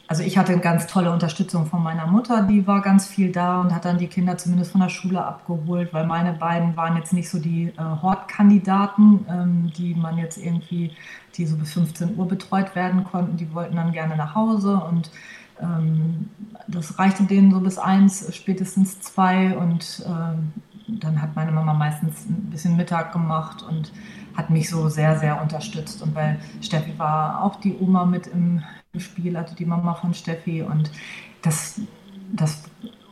also 0.07 0.23
ich 0.23 0.37
hatte 0.37 0.59
ganz 0.59 0.87
tolle 0.87 1.11
Unterstützung 1.11 1.65
von 1.65 1.83
meiner 1.83 2.07
Mutter, 2.07 2.43
die 2.43 2.67
war 2.67 2.83
ganz 2.83 3.07
viel 3.07 3.33
da 3.33 3.63
und 3.63 3.75
hat 3.75 3.87
dann 3.87 3.97
die 3.97 4.07
Kinder 4.07 4.37
zumindest 4.37 4.73
von 4.73 4.83
der 4.83 4.91
Schule 4.91 5.25
abgeholt, 5.25 5.93
weil 5.95 6.07
meine 6.07 6.35
beiden 6.35 6.77
waren 6.77 6.97
jetzt 6.97 7.15
nicht 7.15 7.31
so 7.31 7.39
die 7.39 7.69
äh, 7.69 8.03
Hortkandidaten, 8.03 9.27
ähm, 9.31 9.73
die 9.77 9.95
man 9.95 10.19
jetzt 10.19 10.37
irgendwie, 10.37 10.93
die 11.35 11.47
so 11.47 11.57
bis 11.57 11.73
15 11.73 12.19
Uhr 12.19 12.29
betreut 12.29 12.77
werden 12.77 13.05
konnten. 13.05 13.39
Die 13.39 13.55
wollten 13.55 13.77
dann 13.77 13.93
gerne 13.93 14.17
nach 14.17 14.35
Hause 14.35 14.77
und 14.77 15.11
ähm, 15.61 16.29
das 16.69 16.99
reichte 16.99 17.25
denen 17.25 17.51
so 17.53 17.61
bis 17.61 17.79
eins, 17.79 18.35
spätestens 18.35 19.01
zwei 19.01 19.57
und 19.57 20.05
ähm, 20.07 20.53
dann 21.01 21.23
hat 21.23 21.35
meine 21.37 21.53
Mama 21.53 21.73
meistens 21.73 22.27
ein 22.27 22.51
bisschen 22.51 22.77
Mittag 22.77 23.13
gemacht 23.13 23.63
und 23.63 23.93
hat 24.37 24.51
mich 24.51 24.69
so 24.69 24.89
sehr, 24.89 25.19
sehr 25.19 25.41
unterstützt. 25.41 26.03
Und 26.03 26.15
bei 26.15 26.37
Steffi 26.61 26.99
war 26.99 27.43
auch 27.43 27.57
die 27.57 27.77
Oma 27.79 28.05
mit 28.05 28.27
im, 28.27 28.63
Spiel, 28.99 29.37
also 29.39 29.55
die 29.55 29.65
Mama 29.65 29.95
von 29.95 30.13
Steffi. 30.13 30.63
Und 30.63 30.91
das, 31.41 31.81
das 32.33 32.63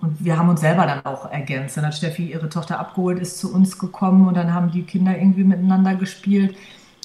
und 0.02 0.22
wir 0.22 0.38
haben 0.38 0.48
uns 0.48 0.60
selber 0.60 0.86
dann 0.86 1.04
auch 1.06 1.30
ergänzt. 1.30 1.76
Dann 1.76 1.86
hat 1.86 1.94
Steffi 1.94 2.30
ihre 2.30 2.48
Tochter 2.48 2.78
abgeholt, 2.78 3.18
ist 3.18 3.38
zu 3.38 3.52
uns 3.52 3.78
gekommen 3.78 4.28
und 4.28 4.36
dann 4.36 4.52
haben 4.52 4.70
die 4.70 4.82
Kinder 4.82 5.16
irgendwie 5.16 5.44
miteinander 5.44 5.94
gespielt. 5.94 6.54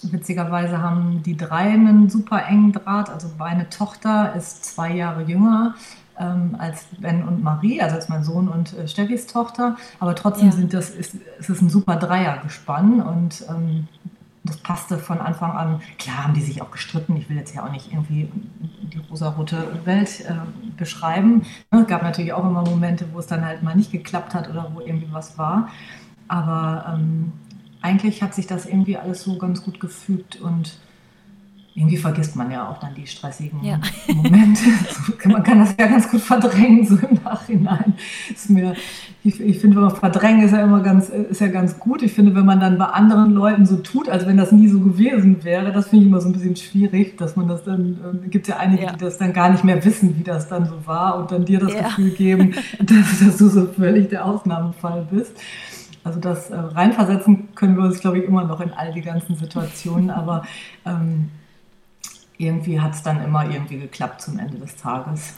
Witzigerweise 0.03 0.81
haben 0.81 1.23
die 1.23 1.37
drei 1.37 1.69
einen 1.69 2.09
super 2.09 2.45
engen 2.47 2.73
Draht. 2.73 3.09
Also 3.09 3.29
meine 3.37 3.69
Tochter 3.69 4.35
ist 4.35 4.65
zwei 4.65 4.93
Jahre 4.93 5.23
jünger 5.23 5.75
ähm, 6.19 6.55
als 6.57 6.85
Ben 6.99 7.23
und 7.23 7.43
Marie, 7.43 7.81
also 7.81 7.95
als 7.95 8.09
mein 8.09 8.23
Sohn 8.23 8.47
und 8.47 8.77
äh, 8.77 8.87
Steffis 8.87 9.27
Tochter. 9.27 9.77
Aber 9.99 10.15
trotzdem 10.15 10.47
ja. 10.47 10.53
sind 10.53 10.73
das, 10.73 10.89
ist, 10.89 11.15
ist 11.39 11.49
es 11.49 11.61
ein 11.61 11.69
super 11.69 11.95
Dreiergespann 11.95 13.01
und 13.01 13.45
ähm, 13.49 13.87
das 14.45 14.57
passte 14.57 14.97
von 14.97 15.19
Anfang 15.19 15.51
an. 15.51 15.81
Klar 15.97 16.23
haben 16.23 16.33
die 16.33 16.41
sich 16.41 16.61
auch 16.61 16.71
gestritten. 16.71 17.17
Ich 17.17 17.29
will 17.29 17.37
jetzt 17.37 17.55
ja 17.55 17.65
auch 17.65 17.71
nicht 17.71 17.91
irgendwie 17.91 18.29
die 18.93 18.99
rosarote 19.09 19.85
Welt 19.85 20.21
äh, 20.21 20.33
beschreiben. 20.77 21.43
Ne, 21.71 21.81
es 21.81 21.87
gab 21.87 22.03
natürlich 22.03 22.33
auch 22.33 22.45
immer 22.47 22.63
Momente, 22.63 23.07
wo 23.11 23.19
es 23.19 23.27
dann 23.27 23.43
halt 23.43 23.63
mal 23.63 23.75
nicht 23.75 23.91
geklappt 23.91 24.33
hat 24.33 24.49
oder 24.49 24.71
wo 24.73 24.81
irgendwie 24.81 25.11
was 25.11 25.37
war. 25.37 25.69
Aber 26.27 26.93
ähm, 26.93 27.33
eigentlich 27.81 28.21
hat 28.21 28.33
sich 28.33 28.47
das 28.47 28.65
irgendwie 28.65 28.97
alles 28.97 29.23
so 29.23 29.37
ganz 29.37 29.63
gut 29.63 29.79
gefügt 29.79 30.37
und 30.37 30.79
irgendwie 31.75 31.97
vergisst 31.97 32.37
man 32.37 32.49
ja 32.51 32.69
auch 32.69 32.79
dann 32.79 32.95
die 32.95 33.05
stressigen 33.05 33.61
ja. 33.61 33.79
Momente. 34.07 34.63
man 35.25 35.43
kann 35.43 35.59
das 35.59 35.75
ja 35.77 35.87
ganz 35.87 36.09
gut 36.09 36.21
verdrängen, 36.21 36.85
so 36.87 36.95
im 36.95 37.19
Nachhinein. 37.21 37.93
Ist 38.33 38.49
mir, 38.49 38.75
ich, 39.25 39.41
ich 39.41 39.57
finde, 39.57 39.77
wenn 39.77 39.85
man 39.85 39.95
verdrängen 39.95 40.45
ist 40.45 40.51
ja 40.51 40.63
immer 40.63 40.81
ganz, 40.81 41.09
ist 41.09 41.41
ja 41.41 41.47
ganz 41.47 41.79
gut. 41.79 42.03
Ich 42.03 42.13
finde, 42.13 42.35
wenn 42.35 42.45
man 42.45 42.59
dann 42.59 42.77
bei 42.77 42.85
anderen 42.85 43.31
Leuten 43.31 43.65
so 43.65 43.77
tut, 43.77 44.07
als 44.07 44.27
wenn 44.27 44.37
das 44.37 44.51
nie 44.51 44.67
so 44.67 44.79
gewesen 44.79 45.43
wäre, 45.43 45.71
das 45.71 45.87
finde 45.87 46.05
ich 46.05 46.11
immer 46.11 46.21
so 46.21 46.29
ein 46.29 46.33
bisschen 46.33 46.55
schwierig, 46.55 47.17
dass 47.17 47.35
man 47.35 47.47
das 47.47 47.63
dann, 47.63 48.21
äh, 48.23 48.27
gibt 48.27 48.47
ja 48.47 48.57
einige, 48.57 48.83
ja. 48.83 48.91
die 48.91 48.99
das 48.99 49.17
dann 49.17 49.33
gar 49.33 49.49
nicht 49.49 49.63
mehr 49.63 49.83
wissen, 49.83 50.15
wie 50.19 50.23
das 50.23 50.47
dann 50.47 50.67
so 50.67 50.85
war 50.85 51.17
und 51.17 51.31
dann 51.31 51.43
dir 51.43 51.59
das 51.59 51.73
ja. 51.73 51.87
Gefühl 51.87 52.11
geben, 52.11 52.53
dass, 52.79 53.19
dass 53.19 53.37
du 53.37 53.47
so 53.47 53.65
völlig 53.65 54.09
der 54.09 54.25
Ausnahmefall 54.25 55.07
bist. 55.09 55.33
Also 56.03 56.19
das 56.19 56.51
äh, 56.51 56.55
reinversetzen 56.55 57.55
können 57.55 57.77
wir 57.77 57.83
uns, 57.85 58.01
glaube 58.01 58.19
ich, 58.19 58.25
immer 58.25 58.43
noch 58.43 58.61
in 58.61 58.71
all 58.73 58.93
die 58.93 59.01
ganzen 59.01 59.35
Situationen, 59.35 60.11
aber 60.11 60.43
ähm, 60.85 61.31
irgendwie 62.37 62.79
hat 62.79 62.93
es 62.93 63.01
dann 63.01 63.23
immer 63.23 63.49
irgendwie 63.49 63.79
geklappt 63.79 64.21
zum 64.21 64.37
Ende 64.37 64.59
des 64.59 64.75
Tages. 64.75 65.33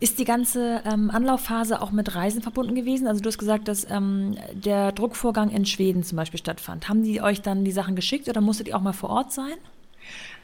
Ist 0.00 0.18
die 0.18 0.24
ganze 0.24 0.82
ähm, 0.84 1.10
Anlaufphase 1.10 1.80
auch 1.80 1.90
mit 1.90 2.14
Reisen 2.14 2.42
verbunden 2.42 2.74
gewesen? 2.74 3.06
Also 3.06 3.20
du 3.20 3.28
hast 3.28 3.38
gesagt, 3.38 3.68
dass 3.68 3.86
ähm, 3.90 4.36
der 4.52 4.92
Druckvorgang 4.92 5.50
in 5.50 5.66
Schweden 5.66 6.02
zum 6.02 6.16
Beispiel 6.16 6.38
stattfand. 6.38 6.88
Haben 6.88 7.02
die 7.02 7.20
euch 7.20 7.42
dann 7.42 7.64
die 7.64 7.72
Sachen 7.72 7.96
geschickt 7.96 8.28
oder 8.28 8.40
musstet 8.40 8.68
ihr 8.68 8.76
auch 8.76 8.82
mal 8.82 8.92
vor 8.92 9.10
Ort 9.10 9.32
sein? 9.32 9.54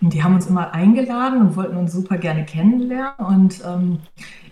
Und 0.00 0.12
die 0.12 0.22
haben 0.22 0.34
uns 0.34 0.46
immer 0.46 0.74
eingeladen 0.74 1.40
und 1.40 1.56
wollten 1.56 1.76
uns 1.76 1.92
super 1.92 2.18
gerne 2.18 2.44
kennenlernen. 2.44 3.14
Und 3.18 3.62
ähm, 3.64 3.98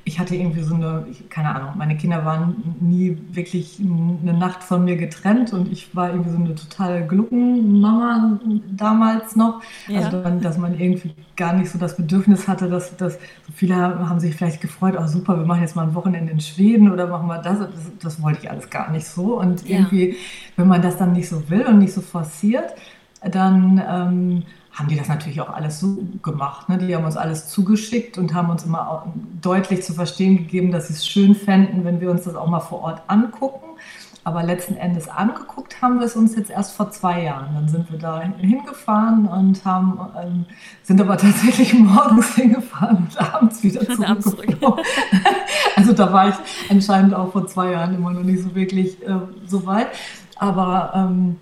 ich 0.04 0.18
hatte 0.18 0.34
irgendwie 0.34 0.62
so 0.62 0.74
eine, 0.74 1.06
keine 1.28 1.54
Ahnung, 1.54 1.72
meine 1.76 1.96
Kinder 1.96 2.24
waren 2.24 2.76
nie 2.80 3.18
wirklich 3.32 3.80
eine 3.80 4.32
Nacht 4.32 4.62
von 4.64 4.84
mir 4.84 4.96
getrennt 4.96 5.52
und 5.52 5.70
ich 5.70 5.94
war 5.94 6.10
irgendwie 6.10 6.30
so 6.30 6.36
eine 6.36 6.54
totale 6.54 7.06
Gluckenmama 7.06 8.40
damals 8.70 9.36
noch. 9.36 9.62
Ja. 9.88 10.00
Also 10.00 10.22
dann, 10.22 10.40
dass 10.40 10.56
man 10.56 10.78
irgendwie 10.78 11.14
gar 11.36 11.52
nicht 11.52 11.70
so 11.70 11.78
das 11.78 11.96
Bedürfnis 11.96 12.48
hatte, 12.48 12.68
dass, 12.68 12.96
dass 12.96 13.14
so 13.14 13.52
viele 13.54 13.76
haben 13.76 14.20
sich 14.20 14.34
vielleicht 14.34 14.60
gefreut, 14.60 14.96
oh 14.98 15.06
super, 15.06 15.36
wir 15.36 15.44
machen 15.44 15.60
jetzt 15.60 15.76
mal 15.76 15.86
ein 15.86 15.94
Wochenende 15.94 16.32
in 16.32 16.40
Schweden 16.40 16.90
oder 16.90 17.06
machen 17.06 17.28
wir 17.28 17.38
das. 17.38 17.58
Das, 17.58 17.70
das 18.00 18.22
wollte 18.22 18.40
ich 18.42 18.50
alles 18.50 18.70
gar 18.70 18.90
nicht 18.90 19.06
so. 19.06 19.38
Und 19.38 19.68
ja. 19.68 19.78
irgendwie, 19.78 20.16
wenn 20.56 20.66
man 20.66 20.80
das 20.82 20.96
dann 20.96 21.12
nicht 21.12 21.28
so 21.28 21.50
will 21.50 21.66
und 21.66 21.78
nicht 21.78 21.92
so 21.92 22.00
forciert, 22.00 22.74
dann 23.22 23.82
ähm, 23.86 24.42
haben 24.80 24.88
die 24.88 24.96
das 24.96 25.08
natürlich 25.08 25.40
auch 25.42 25.50
alles 25.50 25.78
so 25.78 25.98
gemacht. 26.22 26.70
Ne? 26.70 26.78
Die 26.78 26.96
haben 26.96 27.04
uns 27.04 27.16
alles 27.16 27.48
zugeschickt 27.48 28.16
und 28.16 28.32
haben 28.32 28.48
uns 28.48 28.64
immer 28.64 29.12
deutlich 29.42 29.82
zu 29.82 29.92
verstehen 29.92 30.38
gegeben, 30.38 30.72
dass 30.72 30.88
sie 30.88 30.94
es 30.94 31.06
schön 31.06 31.34
fänden, 31.34 31.84
wenn 31.84 32.00
wir 32.00 32.10
uns 32.10 32.24
das 32.24 32.34
auch 32.34 32.48
mal 32.48 32.60
vor 32.60 32.80
Ort 32.80 33.02
angucken. 33.06 33.66
Aber 34.24 34.42
letzten 34.42 34.76
Endes 34.76 35.08
angeguckt 35.08 35.82
haben 35.82 35.98
wir 35.98 36.06
es 36.06 36.16
uns 36.16 36.34
jetzt 36.34 36.50
erst 36.50 36.72
vor 36.72 36.90
zwei 36.90 37.24
Jahren. 37.24 37.54
Dann 37.54 37.68
sind 37.68 37.90
wir 37.90 37.98
da 37.98 38.22
hingefahren 38.22 39.26
und 39.26 39.64
haben, 39.66 39.98
ähm, 40.22 40.44
sind 40.82 41.00
aber 41.00 41.18
tatsächlich 41.18 41.74
morgens 41.78 42.34
hingefahren 42.34 43.08
und 43.08 43.34
abends 43.34 43.62
wieder 43.62 43.80
zurückgeflogen. 44.20 44.84
also 45.76 45.92
da 45.92 46.10
war 46.12 46.30
ich 46.30 46.34
anscheinend 46.70 47.14
auch 47.14 47.32
vor 47.32 47.46
zwei 47.46 47.72
Jahren 47.72 47.94
immer 47.94 48.12
noch 48.12 48.22
nicht 48.22 48.42
so 48.42 48.54
wirklich 48.54 49.02
äh, 49.06 49.20
so 49.46 49.66
weit. 49.66 49.88
Aber 50.36 50.92
ähm, 50.94 51.36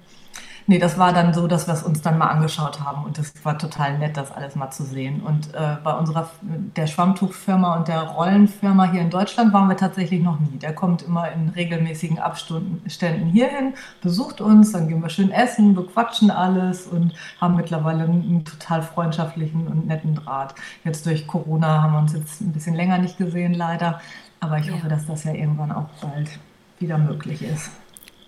Nee, 0.71 0.79
das 0.79 0.99
war 0.99 1.15
dann 1.15 1.33
so, 1.33 1.47
dass 1.47 1.67
wir 1.67 1.73
es 1.73 1.83
uns 1.83 2.03
dann 2.03 2.19
mal 2.19 2.27
angeschaut 2.27 2.85
haben 2.85 3.05
und 3.05 3.17
das 3.17 3.33
war 3.43 3.57
total 3.57 3.97
nett, 3.97 4.19
das 4.19 4.31
alles 4.31 4.55
mal 4.55 4.71
zu 4.71 4.85
sehen. 4.85 5.23
Und 5.23 5.55
äh, 5.55 5.79
bei 5.83 5.95
unserer, 5.95 6.29
der 6.43 6.87
Schwammtuchfirma 6.87 7.77
und 7.77 7.89
der 7.89 8.03
Rollenfirma 8.03 8.91
hier 8.91 9.01
in 9.01 9.09
Deutschland 9.09 9.55
waren 9.55 9.71
wir 9.71 9.79
tatsächlich 9.79 10.23
noch 10.23 10.39
nie. 10.39 10.59
Der 10.59 10.75
kommt 10.75 11.01
immer 11.01 11.33
in 11.33 11.49
regelmäßigen 11.49 12.19
Abständen 12.19 13.31
hierhin, 13.31 13.73
besucht 14.03 14.43
uns, 14.43 14.73
dann 14.73 14.89
gehen 14.89 15.01
wir 15.01 15.09
schön 15.09 15.31
essen, 15.31 15.75
bequatschen 15.75 16.31
alles 16.31 16.87
und 16.87 17.15
haben 17.41 17.57
mittlerweile 17.57 18.05
einen 18.05 18.45
total 18.45 18.83
freundschaftlichen 18.83 19.69
und 19.69 19.87
netten 19.87 20.17
Draht. 20.17 20.55
Jetzt 20.85 21.07
durch 21.07 21.27
Corona 21.27 21.81
haben 21.81 21.95
wir 21.95 22.01
uns 22.01 22.13
jetzt 22.13 22.43
ein 22.43 22.53
bisschen 22.53 22.75
länger 22.75 22.99
nicht 22.99 23.17
gesehen, 23.17 23.55
leider. 23.55 24.03
Aber 24.41 24.59
ich 24.59 24.67
ja. 24.67 24.75
hoffe, 24.75 24.89
dass 24.89 25.07
das 25.07 25.25
ja 25.25 25.33
irgendwann 25.33 25.73
auch 25.73 25.89
bald 26.03 26.39
wieder 26.79 26.99
möglich 26.99 27.41
ist. 27.41 27.71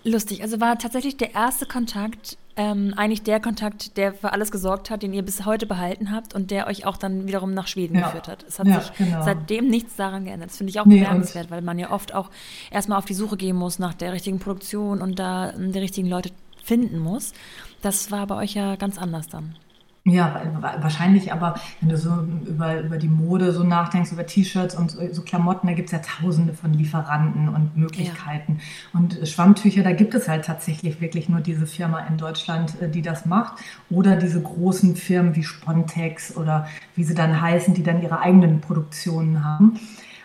Lustig, 0.03 0.41
also 0.41 0.59
war 0.59 0.77
tatsächlich 0.79 1.17
der 1.17 1.35
erste 1.35 1.65
Kontakt, 1.65 2.37
ähm, 2.57 2.93
eigentlich 2.97 3.21
der 3.21 3.39
Kontakt, 3.39 3.97
der 3.97 4.13
für 4.13 4.33
alles 4.33 4.51
gesorgt 4.51 4.89
hat, 4.89 5.03
den 5.03 5.13
ihr 5.13 5.21
bis 5.21 5.45
heute 5.45 5.65
behalten 5.65 6.11
habt 6.11 6.33
und 6.33 6.51
der 6.51 6.67
euch 6.67 6.85
auch 6.85 6.97
dann 6.97 7.27
wiederum 7.27 7.53
nach 7.53 7.67
Schweden 7.67 7.95
ja. 7.95 8.05
geführt 8.05 8.27
hat. 8.27 8.43
Es 8.47 8.59
hat 8.59 8.67
ja, 8.67 8.81
sich 8.81 8.93
genau. 8.97 9.23
seitdem 9.23 9.67
nichts 9.67 9.95
daran 9.95 10.25
geändert. 10.25 10.49
Das 10.49 10.57
finde 10.57 10.71
ich 10.71 10.79
auch 10.79 10.85
nee, 10.85 10.99
bemerkenswert, 10.99 11.51
weil 11.51 11.61
man 11.61 11.77
ja 11.77 11.91
oft 11.91 12.13
auch 12.13 12.29
erstmal 12.71 12.97
auf 12.97 13.05
die 13.05 13.13
Suche 13.13 13.37
gehen 13.37 13.55
muss 13.55 13.79
nach 13.79 13.93
der 13.93 14.11
richtigen 14.11 14.39
Produktion 14.39 15.01
und 15.01 15.19
da 15.19 15.51
ähm, 15.53 15.71
die 15.71 15.79
richtigen 15.79 16.09
Leute 16.09 16.31
finden 16.63 16.99
muss. 16.99 17.33
Das 17.81 18.11
war 18.11 18.27
bei 18.27 18.35
euch 18.35 18.53
ja 18.53 18.75
ganz 18.75 18.97
anders 18.97 19.27
dann. 19.27 19.55
Ja, 20.03 20.41
wahrscheinlich, 20.79 21.31
aber 21.31 21.53
wenn 21.79 21.89
du 21.89 21.95
so 21.97 22.09
über, 22.47 22.81
über 22.81 22.97
die 22.97 23.07
Mode 23.07 23.51
so 23.51 23.63
nachdenkst, 23.63 24.11
über 24.11 24.25
T-Shirts 24.25 24.73
und 24.73 24.89
so 24.89 25.21
Klamotten, 25.21 25.67
da 25.67 25.73
gibt 25.73 25.89
es 25.89 25.91
ja 25.91 25.99
tausende 25.99 26.55
von 26.55 26.73
Lieferanten 26.73 27.47
und 27.49 27.77
Möglichkeiten. 27.77 28.57
Ja. 28.93 28.99
Und 28.99 29.27
Schwammtücher, 29.27 29.83
da 29.83 29.91
gibt 29.91 30.15
es 30.15 30.27
halt 30.27 30.45
tatsächlich 30.45 31.01
wirklich 31.01 31.29
nur 31.29 31.39
diese 31.39 31.67
Firma 31.67 31.99
in 31.99 32.17
Deutschland, 32.17 32.81
äh, 32.81 32.89
die 32.89 33.03
das 33.03 33.27
macht. 33.27 33.61
Oder 33.91 34.15
diese 34.15 34.41
großen 34.41 34.95
Firmen 34.95 35.35
wie 35.35 35.43
Spontex 35.43 36.35
oder 36.35 36.67
wie 36.95 37.03
sie 37.03 37.13
dann 37.13 37.39
heißen, 37.39 37.75
die 37.75 37.83
dann 37.83 38.01
ihre 38.01 38.21
eigenen 38.21 38.59
Produktionen 38.59 39.45
haben. 39.45 39.79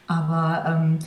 Aber 0.06 0.64
ähm, 0.66 0.98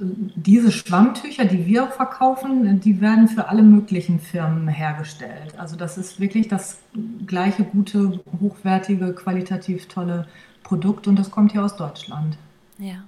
diese 0.00 0.72
Schwammtücher, 0.72 1.44
die 1.44 1.66
wir 1.66 1.86
verkaufen, 1.86 2.80
die 2.80 3.00
werden 3.00 3.28
für 3.28 3.48
alle 3.48 3.62
möglichen 3.62 4.18
Firmen 4.18 4.68
hergestellt. 4.68 5.58
Also 5.58 5.76
das 5.76 5.98
ist 5.98 6.20
wirklich 6.20 6.48
das 6.48 6.80
gleiche 7.26 7.64
gute, 7.64 8.20
hochwertige, 8.40 9.12
qualitativ 9.12 9.86
tolle 9.86 10.26
Produkt 10.62 11.06
und 11.06 11.16
das 11.18 11.30
kommt 11.30 11.52
hier 11.52 11.64
aus 11.64 11.76
Deutschland. 11.76 12.36
Ja. 12.78 13.04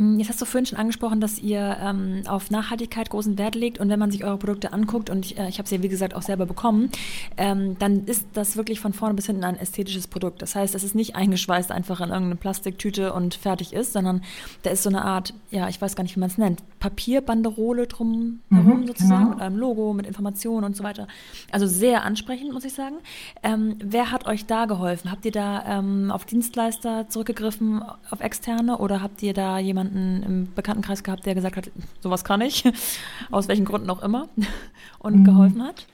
Hm, 0.00 0.18
jetzt 0.18 0.30
hast 0.30 0.40
du 0.40 0.46
vorhin 0.46 0.64
schon 0.64 0.78
angesprochen, 0.78 1.20
dass 1.20 1.38
ihr 1.38 1.76
ähm, 1.78 2.22
auf 2.26 2.50
Nachhaltigkeit 2.50 3.10
großen 3.10 3.36
Wert 3.36 3.54
legt 3.54 3.78
und 3.78 3.90
wenn 3.90 3.98
man 3.98 4.10
sich 4.10 4.24
eure 4.24 4.38
Produkte 4.38 4.72
anguckt 4.72 5.10
und 5.10 5.26
ich, 5.26 5.38
äh, 5.38 5.46
ich 5.48 5.58
habe 5.58 5.68
sie 5.68 5.76
ja 5.76 5.82
wie 5.82 5.90
gesagt 5.90 6.14
auch 6.14 6.22
selber 6.22 6.46
bekommen, 6.46 6.88
ähm, 7.36 7.76
dann 7.78 8.06
ist 8.06 8.26
das 8.32 8.56
wirklich 8.56 8.80
von 8.80 8.94
vorne 8.94 9.14
bis 9.14 9.26
hinten 9.26 9.44
ein 9.44 9.58
ästhetisches 9.58 10.06
Produkt. 10.06 10.40
Das 10.40 10.56
heißt, 10.56 10.74
es 10.74 10.84
ist 10.84 10.94
nicht 10.94 11.16
eingeschweißt 11.16 11.70
einfach 11.70 12.00
in 12.00 12.08
irgendeine 12.08 12.36
Plastiktüte 12.36 13.12
und 13.12 13.34
fertig 13.34 13.74
ist, 13.74 13.92
sondern 13.92 14.22
da 14.62 14.70
ist 14.70 14.84
so 14.84 14.88
eine 14.88 15.04
Art, 15.04 15.34
ja, 15.50 15.68
ich 15.68 15.78
weiß 15.82 15.96
gar 15.96 16.02
nicht, 16.02 16.16
wie 16.16 16.20
man 16.20 16.30
es 16.30 16.38
nennt, 16.38 16.62
Papierbanderole 16.78 17.86
drum 17.86 18.40
herum 18.50 18.80
mhm, 18.80 18.86
sozusagen 18.86 19.24
genau. 19.24 19.34
mit 19.34 19.42
einem 19.42 19.58
Logo, 19.58 19.92
mit 19.92 20.06
Informationen 20.06 20.64
und 20.64 20.76
so 20.76 20.82
weiter. 20.82 21.08
Also 21.52 21.66
sehr 21.66 22.04
ansprechend, 22.04 22.54
muss 22.54 22.64
ich 22.64 22.72
sagen. 22.72 22.96
Ähm, 23.42 23.76
wer 23.84 24.10
hat 24.10 24.26
euch 24.26 24.46
da 24.46 24.64
geholfen? 24.64 25.10
Habt 25.10 25.26
ihr 25.26 25.32
da 25.32 25.62
ähm, 25.66 26.10
auf 26.10 26.24
Dienstleister 26.24 27.06
zurückgegriffen, 27.10 27.82
auf 28.10 28.20
externe 28.20 28.78
oder 28.78 29.02
habt 29.02 29.22
ihr 29.22 29.34
da 29.34 29.58
jemanden 29.58 29.89
jemanden 29.90 30.22
im 30.22 30.54
Bekanntenkreis 30.54 31.02
gehabt, 31.02 31.26
der 31.26 31.34
gesagt 31.34 31.56
hat, 31.56 31.70
sowas 32.00 32.24
kann 32.24 32.40
ich, 32.40 32.64
aus 33.30 33.48
welchen 33.48 33.64
Gründen 33.64 33.90
auch 33.90 34.02
immer, 34.02 34.28
und 34.98 35.20
mhm. 35.20 35.24
geholfen 35.24 35.62
hat? 35.62 35.86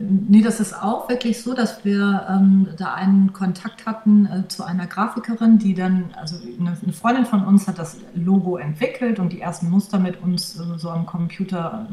Nee, 0.00 0.42
das 0.42 0.60
ist 0.60 0.74
auch 0.74 1.08
wirklich 1.08 1.42
so, 1.42 1.54
dass 1.54 1.84
wir 1.84 2.24
ähm, 2.30 2.68
da 2.76 2.94
einen 2.94 3.32
Kontakt 3.32 3.84
hatten 3.84 4.26
äh, 4.26 4.46
zu 4.46 4.62
einer 4.62 4.86
Grafikerin, 4.86 5.58
die 5.58 5.74
dann, 5.74 6.14
also 6.16 6.36
eine, 6.36 6.76
eine, 6.80 6.92
Freundin 6.92 7.26
von 7.26 7.44
uns 7.44 7.66
hat 7.66 7.80
das 7.80 7.96
Logo 8.14 8.58
entwickelt 8.58 9.18
und 9.18 9.32
die 9.32 9.40
ersten 9.40 9.68
Muster 9.68 9.98
mit 9.98 10.22
uns 10.22 10.56
äh, 10.56 10.78
so 10.78 10.90
am 10.90 11.04
Computer 11.04 11.88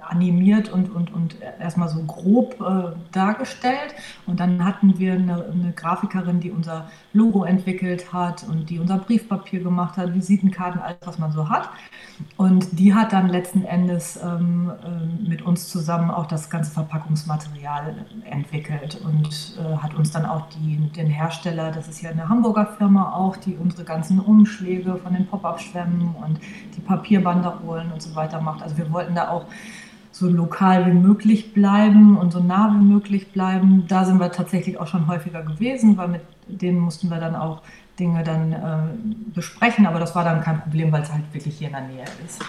animiert 0.00 0.68
und, 0.68 0.94
und, 0.94 1.12
und 1.12 1.36
erstmal 1.60 1.88
so 1.88 2.02
grob 2.02 2.60
äh, 2.60 2.96
dargestellt. 3.12 3.94
Und 4.26 4.40
dann 4.40 4.64
hatten 4.64 4.98
wir 4.98 5.14
eine, 5.14 5.44
eine, 5.52 5.72
Grafikerin, 5.74 6.40
die 6.40 6.50
unser 6.50 6.88
Logo 7.12 7.44
entwickelt 7.44 8.12
hat 8.12 8.44
und 8.48 8.70
die 8.70 8.78
unser 8.78 8.98
Briefpapier 8.98 9.60
gemacht 9.60 9.96
hat, 9.96 10.14
Visitenkarten, 10.14 10.80
alles, 10.80 10.98
was 11.04 11.18
man 11.18 11.32
so 11.32 11.48
hat. 11.48 11.70
Und 12.36 12.78
die 12.78 12.94
hat 12.94 13.12
dann 13.12 13.28
letzten 13.28 13.64
Endes 13.64 14.18
ähm, 14.22 14.70
äh, 14.84 15.28
mit 15.28 15.42
uns 15.42 15.68
zusammen 15.68 16.10
auch 16.10 16.26
das 16.26 16.48
ganze 16.50 16.70
Verpackungsmaterial 16.70 18.06
entwickelt 18.24 19.00
und 19.04 19.58
äh, 19.58 19.76
hat 19.76 19.94
uns 19.94 20.12
dann 20.12 20.24
auch 20.24 20.48
die, 20.50 20.76
den 20.96 21.08
Hersteller, 21.08 21.70
das 21.70 21.88
ist 21.88 22.02
ja 22.02 22.10
eine 22.10 22.28
Hamburger 22.28 22.66
Firma 22.78 23.12
auch, 23.12 23.36
die 23.36 23.56
unsere 23.56 23.84
ganzen 23.84 24.20
Umschläge 24.20 24.96
von 24.96 25.12
den 25.12 25.26
Pop-Up-Schwämmen 25.26 26.14
und 26.24 26.38
die 26.76 26.80
Papierbanderolen 26.80 27.92
und 27.92 28.02
so 28.02 28.14
weiter 28.14 28.40
macht. 28.40 28.62
Also 28.62 28.76
wir 28.78 28.90
wollten 28.92 29.14
da 29.14 29.28
auch 29.28 29.46
so 30.18 30.30
lokal 30.30 30.86
wie 30.86 30.94
möglich 30.94 31.52
bleiben 31.52 32.16
und 32.16 32.32
so 32.32 32.40
nah 32.40 32.74
wie 32.74 32.82
möglich 32.82 33.32
bleiben. 33.32 33.84
Da 33.86 34.06
sind 34.06 34.18
wir 34.18 34.32
tatsächlich 34.32 34.80
auch 34.80 34.86
schon 34.86 35.06
häufiger 35.06 35.42
gewesen, 35.42 35.98
weil 35.98 36.08
mit 36.08 36.22
denen 36.48 36.78
mussten 36.78 37.10
wir 37.10 37.20
dann 37.20 37.36
auch 37.36 37.60
Dinge 37.98 38.24
dann 38.24 38.52
äh, 38.52 38.56
besprechen, 39.34 39.86
aber 39.86 40.00
das 40.00 40.14
war 40.14 40.24
dann 40.24 40.40
kein 40.40 40.60
Problem, 40.62 40.90
weil 40.90 41.02
es 41.02 41.12
halt 41.12 41.22
wirklich 41.32 41.58
hier 41.58 41.68
in 41.68 41.74
der 41.74 41.82
Nähe 41.82 42.04
ist. 42.24 42.42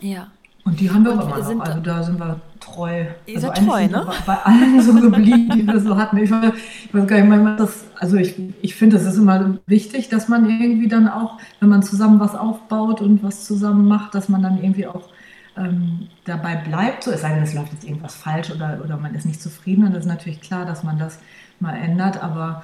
Ja. 0.00 0.28
Und 0.64 0.80
die 0.80 0.90
haben 0.90 1.04
wir 1.04 1.12
und 1.12 1.22
immer 1.22 1.38
noch. 1.54 1.60
Also 1.60 1.80
da 1.80 2.02
sind 2.02 2.18
wir 2.18 2.40
treu. 2.58 3.04
Ihr 3.26 3.36
also 3.36 3.52
treu, 3.52 3.86
ne? 3.86 4.06
Bei 4.24 4.36
allen 4.36 4.80
so 4.80 4.94
geblieben, 4.94 5.50
die 5.54 5.66
wir 5.66 5.80
so 5.80 5.94
hatten. 5.94 6.16
Ich, 6.18 6.30
weiß, 6.30 6.52
ich 6.86 6.94
weiß 6.94 7.06
gar 7.06 7.16
nicht, 7.18 7.28
manchmal 7.28 7.56
das, 7.56 7.84
also 7.98 8.16
ich, 8.16 8.34
ich 8.62 8.74
finde, 8.74 8.96
es 8.96 9.04
ist 9.04 9.18
immer 9.18 9.58
wichtig, 9.66 10.08
dass 10.08 10.28
man 10.28 10.48
irgendwie 10.48 10.88
dann 10.88 11.08
auch, 11.08 11.38
wenn 11.60 11.68
man 11.68 11.82
zusammen 11.82 12.18
was 12.18 12.34
aufbaut 12.34 13.02
und 13.02 13.22
was 13.22 13.44
zusammen 13.44 13.86
macht, 13.86 14.14
dass 14.14 14.30
man 14.30 14.42
dann 14.42 14.62
irgendwie 14.62 14.86
auch 14.86 15.10
ähm, 15.58 16.08
dabei 16.24 16.56
bleibt, 16.56 17.04
so 17.04 17.10
es 17.10 17.22
sei 17.22 17.34
denn, 17.34 17.42
es 17.42 17.54
läuft 17.54 17.72
jetzt 17.72 17.84
irgendwas 17.84 18.14
falsch 18.14 18.50
oder, 18.50 18.80
oder 18.84 18.96
man 18.96 19.14
ist 19.14 19.26
nicht 19.26 19.42
zufrieden, 19.42 19.84
dann 19.84 19.94
ist 19.94 20.06
natürlich 20.06 20.40
klar, 20.40 20.64
dass 20.64 20.82
man 20.84 20.98
das 20.98 21.18
mal 21.60 21.76
ändert, 21.76 22.22
aber 22.22 22.62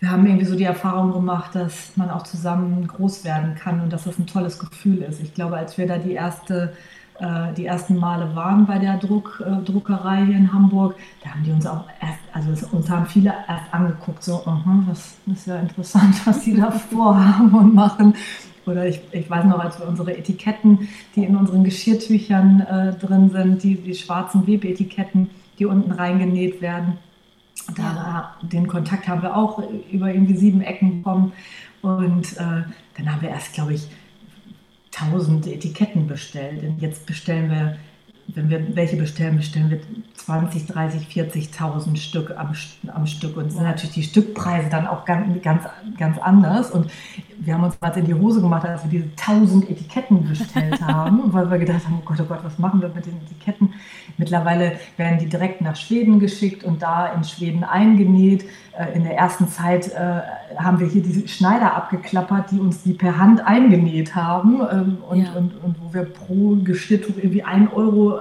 wir 0.00 0.10
haben 0.10 0.26
irgendwie 0.26 0.44
so 0.44 0.56
die 0.56 0.64
Erfahrung 0.64 1.12
gemacht, 1.12 1.54
dass 1.54 1.96
man 1.96 2.10
auch 2.10 2.22
zusammen 2.22 2.86
groß 2.86 3.24
werden 3.24 3.56
kann 3.56 3.80
und 3.80 3.92
dass 3.92 4.04
das 4.04 4.18
ein 4.18 4.28
tolles 4.28 4.58
Gefühl 4.58 4.98
ist. 4.98 5.20
Ich 5.20 5.34
glaube, 5.34 5.56
als 5.56 5.76
wir 5.76 5.88
da 5.88 5.98
die 5.98 6.12
erste 6.12 6.72
äh, 7.20 7.52
die 7.54 7.66
ersten 7.66 7.96
Male 7.96 8.34
waren 8.36 8.64
bei 8.64 8.78
der 8.78 8.96
Druck, 8.96 9.42
äh, 9.44 9.64
Druckerei 9.64 10.24
hier 10.24 10.36
in 10.36 10.52
Hamburg, 10.52 10.94
da 11.24 11.30
haben 11.30 11.42
die 11.42 11.50
uns 11.50 11.66
auch 11.66 11.84
erst, 12.00 12.20
also 12.32 12.52
es, 12.52 12.62
uns 12.62 12.88
haben 12.88 13.06
viele 13.06 13.34
erst 13.48 13.74
angeguckt, 13.74 14.22
so, 14.22 14.36
uh 14.36 14.50
-huh, 14.50 14.86
das 14.86 15.16
ist 15.26 15.46
ja 15.48 15.56
interessant, 15.56 16.14
was 16.26 16.40
die 16.40 16.54
da 16.54 16.70
vorhaben 16.70 17.52
und 17.52 17.74
machen. 17.74 18.14
Oder 18.68 18.86
ich, 18.86 19.00
ich 19.12 19.28
weiß 19.28 19.44
noch, 19.46 19.58
als 19.58 19.78
wir 19.78 19.88
unsere 19.88 20.16
Etiketten, 20.16 20.88
die 21.16 21.24
in 21.24 21.36
unseren 21.36 21.64
Geschirrtüchern 21.64 22.60
äh, 22.60 22.92
drin 22.94 23.30
sind, 23.30 23.62
die, 23.62 23.76
die 23.76 23.94
schwarzen 23.94 24.46
Webetiketten, 24.46 25.30
die 25.58 25.66
unten 25.66 25.92
reingenäht 25.92 26.60
werden, 26.60 26.98
da, 27.76 28.36
den 28.42 28.66
Kontakt 28.66 29.08
haben 29.08 29.22
wir 29.22 29.36
auch 29.36 29.62
über 29.90 30.12
irgendwie 30.12 30.36
sieben 30.36 30.62
Ecken 30.62 30.98
bekommen. 30.98 31.32
Und 31.82 32.32
äh, 32.36 32.62
dann 32.96 33.12
haben 33.12 33.22
wir 33.22 33.30
erst, 33.30 33.52
glaube 33.52 33.74
ich, 33.74 33.88
tausend 34.90 35.46
Etiketten 35.46 36.06
bestellt. 36.06 36.62
Und 36.62 36.80
jetzt 36.80 37.06
bestellen 37.06 37.50
wir 37.50 37.76
wenn 38.34 38.50
wir 38.50 38.76
welche 38.76 38.96
bestellen, 38.96 39.38
bestellen 39.38 39.70
wir 39.70 39.80
20, 40.14 40.66
30, 40.66 41.08
40.000 41.08 41.96
Stück 41.96 42.30
am, 42.36 42.54
am 42.88 43.06
Stück. 43.06 43.36
Und 43.36 43.50
sind 43.50 43.62
natürlich 43.62 43.94
die 43.94 44.02
Stückpreise 44.02 44.68
dann 44.68 44.86
auch 44.86 45.04
ganz, 45.06 45.42
ganz, 45.42 45.64
ganz 45.96 46.18
anders. 46.18 46.70
Und 46.70 46.90
wir 47.40 47.54
haben 47.54 47.64
uns 47.64 47.80
mal 47.80 47.96
in 47.96 48.04
die 48.04 48.14
Hose 48.14 48.40
gemacht, 48.40 48.66
als 48.66 48.82
wir 48.84 48.90
diese 48.90 49.10
1000 49.16 49.70
Etiketten 49.70 50.28
bestellt 50.28 50.80
haben, 50.82 51.22
weil 51.32 51.50
wir 51.50 51.58
gedacht 51.58 51.84
haben, 51.84 51.98
oh 52.00 52.04
Gott, 52.04 52.18
oh 52.20 52.24
Gott, 52.24 52.40
was 52.42 52.58
machen 52.58 52.80
wir 52.80 52.88
mit 52.88 53.06
den 53.06 53.16
Etiketten? 53.24 53.74
Mittlerweile 54.16 54.72
werden 54.96 55.18
die 55.18 55.26
direkt 55.26 55.60
nach 55.60 55.76
Schweden 55.76 56.20
geschickt 56.20 56.64
und 56.64 56.82
da 56.82 57.06
in 57.06 57.24
Schweden 57.24 57.64
eingenäht. 57.64 58.44
Äh, 58.78 58.94
in 58.94 59.04
der 59.04 59.16
ersten 59.16 59.48
Zeit 59.48 59.92
äh, 59.92 60.20
haben 60.56 60.80
wir 60.80 60.88
hier 60.88 61.02
diese 61.02 61.26
Schneider 61.28 61.74
abgeklappert, 61.74 62.50
die 62.50 62.58
uns 62.58 62.82
die 62.82 62.94
per 62.94 63.16
Hand 63.18 63.46
eingenäht 63.46 64.14
haben 64.14 64.60
ähm, 64.70 64.98
und, 65.08 65.22
ja. 65.22 65.32
und, 65.32 65.52
und 65.62 65.76
wo 65.80 65.94
wir 65.94 66.04
pro 66.04 66.56
Geschirrtuch 66.62 67.16
irgendwie 67.16 67.44
ein 67.44 67.72
Euro 67.72 68.20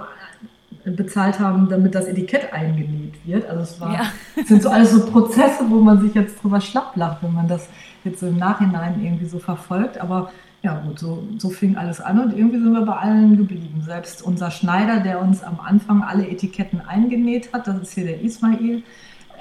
bezahlt 0.86 1.40
haben, 1.40 1.68
damit 1.70 1.96
das 1.96 2.06
Etikett 2.06 2.54
eingenäht 2.54 3.16
wird. 3.26 3.50
Also 3.50 3.64
es 3.64 3.82
war, 3.82 3.94
ja. 3.94 4.02
sind 4.46 4.64
so 4.64 4.70
alles 4.70 4.92
so 4.92 5.06
Prozesse, 5.06 5.66
wo 5.68 5.82
man 5.82 6.02
sich 6.02 6.14
jetzt 6.14 6.42
drüber 6.42 6.62
schlapp 6.62 6.96
lacht, 6.96 7.24
wenn 7.24 7.34
man 7.34 7.48
das 7.48 7.68
jetzt 8.08 8.20
so 8.20 8.28
im 8.28 8.38
Nachhinein 8.38 9.04
irgendwie 9.04 9.26
so 9.26 9.40
verfolgt. 9.40 10.00
Aber 10.00 10.32
ja 10.64 10.80
gut, 10.80 11.00
so, 11.00 11.24
so 11.38 11.50
fing 11.50 11.78
alles 11.78 12.02
an 12.02 12.20
und 12.20 12.38
irgendwie 12.38 12.60
sind 12.60 12.74
wir 12.74 12.86
bei 12.86 12.96
allen 12.96 13.38
geblieben. 13.38 13.82
Selbst 13.86 14.22
unser 14.22 14.52
Schneider, 14.52 15.00
der 15.00 15.22
uns 15.22 15.44
am 15.44 15.60
Anfang 15.60 16.04
alle 16.04 16.28
Etiketten 16.28 16.82
eingenäht 16.82 17.54
hat, 17.54 17.68
das 17.68 17.82
ist 17.82 17.94
hier 17.94 18.06
der 18.06 18.22
Ismail 18.22 18.84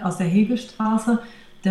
aus 0.02 0.18
der 0.18 0.26
Hegestraße, 0.26 1.20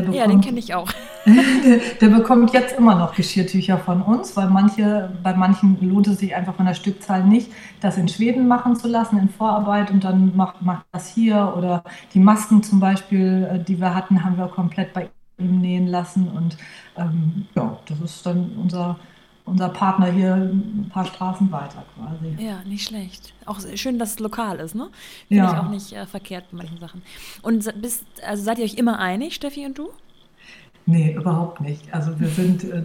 Bekommt, 0.01 0.17
ja, 0.17 0.27
den 0.27 0.41
kenne 0.41 0.59
ich 0.59 0.73
auch. 0.73 0.91
der, 1.25 1.79
der, 2.01 2.07
bekommt 2.09 2.53
jetzt 2.53 2.77
immer 2.77 2.95
noch 2.95 3.15
Geschirrtücher 3.15 3.77
von 3.77 4.01
uns, 4.01 4.35
weil 4.35 4.49
manche, 4.49 5.09
bei 5.23 5.33
manchen 5.33 5.77
lohnt 5.81 6.07
es 6.07 6.19
sich 6.19 6.35
einfach 6.35 6.55
von 6.55 6.65
der 6.65 6.73
Stückzahl 6.73 7.23
nicht, 7.23 7.51
das 7.81 7.97
in 7.97 8.07
Schweden 8.07 8.47
machen 8.47 8.75
zu 8.75 8.87
lassen, 8.87 9.17
in 9.17 9.29
Vorarbeit 9.29 9.91
und 9.91 10.03
dann 10.03 10.35
macht, 10.35 10.61
macht 10.61 10.85
das 10.91 11.07
hier. 11.07 11.53
Oder 11.57 11.83
die 12.13 12.19
Masken 12.19 12.63
zum 12.63 12.79
Beispiel, 12.79 13.47
äh, 13.51 13.59
die 13.63 13.79
wir 13.79 13.95
hatten, 13.95 14.23
haben 14.23 14.37
wir 14.37 14.47
komplett 14.47 14.93
bei 14.93 15.09
nähen 15.37 15.87
lassen. 15.87 16.27
Und 16.27 16.57
ähm, 16.97 17.47
ja, 17.55 17.77
das 17.87 17.99
ist 17.99 18.25
dann 18.25 18.51
unser 18.57 18.97
unser 19.45 19.69
Partner 19.69 20.11
hier 20.11 20.33
ein 20.33 20.89
paar 20.91 21.05
Straßen 21.05 21.51
weiter 21.51 21.83
quasi. 21.95 22.43
Ja, 22.43 22.63
nicht 22.65 22.87
schlecht. 22.87 23.33
Auch 23.45 23.59
schön, 23.75 23.99
dass 23.99 24.11
es 24.11 24.19
lokal 24.19 24.59
ist, 24.59 24.75
ne? 24.75 24.89
Finde 25.27 25.43
ja. 25.43 25.51
ich 25.51 25.59
auch 25.59 25.69
nicht 25.69 25.93
äh, 25.93 26.05
verkehrt 26.05 26.45
bei 26.51 26.57
manchen 26.57 26.79
Sachen. 26.79 27.03
Und 27.43 27.81
bist, 27.81 28.05
also 28.27 28.43
seid 28.43 28.57
ihr 28.57 28.65
euch 28.65 28.73
immer 28.73 28.99
einig, 28.99 29.35
Steffi 29.35 29.65
und 29.65 29.77
du? 29.77 29.89
Nee, 30.87 31.13
überhaupt 31.13 31.61
nicht. 31.61 31.93
Also 31.93 32.19
wir 32.19 32.27
sind 32.27 32.63
äh, 32.63 32.83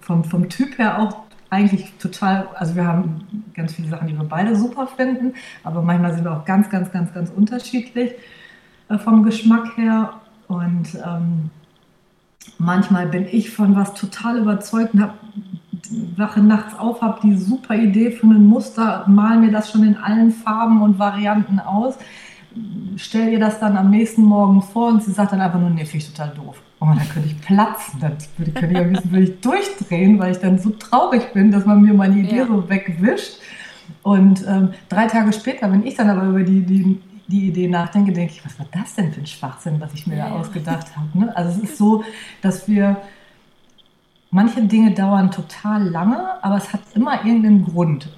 vom, 0.00 0.24
vom 0.24 0.48
Typ 0.48 0.78
her 0.78 0.98
auch 0.98 1.24
eigentlich 1.50 1.92
total, 1.98 2.48
also 2.54 2.74
wir 2.74 2.86
haben 2.86 3.44
ganz 3.54 3.74
viele 3.74 3.88
Sachen, 3.88 4.08
die 4.08 4.16
wir 4.16 4.24
beide 4.24 4.56
super 4.56 4.86
finden, 4.86 5.34
aber 5.62 5.82
manchmal 5.82 6.14
sind 6.14 6.24
wir 6.24 6.32
auch 6.32 6.44
ganz, 6.44 6.68
ganz, 6.68 6.90
ganz, 6.90 7.12
ganz 7.12 7.30
unterschiedlich 7.30 8.12
äh, 8.88 8.98
vom 8.98 9.22
Geschmack 9.22 9.76
her. 9.76 10.14
Und 10.48 10.94
ähm, 10.94 11.50
manchmal 12.58 13.06
bin 13.06 13.26
ich 13.30 13.50
von 13.50 13.76
was 13.76 13.94
total 13.94 14.38
überzeugt 14.38 14.94
und 14.94 15.02
habe 15.02 15.14
wache 16.16 16.40
nachts 16.40 16.78
auf, 16.78 17.02
habe 17.02 17.20
die 17.22 17.36
super 17.36 17.74
Idee 17.74 18.10
für 18.10 18.26
ein 18.26 18.46
Muster, 18.46 19.04
mal 19.06 19.38
mir 19.38 19.50
das 19.50 19.70
schon 19.70 19.84
in 19.84 19.96
allen 19.96 20.30
Farben 20.30 20.82
und 20.82 20.98
Varianten 20.98 21.60
aus, 21.60 21.96
stell 22.96 23.28
ihr 23.28 23.40
das 23.40 23.60
dann 23.60 23.76
am 23.76 23.90
nächsten 23.90 24.22
Morgen 24.22 24.62
vor 24.62 24.88
und 24.88 25.02
sie 25.02 25.12
sagt 25.12 25.32
dann 25.32 25.40
einfach 25.40 25.60
nur, 25.60 25.70
nee, 25.70 25.84
finde 25.84 26.04
ich 26.04 26.12
total 26.12 26.30
doof. 26.30 26.62
Oh, 26.80 26.86
dann 26.86 27.08
könnte 27.08 27.28
ich 27.28 27.40
platzen, 27.40 28.00
dann 28.00 28.12
würde, 28.36 28.52
könnte 28.52 28.74
ich 28.74 28.78
ein 28.78 28.92
bisschen 28.92 29.10
würde 29.10 29.24
ich 29.24 29.40
durchdrehen, 29.40 30.18
weil 30.18 30.32
ich 30.32 30.38
dann 30.38 30.58
so 30.58 30.70
traurig 30.70 31.32
bin, 31.32 31.50
dass 31.50 31.64
man 31.66 31.80
mir 31.82 31.94
meine 31.94 32.18
Idee 32.18 32.38
ja. 32.38 32.46
so 32.46 32.68
wegwischt. 32.68 33.38
Und 34.02 34.46
ähm, 34.46 34.70
drei 34.88 35.06
Tage 35.06 35.32
später, 35.32 35.70
wenn 35.72 35.86
ich 35.86 35.94
dann 35.94 36.10
aber 36.10 36.24
über 36.24 36.42
die, 36.42 36.60
die, 36.60 37.00
die 37.26 37.48
Idee 37.48 37.68
nachdenke, 37.68 38.12
denke 38.12 38.34
ich, 38.34 38.44
was 38.44 38.58
war 38.58 38.66
das 38.70 38.94
denn 38.94 39.12
für 39.12 39.20
ein 39.20 39.26
Schwachsinn, 39.26 39.80
was 39.80 39.94
ich 39.94 40.06
mir 40.06 40.16
ja. 40.16 40.28
da 40.28 40.36
ausgedacht 40.36 40.96
habe. 40.96 41.18
Ne? 41.18 41.36
Also 41.36 41.58
es 41.58 41.70
ist 41.70 41.78
so, 41.78 42.04
dass 42.42 42.68
wir 42.68 43.00
manche 44.30 44.62
Dinge 44.62 44.92
dauern 44.92 45.30
total 45.30 45.88
lange, 45.88 46.42
aber 46.42 46.56
es 46.56 46.72
hat 46.72 46.80
immer 46.94 47.24
irgendeinen 47.24 47.64
Grund, 47.64 48.10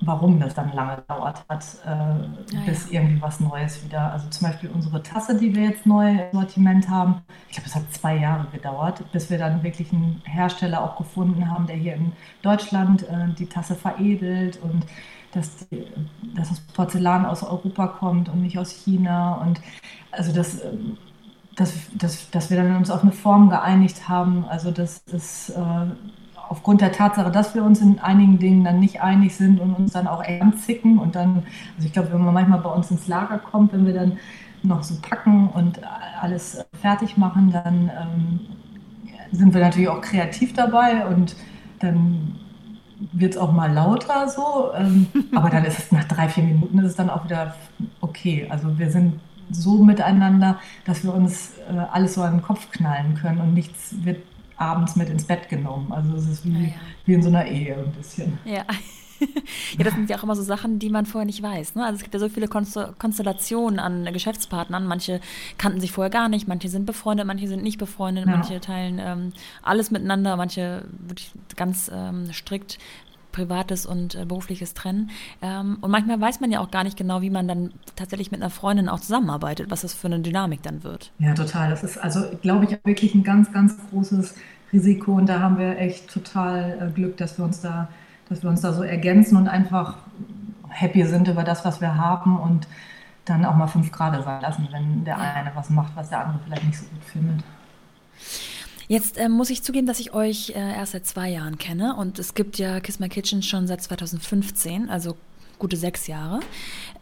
warum 0.00 0.38
das 0.38 0.54
dann 0.54 0.72
lange 0.72 1.02
dauert 1.08 1.44
hat, 1.48 1.64
äh, 1.84 1.88
ja, 1.88 2.60
bis 2.66 2.90
ja. 2.90 3.00
irgendwie 3.00 3.20
was 3.20 3.40
Neues 3.40 3.84
wieder. 3.84 4.12
Also 4.12 4.28
zum 4.28 4.48
Beispiel 4.48 4.70
unsere 4.70 5.02
Tasse, 5.02 5.36
die 5.36 5.54
wir 5.54 5.64
jetzt 5.64 5.84
neu 5.86 6.10
im 6.10 6.32
Sortiment 6.32 6.88
haben. 6.88 7.22
Ich 7.48 7.56
glaube, 7.56 7.68
es 7.68 7.74
hat 7.74 7.92
zwei 7.92 8.16
Jahre 8.16 8.46
gedauert, 8.52 9.02
bis 9.12 9.30
wir 9.30 9.38
dann 9.38 9.62
wirklich 9.62 9.92
einen 9.92 10.22
Hersteller 10.24 10.82
auch 10.82 10.96
gefunden 10.96 11.50
haben, 11.50 11.66
der 11.66 11.76
hier 11.76 11.94
in 11.94 12.12
Deutschland 12.42 13.02
äh, 13.08 13.28
die 13.38 13.46
Tasse 13.46 13.74
veredelt 13.74 14.60
und 14.62 14.86
dass, 15.34 15.66
dass 16.34 16.48
das 16.48 16.60
Porzellan 16.60 17.26
aus 17.26 17.42
Europa 17.42 17.86
kommt 17.86 18.28
und 18.28 18.42
nicht 18.42 18.58
aus 18.58 18.70
China. 18.70 19.34
Und 19.34 19.60
also 20.12 20.32
das, 20.32 20.60
dass, 21.56 21.72
dass, 21.94 22.30
dass 22.30 22.50
wir 22.50 22.56
dann 22.56 22.76
uns 22.76 22.90
auf 22.90 23.02
eine 23.02 23.12
Form 23.12 23.50
geeinigt 23.50 24.08
haben. 24.08 24.44
Also 24.48 24.70
das 24.70 24.98
ist 25.12 25.50
äh, 25.50 25.86
aufgrund 26.48 26.80
der 26.80 26.92
Tatsache, 26.92 27.30
dass 27.30 27.54
wir 27.54 27.64
uns 27.64 27.80
in 27.80 27.98
einigen 27.98 28.38
Dingen 28.38 28.64
dann 28.64 28.80
nicht 28.80 29.02
einig 29.02 29.34
sind 29.34 29.60
und 29.60 29.74
uns 29.74 29.92
dann 29.92 30.06
auch 30.06 30.22
zicken 30.64 30.98
und 30.98 31.14
dann, 31.14 31.42
also 31.76 31.86
ich 31.86 31.92
glaube, 31.92 32.12
wenn 32.12 32.22
man 32.22 32.34
manchmal 32.34 32.60
bei 32.60 32.70
uns 32.70 32.90
ins 32.90 33.08
Lager 33.08 33.38
kommt, 33.38 33.72
wenn 33.72 33.86
wir 33.86 33.94
dann 33.94 34.18
noch 34.62 34.82
so 34.82 34.94
packen 35.00 35.48
und 35.48 35.80
alles 36.20 36.64
fertig 36.80 37.16
machen, 37.16 37.50
dann 37.50 37.90
ähm, 37.90 38.40
sind 39.32 39.52
wir 39.52 39.60
natürlich 39.60 39.88
auch 39.88 40.00
kreativ 40.00 40.54
dabei 40.54 41.06
und 41.06 41.36
dann 41.80 42.36
wird 43.12 43.34
es 43.34 43.38
auch 43.38 43.52
mal 43.52 43.72
lauter 43.72 44.28
so, 44.28 44.72
ähm, 44.76 45.06
aber 45.34 45.50
dann 45.50 45.64
ist 45.64 45.78
es 45.78 45.92
nach 45.92 46.04
drei, 46.04 46.28
vier 46.28 46.44
Minuten 46.44 46.78
ist 46.78 46.86
es 46.86 46.96
dann 46.96 47.10
auch 47.10 47.24
wieder 47.24 47.54
okay. 48.00 48.46
Also 48.48 48.78
wir 48.78 48.90
sind 48.90 49.20
so 49.50 49.82
miteinander, 49.82 50.58
dass 50.84 51.04
wir 51.04 51.12
uns 51.12 51.52
äh, 51.70 51.76
alles 51.92 52.14
so 52.14 52.22
an 52.22 52.36
den 52.36 52.42
Kopf 52.42 52.70
knallen 52.70 53.14
können 53.14 53.40
und 53.40 53.54
nichts 53.54 53.94
wird 54.02 54.22
abends 54.56 54.96
mit 54.96 55.10
ins 55.10 55.24
Bett 55.24 55.48
genommen. 55.48 55.92
Also 55.92 56.16
es 56.16 56.28
ist 56.28 56.44
wie, 56.44 56.52
ja, 56.52 56.60
ja. 56.60 56.74
wie 57.06 57.14
in 57.14 57.22
so 57.22 57.28
einer 57.28 57.46
Ehe 57.46 57.76
ein 57.76 57.92
bisschen. 57.92 58.38
Ja. 58.44 58.62
Ja, 59.78 59.84
das 59.84 59.94
sind 59.94 60.10
ja 60.10 60.18
auch 60.18 60.22
immer 60.22 60.36
so 60.36 60.42
Sachen, 60.42 60.78
die 60.78 60.90
man 60.90 61.06
vorher 61.06 61.26
nicht 61.26 61.42
weiß. 61.42 61.74
Ne? 61.74 61.84
Also 61.84 61.96
es 61.96 62.02
gibt 62.02 62.14
ja 62.14 62.20
so 62.20 62.28
viele 62.28 62.48
Konstellationen 62.48 63.78
an 63.78 64.04
Geschäftspartnern. 64.12 64.86
Manche 64.86 65.20
kannten 65.58 65.80
sich 65.80 65.92
vorher 65.92 66.10
gar 66.10 66.28
nicht, 66.28 66.48
manche 66.48 66.68
sind 66.68 66.86
befreundet, 66.86 67.26
manche 67.26 67.48
sind 67.48 67.62
nicht 67.62 67.78
befreundet, 67.78 68.26
ja. 68.26 68.30
manche 68.30 68.60
teilen 68.60 69.00
ähm, 69.00 69.32
alles 69.62 69.90
miteinander, 69.90 70.36
manche 70.36 70.84
wirklich 71.06 71.32
ganz 71.56 71.90
ähm, 71.92 72.32
strikt 72.32 72.78
Privates 73.34 73.84
und 73.84 74.14
äh, 74.14 74.24
Berufliches 74.24 74.74
trennen. 74.74 75.10
Ähm, 75.42 75.78
und 75.80 75.90
manchmal 75.90 76.20
weiß 76.20 76.40
man 76.40 76.50
ja 76.50 76.60
auch 76.60 76.70
gar 76.70 76.84
nicht 76.84 76.96
genau, 76.96 77.20
wie 77.20 77.30
man 77.30 77.48
dann 77.48 77.72
tatsächlich 77.96 78.30
mit 78.30 78.40
einer 78.40 78.50
Freundin 78.50 78.88
auch 78.88 79.00
zusammenarbeitet, 79.00 79.70
was 79.70 79.82
das 79.82 79.92
für 79.92 80.06
eine 80.06 80.20
Dynamik 80.20 80.62
dann 80.62 80.84
wird. 80.84 81.10
Ja, 81.18 81.34
total. 81.34 81.70
Das 81.70 81.82
ist 81.82 81.98
also, 81.98 82.20
glaube 82.40 82.64
ich, 82.64 82.78
wirklich 82.84 83.14
ein 83.14 83.24
ganz, 83.24 83.52
ganz 83.52 83.76
großes 83.90 84.36
Risiko 84.72 85.14
und 85.16 85.28
da 85.28 85.40
haben 85.40 85.58
wir 85.58 85.78
echt 85.78 86.08
total 86.08 86.78
äh, 86.80 86.92
Glück, 86.92 87.16
dass 87.16 87.38
wir 87.38 87.44
uns 87.44 87.60
da, 87.60 87.88
dass 88.28 88.42
wir 88.42 88.50
uns 88.50 88.60
da 88.60 88.72
so 88.72 88.82
ergänzen 88.82 89.36
und 89.36 89.48
einfach 89.48 89.96
happy 90.68 91.04
sind 91.04 91.28
über 91.28 91.44
das, 91.44 91.64
was 91.64 91.80
wir 91.80 91.96
haben 91.96 92.38
und 92.38 92.66
dann 93.24 93.44
auch 93.44 93.54
mal 93.54 93.66
fünf 93.66 93.90
Grad 93.90 94.22
sein 94.22 94.40
lassen, 94.40 94.68
wenn 94.70 95.04
der 95.04 95.18
eine 95.18 95.52
was 95.54 95.70
macht, 95.70 95.94
was 95.96 96.10
der 96.10 96.20
andere 96.20 96.40
vielleicht 96.44 96.64
nicht 96.64 96.78
so 96.78 96.84
gut 96.86 97.04
findet. 97.04 97.44
Jetzt 98.86 99.16
äh, 99.16 99.28
muss 99.28 99.48
ich 99.50 99.62
zugeben, 99.62 99.86
dass 99.86 99.98
ich 99.98 100.12
euch 100.12 100.50
äh, 100.50 100.74
erst 100.76 100.92
seit 100.92 101.06
zwei 101.06 101.30
Jahren 101.30 101.56
kenne 101.56 101.96
und 101.96 102.18
es 102.18 102.34
gibt 102.34 102.58
ja 102.58 102.80
Kiss 102.80 103.00
My 103.00 103.08
Kitchen 103.08 103.42
schon 103.42 103.66
seit 103.66 103.82
2015, 103.82 104.90
also 104.90 105.16
gute 105.58 105.76
sechs 105.76 106.06
Jahre. 106.06 106.40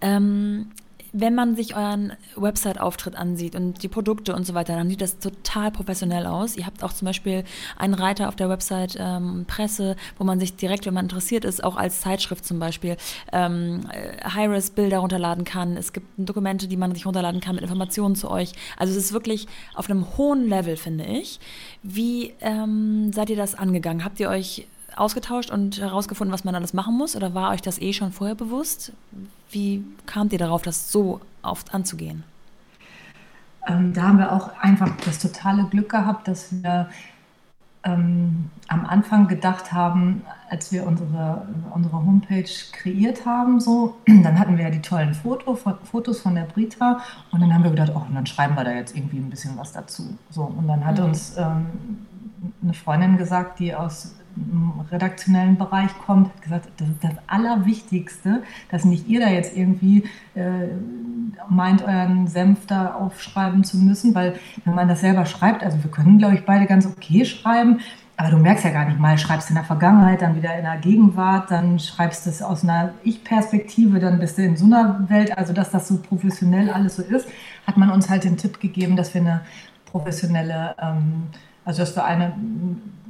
Ähm, 0.01 0.66
wenn 1.12 1.34
man 1.34 1.56
sich 1.56 1.76
euren 1.76 2.14
Website-Auftritt 2.36 3.16
ansieht 3.16 3.54
und 3.54 3.82
die 3.82 3.88
Produkte 3.88 4.34
und 4.34 4.46
so 4.46 4.54
weiter, 4.54 4.76
dann 4.76 4.88
sieht 4.88 5.02
das 5.02 5.18
total 5.18 5.70
professionell 5.70 6.26
aus. 6.26 6.56
Ihr 6.56 6.64
habt 6.64 6.82
auch 6.82 6.92
zum 6.92 7.06
Beispiel 7.06 7.44
einen 7.76 7.92
Reiter 7.92 8.28
auf 8.28 8.36
der 8.36 8.48
Website 8.48 8.96
ähm, 8.98 9.44
Presse, 9.46 9.96
wo 10.18 10.24
man 10.24 10.40
sich 10.40 10.56
direkt, 10.56 10.86
wenn 10.86 10.94
man 10.94 11.04
interessiert 11.04 11.44
ist, 11.44 11.62
auch 11.62 11.76
als 11.76 12.00
Zeitschrift 12.00 12.46
zum 12.46 12.58
Beispiel 12.58 12.96
ähm, 13.32 13.82
High-Res-Bilder 14.24 14.98
runterladen 14.98 15.44
kann. 15.44 15.76
Es 15.76 15.92
gibt 15.92 16.06
Dokumente, 16.16 16.66
die 16.66 16.78
man 16.78 16.94
sich 16.94 17.04
runterladen 17.04 17.40
kann 17.40 17.56
mit 17.56 17.62
Informationen 17.62 18.16
zu 18.16 18.30
euch. 18.30 18.52
Also 18.78 18.92
es 18.92 19.04
ist 19.04 19.12
wirklich 19.12 19.46
auf 19.74 19.90
einem 19.90 20.16
hohen 20.16 20.48
Level, 20.48 20.76
finde 20.76 21.04
ich. 21.04 21.40
Wie 21.82 22.32
ähm, 22.40 23.12
seid 23.12 23.28
ihr 23.28 23.36
das 23.36 23.54
angegangen? 23.54 24.04
Habt 24.04 24.18
ihr 24.18 24.30
euch 24.30 24.66
ausgetauscht 24.96 25.50
und 25.50 25.80
herausgefunden, 25.80 26.32
was 26.32 26.44
man 26.44 26.54
alles 26.54 26.72
machen 26.72 26.96
muss? 26.96 27.16
Oder 27.16 27.34
war 27.34 27.50
euch 27.50 27.62
das 27.62 27.80
eh 27.80 27.92
schon 27.92 28.12
vorher 28.12 28.34
bewusst? 28.34 28.92
Wie 29.53 29.84
kamt 30.07 30.32
ihr 30.32 30.38
darauf, 30.38 30.62
das 30.62 30.90
so 30.90 31.20
oft 31.42 31.74
anzugehen? 31.74 32.24
Ähm, 33.66 33.92
da 33.92 34.03
haben 34.03 34.18
wir 34.18 34.32
auch 34.32 34.50
einfach 34.59 34.90
das 35.05 35.18
totale 35.20 35.64
Glück 35.64 35.90
gehabt, 35.90 36.26
dass 36.26 36.50
wir 36.50 36.88
ähm, 37.84 38.50
am 38.68 38.86
Anfang 38.86 39.28
gedacht 39.28 39.72
haben, 39.72 40.22
als 40.48 40.72
wir 40.72 40.86
unsere, 40.86 41.46
unsere 41.74 41.94
Homepage 41.94 42.50
kreiert 42.72 43.26
haben, 43.26 43.61
so, 43.61 43.96
dann 44.07 44.38
hatten 44.38 44.57
wir 44.57 44.64
ja 44.64 44.70
die 44.70 44.82
tollen 44.82 45.14
Foto, 45.14 45.55
Fotos 45.55 46.20
von 46.20 46.34
der 46.34 46.42
Brita 46.42 47.00
und 47.30 47.40
dann 47.40 47.53
haben 47.53 47.64
wir 47.64 47.70
gedacht, 47.70 47.92
oh, 47.94 48.03
dann 48.12 48.26
schreiben 48.26 48.57
wir 48.57 48.64
da 48.64 48.72
jetzt 48.72 48.96
irgendwie 48.96 49.18
ein 49.18 49.30
bisschen 49.30 49.57
was 49.57 49.72
dazu. 49.72 50.16
So, 50.30 50.42
und 50.42 50.66
dann 50.66 50.84
hat 50.84 50.98
mhm. 50.98 51.05
uns 51.07 51.36
ähm, 51.36 51.66
eine 52.62 52.75
Freundin 52.75 53.16
gesagt, 53.16 53.59
die 53.59 53.75
aus 53.75 54.16
redaktionellen 54.91 55.57
Bereich 55.57 55.91
kommt, 56.07 56.29
hat 56.29 56.43
gesagt, 56.43 56.68
das 56.79 56.89
ist 56.89 57.05
das 57.05 57.12
Allerwichtigste, 57.27 58.43
dass 58.70 58.85
nicht 58.85 59.07
ihr 59.09 59.20
da 59.20 59.29
jetzt 59.29 59.57
irgendwie 59.57 60.05
äh, 60.35 60.68
meint, 61.49 61.83
euren 61.83 62.27
Senf 62.29 62.66
da 62.66 62.95
aufschreiben 62.95 63.64
zu 63.64 63.77
müssen, 63.77 64.14
weil 64.14 64.39
wenn 64.64 64.75
man 64.75 64.89
das 64.89 65.01
selber 65.01 65.27
schreibt, 65.27 65.62
also 65.62 65.83
wir 65.83 65.91
können, 65.91 66.18
glaube 66.18 66.35
ich, 66.35 66.45
beide 66.45 66.66
ganz 66.66 66.87
okay 66.87 67.25
schreiben, 67.25 67.81
aber 68.16 68.31
du 68.31 68.37
merkst 68.39 68.64
ja 68.64 68.70
gar 68.70 68.85
nicht 68.87 68.99
mal, 68.99 69.18
schreibst 69.18 69.49
in 69.51 69.57
der 69.57 69.64
Vergangenheit, 69.64 70.23
dann 70.23 70.37
wieder 70.37 70.57
in 70.57 70.64
der 70.64 70.77
Gegenwart, 70.77 71.51
dann 71.51 71.79
schreibst 71.79 72.27
du 72.27 72.31
es 72.31 72.43
aus 72.43 72.62
einer 72.62 72.95
Ich-Perspektive, 73.03 73.99
dann 73.99 74.18
bist 74.18 74.39
du 74.39 74.43
in 74.43 74.57
so 74.57 74.64
einer 74.64 75.09
Welt, 75.09 75.37
also 75.37 75.53
dass 75.53 75.70
das 75.70 75.89
so 75.89 75.99
professionell 75.99 76.70
alles 76.70 76.97
so 76.97 77.03
ist, 77.03 77.27
hat 77.66 77.77
man 77.77 77.91
uns 77.91 78.09
halt 78.09 78.25
den 78.25 78.37
Tipp 78.37 78.61
gegeben, 78.61 78.97
dass 78.97 79.12
wir 79.14 79.23
eine 79.23 79.41
professionelle 79.87 80.75
ähm, 80.81 81.25
also 81.64 81.80
dass 81.82 81.94
wir 81.96 82.04
eine, 82.04 82.34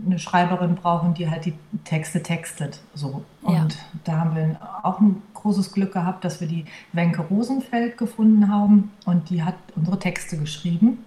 eine 0.04 0.18
Schreiberin 0.18 0.74
brauchen, 0.74 1.14
die 1.14 1.30
halt 1.30 1.44
die 1.44 1.54
Texte 1.84 2.22
textet. 2.22 2.80
So. 2.94 3.24
Und 3.42 3.54
ja. 3.54 3.66
da 4.04 4.18
haben 4.18 4.36
wir 4.36 4.56
auch 4.82 5.00
ein 5.00 5.22
großes 5.34 5.72
Glück 5.72 5.92
gehabt, 5.92 6.24
dass 6.24 6.40
wir 6.40 6.48
die 6.48 6.64
Wenke 6.92 7.22
Rosenfeld 7.22 7.96
gefunden 7.96 8.48
haben 8.48 8.90
und 9.06 9.30
die 9.30 9.42
hat 9.42 9.54
unsere 9.74 9.98
Texte 9.98 10.36
geschrieben. 10.36 10.98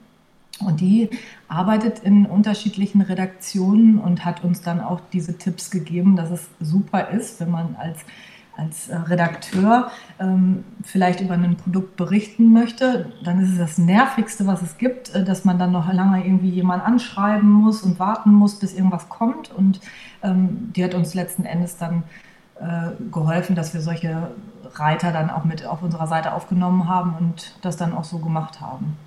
Und 0.59 0.79
die 0.79 1.09
arbeitet 1.49 1.99
in 1.99 2.25
unterschiedlichen 2.25 3.01
Redaktionen 3.01 3.99
und 3.99 4.23
hat 4.23 4.43
uns 4.43 4.61
dann 4.61 4.79
auch 4.79 5.01
diese 5.11 5.37
Tipps 5.37 5.69
gegeben, 5.69 6.15
dass 6.15 6.31
es 6.31 6.47
super 6.61 7.09
ist, 7.09 7.41
wenn 7.41 7.51
man 7.51 7.75
als 7.75 7.99
als 8.57 8.89
äh, 8.89 8.95
Redakteur 8.95 9.91
ähm, 10.19 10.63
vielleicht 10.83 11.21
über 11.21 11.33
ein 11.33 11.57
Produkt 11.57 11.95
berichten 11.95 12.53
möchte, 12.53 13.11
dann 13.23 13.41
ist 13.41 13.51
es 13.51 13.57
das 13.57 13.77
Nervigste, 13.77 14.47
was 14.47 14.61
es 14.61 14.77
gibt, 14.77 15.13
äh, 15.13 15.23
dass 15.23 15.45
man 15.45 15.59
dann 15.59 15.71
noch 15.71 15.91
lange 15.91 16.25
irgendwie 16.25 16.49
jemanden 16.49 16.85
anschreiben 16.85 17.49
muss 17.49 17.83
und 17.83 17.99
warten 17.99 18.31
muss, 18.31 18.59
bis 18.59 18.73
irgendwas 18.73 19.09
kommt. 19.09 19.51
Und 19.51 19.81
ähm, 20.23 20.71
die 20.75 20.83
hat 20.83 20.93
uns 20.93 21.13
letzten 21.13 21.45
Endes 21.45 21.77
dann 21.77 22.03
äh, 22.59 22.91
geholfen, 23.11 23.55
dass 23.55 23.73
wir 23.73 23.81
solche 23.81 24.31
Reiter 24.75 25.11
dann 25.11 25.29
auch 25.29 25.43
mit 25.43 25.65
auf 25.65 25.81
unserer 25.81 26.07
Seite 26.07 26.33
aufgenommen 26.33 26.87
haben 26.87 27.15
und 27.19 27.55
das 27.61 27.77
dann 27.77 27.93
auch 27.93 28.03
so 28.03 28.19
gemacht 28.19 28.61
haben. 28.61 28.97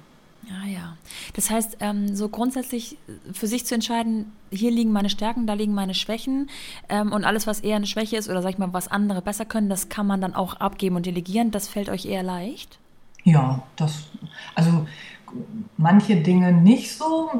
Ah 0.51 0.67
ja. 0.67 0.97
Das 1.35 1.51
heißt, 1.51 1.79
ähm, 1.81 2.15
so 2.15 2.29
grundsätzlich 2.29 2.97
für 3.33 3.47
sich 3.47 3.67
zu 3.67 3.75
entscheiden, 3.75 4.33
hier 4.51 4.71
liegen 4.71 4.93
meine 4.93 5.11
Stärken, 5.11 5.47
da 5.47 5.55
liegen 5.55 5.75
meine 5.75 5.95
Schwächen 5.95 6.49
ähm, 6.89 7.13
und 7.13 7.25
alles, 7.25 7.47
was 7.47 7.61
eher 7.61 7.77
eine 7.77 7.87
Schwäche 7.87 8.17
ist 8.17 8.29
oder 8.29 8.43
sag 8.43 8.51
ich 8.51 8.59
mal, 8.59 8.73
was 8.73 8.89
andere 8.89 9.21
besser 9.21 9.45
können, 9.45 9.69
das 9.69 9.89
kann 9.89 10.07
man 10.07 10.21
dann 10.21 10.35
auch 10.35 10.55
abgeben 10.55 10.97
und 10.97 11.07
delegieren. 11.07 11.51
Das 11.51 11.69
fällt 11.69 11.89
euch 11.89 12.07
eher 12.07 12.23
leicht? 12.23 12.79
Ja, 13.25 13.63
das, 13.77 14.05
also 14.55 14.87
manche 15.77 16.17
Dinge 16.17 16.53
nicht 16.53 16.97
so, 16.97 17.31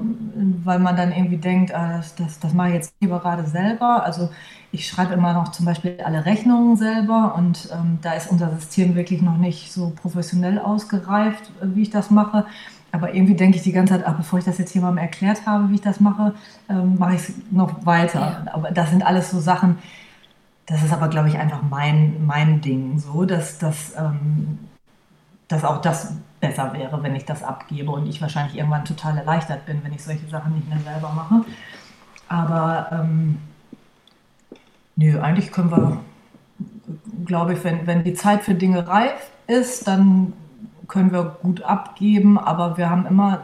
weil 0.65 0.79
man 0.79 0.97
dann 0.97 1.13
irgendwie 1.13 1.39
denkt, 1.39 1.75
ah, 1.75 1.97
das, 1.97 2.15
das, 2.15 2.39
das 2.39 2.53
mache 2.53 2.69
ich 2.69 2.75
jetzt 2.75 2.95
lieber 3.01 3.21
gerade 3.21 3.47
selber. 3.47 4.05
Also 4.05 4.29
ich 4.71 4.87
schreibe 4.87 5.15
immer 5.15 5.33
noch 5.33 5.49
zum 5.53 5.65
Beispiel 5.65 5.99
alle 6.05 6.27
Rechnungen 6.27 6.77
selber 6.77 7.35
und 7.37 7.69
ähm, 7.73 7.99
da 8.03 8.13
ist 8.13 8.31
unser 8.31 8.55
System 8.55 8.95
wirklich 8.95 9.23
noch 9.23 9.39
nicht 9.39 9.73
so 9.73 9.93
professionell 10.03 10.59
ausgereift, 10.59 11.51
wie 11.63 11.83
ich 11.83 11.91
das 11.91 12.11
mache. 12.11 12.45
Aber 12.91 13.15
irgendwie 13.15 13.35
denke 13.35 13.59
ich 13.59 13.63
die 13.63 13.73
ganze 13.73 13.95
Zeit, 13.95 14.07
ach, 14.07 14.17
bevor 14.17 14.39
ich 14.39 14.45
das 14.45 14.59
jetzt 14.59 14.75
jemandem 14.75 14.99
erklärt 14.99 15.47
habe, 15.47 15.69
wie 15.69 15.75
ich 15.75 15.81
das 15.81 16.01
mache, 16.01 16.35
ähm, 16.71 16.97
mache 16.99 17.15
ich 17.15 17.29
es 17.29 17.33
noch 17.51 17.85
weiter. 17.85 18.43
Ja. 18.47 18.55
Aber 18.55 18.71
das 18.71 18.91
sind 18.91 19.05
alles 19.05 19.31
so 19.31 19.41
Sachen, 19.41 19.79
das 20.69 20.83
ist 20.83 20.93
aber, 20.93 21.09
glaube 21.09 21.29
ich, 21.29 21.39
einfach 21.39 21.63
mein, 21.63 22.27
mein 22.27 22.61
Ding, 22.61 22.99
so, 22.99 23.25
dass, 23.25 23.59
dass, 23.59 23.95
ähm, 23.97 24.59
dass 25.49 25.65
auch 25.65 25.81
das 25.81 26.15
besser 26.41 26.73
wäre, 26.75 27.03
wenn 27.03 27.15
ich 27.15 27.25
das 27.25 27.43
abgebe 27.43 27.91
und 27.91 28.07
ich 28.07 28.21
wahrscheinlich 28.21 28.57
irgendwann 28.57 28.85
total 28.85 29.17
erleichtert 29.17 29.67
bin, 29.67 29.83
wenn 29.83 29.93
ich 29.93 30.03
solche 30.03 30.29
Sachen 30.29 30.55
nicht 30.55 30.69
mehr 30.69 30.79
selber 30.81 31.11
mache. 31.15 31.45
Aber 32.29 32.89
ähm, 32.93 33.39
nö, 34.97 35.19
eigentlich 35.21 35.53
können 35.53 35.71
wir, 35.71 36.01
glaube 37.25 37.55
ich, 37.55 37.65
wenn, 37.65 37.87
wenn 37.87 38.05
die 38.05 38.15
Zeit 38.15 38.43
für 38.45 38.55
Dinge 38.55 38.87
reif 38.87 39.31
ist, 39.47 39.89
dann 39.89 40.35
können 40.89 41.13
wir 41.13 41.37
gut 41.43 41.63
abgeben, 41.63 42.39
aber 42.39 42.77
wir 42.77 42.91
haben 42.91 43.07
immer 43.07 43.43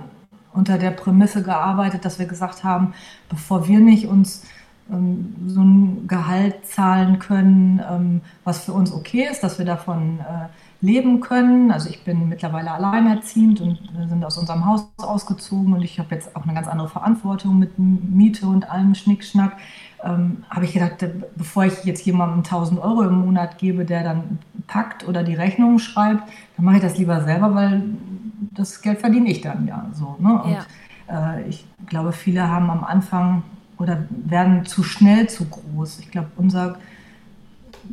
unter 0.53 0.79
der 0.79 0.91
Prämisse 0.91 1.43
gearbeitet, 1.43 2.05
dass 2.05 2.19
wir 2.19 2.27
gesagt 2.27 2.65
haben, 2.65 2.95
bevor 3.29 3.69
wir 3.69 3.81
nicht 3.81 4.07
uns 4.07 4.45
ähm, 4.91 5.35
so 5.47 5.63
ein 5.63 6.07
Gehalt 6.07 6.67
zahlen 6.67 7.19
können, 7.19 7.81
ähm, 7.91 8.21
was 8.45 8.65
für 8.65 8.73
uns 8.73 8.93
okay 8.93 9.27
ist, 9.31 9.43
dass 9.43 9.59
wir 9.59 9.65
davon 9.65 10.21
äh, 10.21 10.49
leben 10.85 11.21
können. 11.21 11.73
Also 11.73 11.89
ich 11.89 12.05
bin 12.05 12.29
mittlerweile 12.29 12.71
alleinerziehend 12.71 13.61
und 13.61 13.79
wir 13.97 14.09
sind 14.09 14.25
aus 14.25 14.37
unserem 14.37 14.67
Haus 14.67 14.87
ausgezogen 14.99 15.73
und 15.73 15.83
ich 15.83 15.99
habe 15.99 16.15
jetzt 16.15 16.37
auch 16.37 16.45
eine 16.45 16.55
ganz 16.55 16.69
andere 16.69 16.89
Verantwortung 16.89 17.59
mit 17.59 17.79
Miete 17.79 18.47
und 18.47 18.71
allem 18.71 18.95
Schnickschnack. 18.95 19.57
Ähm, 20.05 20.45
habe 20.51 20.67
ich 20.67 20.75
gedacht, 20.75 21.05
bevor 21.35 21.65
ich 21.65 21.85
jetzt 21.85 22.05
jemandem 22.05 22.39
1000 22.41 22.81
Euro 22.81 23.03
im 23.03 23.25
Monat 23.25 23.57
gebe, 23.57 23.87
der 23.87 24.05
dann 24.05 24.39
packt 24.67 25.07
oder 25.07 25.23
die 25.23 25.35
Rechnung 25.35 25.79
schreibt, 25.79 26.23
dann 26.57 26.65
mache 26.65 26.77
ich 26.77 26.83
das 26.83 26.99
lieber 26.99 27.23
selber, 27.23 27.55
weil 27.55 27.83
das 28.53 28.83
Geld 28.83 29.01
verdiene 29.01 29.31
ich 29.31 29.41
dann 29.41 29.67
ja 29.67 29.87
so. 29.93 30.17
Ne? 30.19 30.43
Und 30.43 30.57
ja. 31.09 31.37
äh, 31.37 31.49
ich 31.49 31.67
glaube, 31.87 32.13
viele 32.13 32.49
haben 32.49 32.71
am 32.71 32.85
Anfang 32.85 33.43
oder 33.79 34.05
werden 34.11 34.65
zu 34.65 34.83
schnell 34.83 35.29
zu 35.29 35.47
groß. 35.47 35.99
Ich 36.01 36.11
glaube, 36.11 36.29
unser 36.37 36.77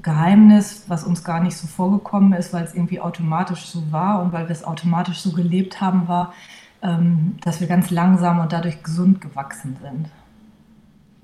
Geheimnis, 0.02 0.86
was 0.88 1.04
uns 1.04 1.24
gar 1.24 1.42
nicht 1.42 1.58
so 1.58 1.68
vorgekommen 1.68 2.34
ist, 2.34 2.54
weil 2.54 2.64
es 2.64 2.74
irgendwie 2.74 3.00
automatisch 3.00 3.66
so 3.66 3.92
war 3.92 4.22
und 4.22 4.32
weil 4.32 4.48
wir 4.48 4.54
es 4.54 4.64
automatisch 4.64 5.20
so 5.20 5.32
gelebt 5.32 5.82
haben, 5.82 6.08
war, 6.08 6.34
ähm, 6.82 7.38
dass 7.42 7.60
wir 7.60 7.68
ganz 7.68 7.92
langsam 7.92 8.40
und 8.40 8.54
dadurch 8.54 8.84
gesund 8.84 9.22
gewachsen 9.22 9.78
sind. 9.82 10.08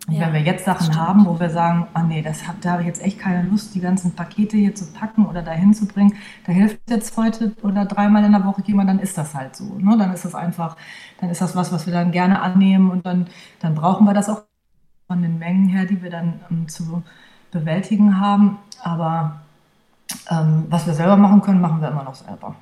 Und 0.07 0.21
wenn 0.21 0.31
wir 0.31 0.41
jetzt 0.41 0.63
Sachen 0.63 0.95
haben, 0.95 1.25
wo 1.25 1.37
wir 1.37 1.49
sagen, 1.49 1.85
oh 1.93 1.99
nee, 1.99 2.21
das 2.21 2.47
hab, 2.47 2.61
da 2.61 2.71
habe 2.71 2.81
ich 2.83 2.87
jetzt 2.87 3.03
echt 3.03 3.19
keine 3.19 3.43
Lust, 3.43 3.75
die 3.75 3.81
ganzen 3.81 4.15
Pakete 4.15 4.55
hier 4.55 4.73
zu 4.73 4.85
packen 4.93 5.25
oder 5.25 5.41
dahin 5.41 5.73
zu 5.73 5.85
bringen, 5.85 6.15
da 6.45 6.53
hilft 6.53 6.89
jetzt 6.89 7.17
heute 7.17 7.53
oder 7.61 7.83
dreimal 7.83 8.23
in 8.23 8.31
der 8.31 8.45
Woche 8.45 8.63
jemand, 8.65 8.89
dann 8.89 8.99
ist 8.99 9.17
das 9.17 9.35
halt 9.35 9.57
so. 9.57 9.65
Ne? 9.77 9.97
Dann 9.97 10.13
ist 10.13 10.23
das 10.23 10.33
einfach, 10.33 10.77
dann 11.19 11.29
ist 11.29 11.41
das 11.41 11.57
was, 11.57 11.73
was 11.73 11.87
wir 11.87 11.93
dann 11.93 12.11
gerne 12.11 12.41
annehmen 12.41 12.89
und 12.89 13.05
dann, 13.05 13.27
dann 13.59 13.75
brauchen 13.75 14.05
wir 14.05 14.13
das 14.13 14.29
auch 14.29 14.43
von 15.07 15.21
den 15.21 15.39
Mengen 15.39 15.67
her, 15.67 15.85
die 15.85 16.01
wir 16.01 16.09
dann 16.09 16.39
um, 16.49 16.69
zu 16.69 17.03
bewältigen 17.51 18.17
haben. 18.17 18.59
Aber 18.81 19.41
ähm, 20.29 20.67
was 20.69 20.87
wir 20.87 20.93
selber 20.93 21.17
machen 21.17 21.41
können, 21.41 21.59
machen 21.59 21.81
wir 21.81 21.89
immer 21.89 22.03
noch 22.03 22.15
selber. 22.15 22.55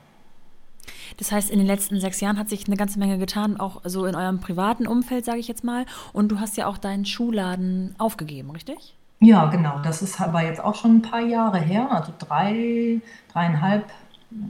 Das 1.18 1.32
heißt, 1.32 1.50
in 1.50 1.60
den 1.60 1.68
letzten 1.68 2.00
sechs 2.00 2.20
Jahren 2.22 2.38
hat 2.38 2.50
sich 2.50 2.68
eine 2.68 2.78
ganze 2.78 3.00
Menge 3.00 3.18
getan, 3.18 3.60
auch 3.60 3.82
so 3.86 4.06
in 4.06 4.16
eurem 4.16 4.40
privaten 4.40 4.88
Umfeld, 4.88 5.26
sage 5.26 5.40
ich 5.40 5.48
jetzt 5.48 5.64
mal. 5.64 5.86
Und 6.14 6.30
du 6.30 6.40
hast 6.40 6.58
ja 6.58 6.68
auch 6.68 6.78
deinen 6.78 7.06
Schuhladen 7.06 7.96
aufgegeben, 7.98 8.52
richtig? 8.52 8.96
Ja, 9.20 9.46
genau. 9.46 9.80
Das 9.80 10.02
ist 10.02 10.20
aber 10.20 10.44
jetzt 10.44 10.64
auch 10.64 10.76
schon 10.76 10.98
ein 10.98 11.02
paar 11.02 11.22
Jahre 11.22 11.60
her, 11.60 11.90
also 11.92 12.14
drei, 12.18 13.00
dreieinhalb, 13.32 13.86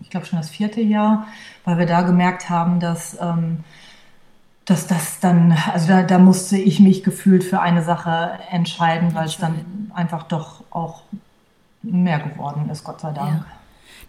ich 0.01 0.09
glaube 0.09 0.25
schon 0.25 0.39
das 0.39 0.49
vierte 0.49 0.81
Jahr, 0.81 1.27
weil 1.63 1.77
wir 1.77 1.85
da 1.85 2.01
gemerkt 2.01 2.49
haben, 2.49 2.79
dass 2.79 3.17
ähm, 3.21 3.63
dass 4.65 4.87
das 4.87 5.19
dann, 5.19 5.55
also 5.71 5.87
da, 5.87 6.01
da 6.03 6.17
musste 6.17 6.57
ich 6.57 6.79
mich 6.79 7.03
gefühlt 7.03 7.43
für 7.43 7.61
eine 7.61 7.83
Sache 7.83 8.39
entscheiden, 8.49 9.13
weil 9.13 9.25
es 9.25 9.37
dann 9.37 9.91
einfach 9.93 10.23
doch 10.23 10.63
auch 10.71 11.03
mehr 11.83 12.19
geworden 12.19 12.69
ist, 12.69 12.83
Gott 12.83 12.99
sei 12.99 13.11
Dank. 13.11 13.29
Ja. 13.29 13.45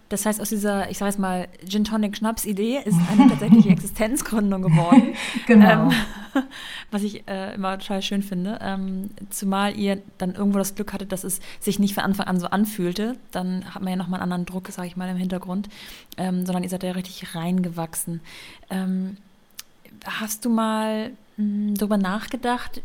Das 0.08 0.24
heißt, 0.24 0.40
aus 0.40 0.50
dieser, 0.50 0.88
ich 0.90 0.98
sage 0.98 1.10
jetzt 1.10 1.18
mal, 1.18 1.48
Gin 1.66 1.84
Tonic 1.84 2.16
Schnaps 2.16 2.44
Idee 2.44 2.80
ist 2.84 2.98
eine 3.10 3.28
tatsächliche 3.28 3.68
Existenzgründung 3.70 4.62
geworden. 4.62 5.14
genau. 5.46 5.90
Ähm, 5.90 5.92
was 6.90 7.02
ich 7.02 7.26
äh, 7.28 7.54
immer 7.54 7.78
total 7.78 8.02
schön 8.02 8.22
finde. 8.22 8.58
Ähm, 8.62 9.10
zumal 9.30 9.76
ihr 9.76 10.00
dann 10.18 10.34
irgendwo 10.34 10.58
das 10.58 10.74
Glück 10.74 10.92
hattet, 10.92 11.10
dass 11.10 11.24
es 11.24 11.40
sich 11.58 11.78
nicht 11.78 11.94
von 11.94 12.04
Anfang 12.04 12.26
an 12.26 12.38
so 12.38 12.46
anfühlte. 12.46 13.16
Dann 13.32 13.74
hat 13.74 13.82
man 13.82 13.90
ja 13.90 13.96
nochmal 13.96 14.20
einen 14.20 14.32
anderen 14.32 14.46
Druck, 14.46 14.68
sage 14.68 14.88
ich 14.88 14.96
mal, 14.96 15.08
im 15.08 15.16
Hintergrund. 15.16 15.68
Ähm, 16.16 16.46
sondern 16.46 16.62
ihr 16.62 16.70
seid 16.70 16.84
ja 16.84 16.92
richtig 16.92 17.34
reingewachsen. 17.34 18.20
Ähm, 18.70 19.16
hast 20.04 20.44
du 20.44 20.50
mal 20.50 21.10
mh, 21.10 21.16
hm, 21.36 21.74
darüber 21.74 21.98
nachgedacht, 21.98 22.82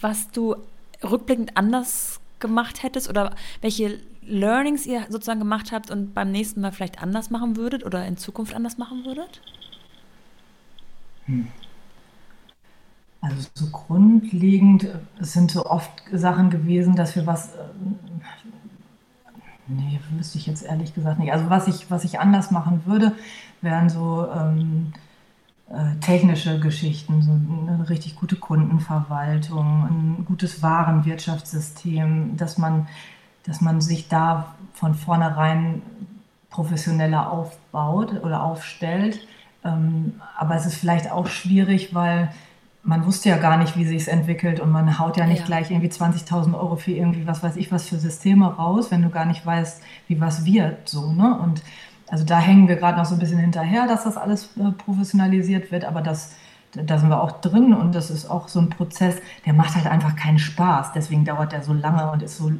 was 0.00 0.30
du 0.30 0.56
rückblickend 1.02 1.56
anders 1.56 2.20
gemacht 2.42 2.82
hättest 2.82 3.08
oder 3.08 3.34
welche 3.62 3.98
Learnings 4.20 4.84
ihr 4.84 5.06
sozusagen 5.08 5.40
gemacht 5.40 5.72
habt 5.72 5.90
und 5.90 6.12
beim 6.12 6.30
nächsten 6.30 6.60
Mal 6.60 6.72
vielleicht 6.72 7.02
anders 7.02 7.30
machen 7.30 7.56
würdet 7.56 7.84
oder 7.84 8.06
in 8.06 8.18
Zukunft 8.18 8.54
anders 8.54 8.76
machen 8.76 9.06
würdet? 9.06 9.40
Hm. 11.24 11.48
Also 13.22 13.48
so 13.54 13.66
grundlegend 13.70 14.88
sind 15.20 15.52
so 15.52 15.64
oft 15.64 15.90
Sachen 16.12 16.50
gewesen, 16.50 16.96
dass 16.96 17.14
wir 17.14 17.24
was, 17.24 17.54
äh, 17.54 17.58
nee, 19.68 20.00
wüsste 20.10 20.38
ich 20.38 20.46
jetzt 20.46 20.64
ehrlich 20.64 20.92
gesagt 20.92 21.20
nicht. 21.20 21.32
Also 21.32 21.48
was 21.48 21.68
ich, 21.68 21.88
was 21.88 22.02
ich 22.02 22.18
anders 22.18 22.50
machen 22.50 22.82
würde, 22.84 23.12
wären 23.60 23.88
so 23.88 24.28
ähm, 24.28 24.92
äh, 24.96 25.11
technische 26.00 26.60
Geschichten, 26.60 27.22
so 27.22 27.30
eine 27.32 27.88
richtig 27.88 28.16
gute 28.16 28.36
Kundenverwaltung, 28.36 29.66
ein 29.88 30.24
gutes 30.26 30.62
Warenwirtschaftssystem, 30.62 32.36
dass 32.36 32.58
man, 32.58 32.88
dass 33.44 33.60
man 33.60 33.80
sich 33.80 34.08
da 34.08 34.54
von 34.74 34.94
vornherein 34.94 35.82
professioneller 36.50 37.30
aufbaut 37.30 38.22
oder 38.22 38.42
aufstellt. 38.42 39.26
Ähm, 39.64 40.20
aber 40.36 40.56
es 40.56 40.66
ist 40.66 40.76
vielleicht 40.76 41.10
auch 41.10 41.26
schwierig, 41.26 41.94
weil 41.94 42.30
man 42.82 43.06
wusste 43.06 43.28
ja 43.28 43.38
gar 43.38 43.56
nicht, 43.56 43.76
wie 43.76 43.86
sich 43.86 44.02
es 44.02 44.08
entwickelt 44.08 44.60
und 44.60 44.70
man 44.70 44.98
haut 44.98 45.16
ja 45.16 45.26
nicht 45.26 45.40
ja. 45.40 45.46
gleich 45.46 45.70
irgendwie 45.70 45.90
20.000 45.90 46.54
Euro 46.54 46.76
für 46.76 46.90
irgendwie 46.90 47.26
was 47.26 47.42
weiß 47.42 47.56
ich 47.56 47.70
was 47.70 47.88
für 47.88 47.96
Systeme 47.96 48.46
raus, 48.46 48.90
wenn 48.90 49.02
du 49.02 49.08
gar 49.08 49.24
nicht 49.24 49.46
weißt, 49.46 49.82
wie 50.08 50.20
was 50.20 50.44
wird 50.44 50.88
so 50.88 51.12
ne 51.12 51.38
und 51.38 51.62
also 52.08 52.24
da 52.24 52.38
hängen 52.38 52.68
wir 52.68 52.76
gerade 52.76 52.98
noch 52.98 53.04
so 53.04 53.14
ein 53.14 53.18
bisschen 53.18 53.38
hinterher, 53.38 53.86
dass 53.86 54.04
das 54.04 54.16
alles 54.16 54.50
äh, 54.56 54.70
professionalisiert 54.72 55.70
wird, 55.72 55.84
aber 55.84 56.02
das, 56.02 56.34
da 56.72 56.98
sind 56.98 57.08
wir 57.08 57.22
auch 57.22 57.40
drin 57.40 57.72
und 57.74 57.94
das 57.94 58.10
ist 58.10 58.28
auch 58.30 58.48
so 58.48 58.60
ein 58.60 58.70
Prozess, 58.70 59.16
der 59.46 59.52
macht 59.52 59.74
halt 59.74 59.86
einfach 59.86 60.16
keinen 60.16 60.38
Spaß. 60.38 60.92
Deswegen 60.92 61.24
dauert 61.24 61.52
der 61.52 61.62
so 61.62 61.72
lange 61.72 62.10
und 62.10 62.22
ist 62.22 62.36
so 62.36 62.52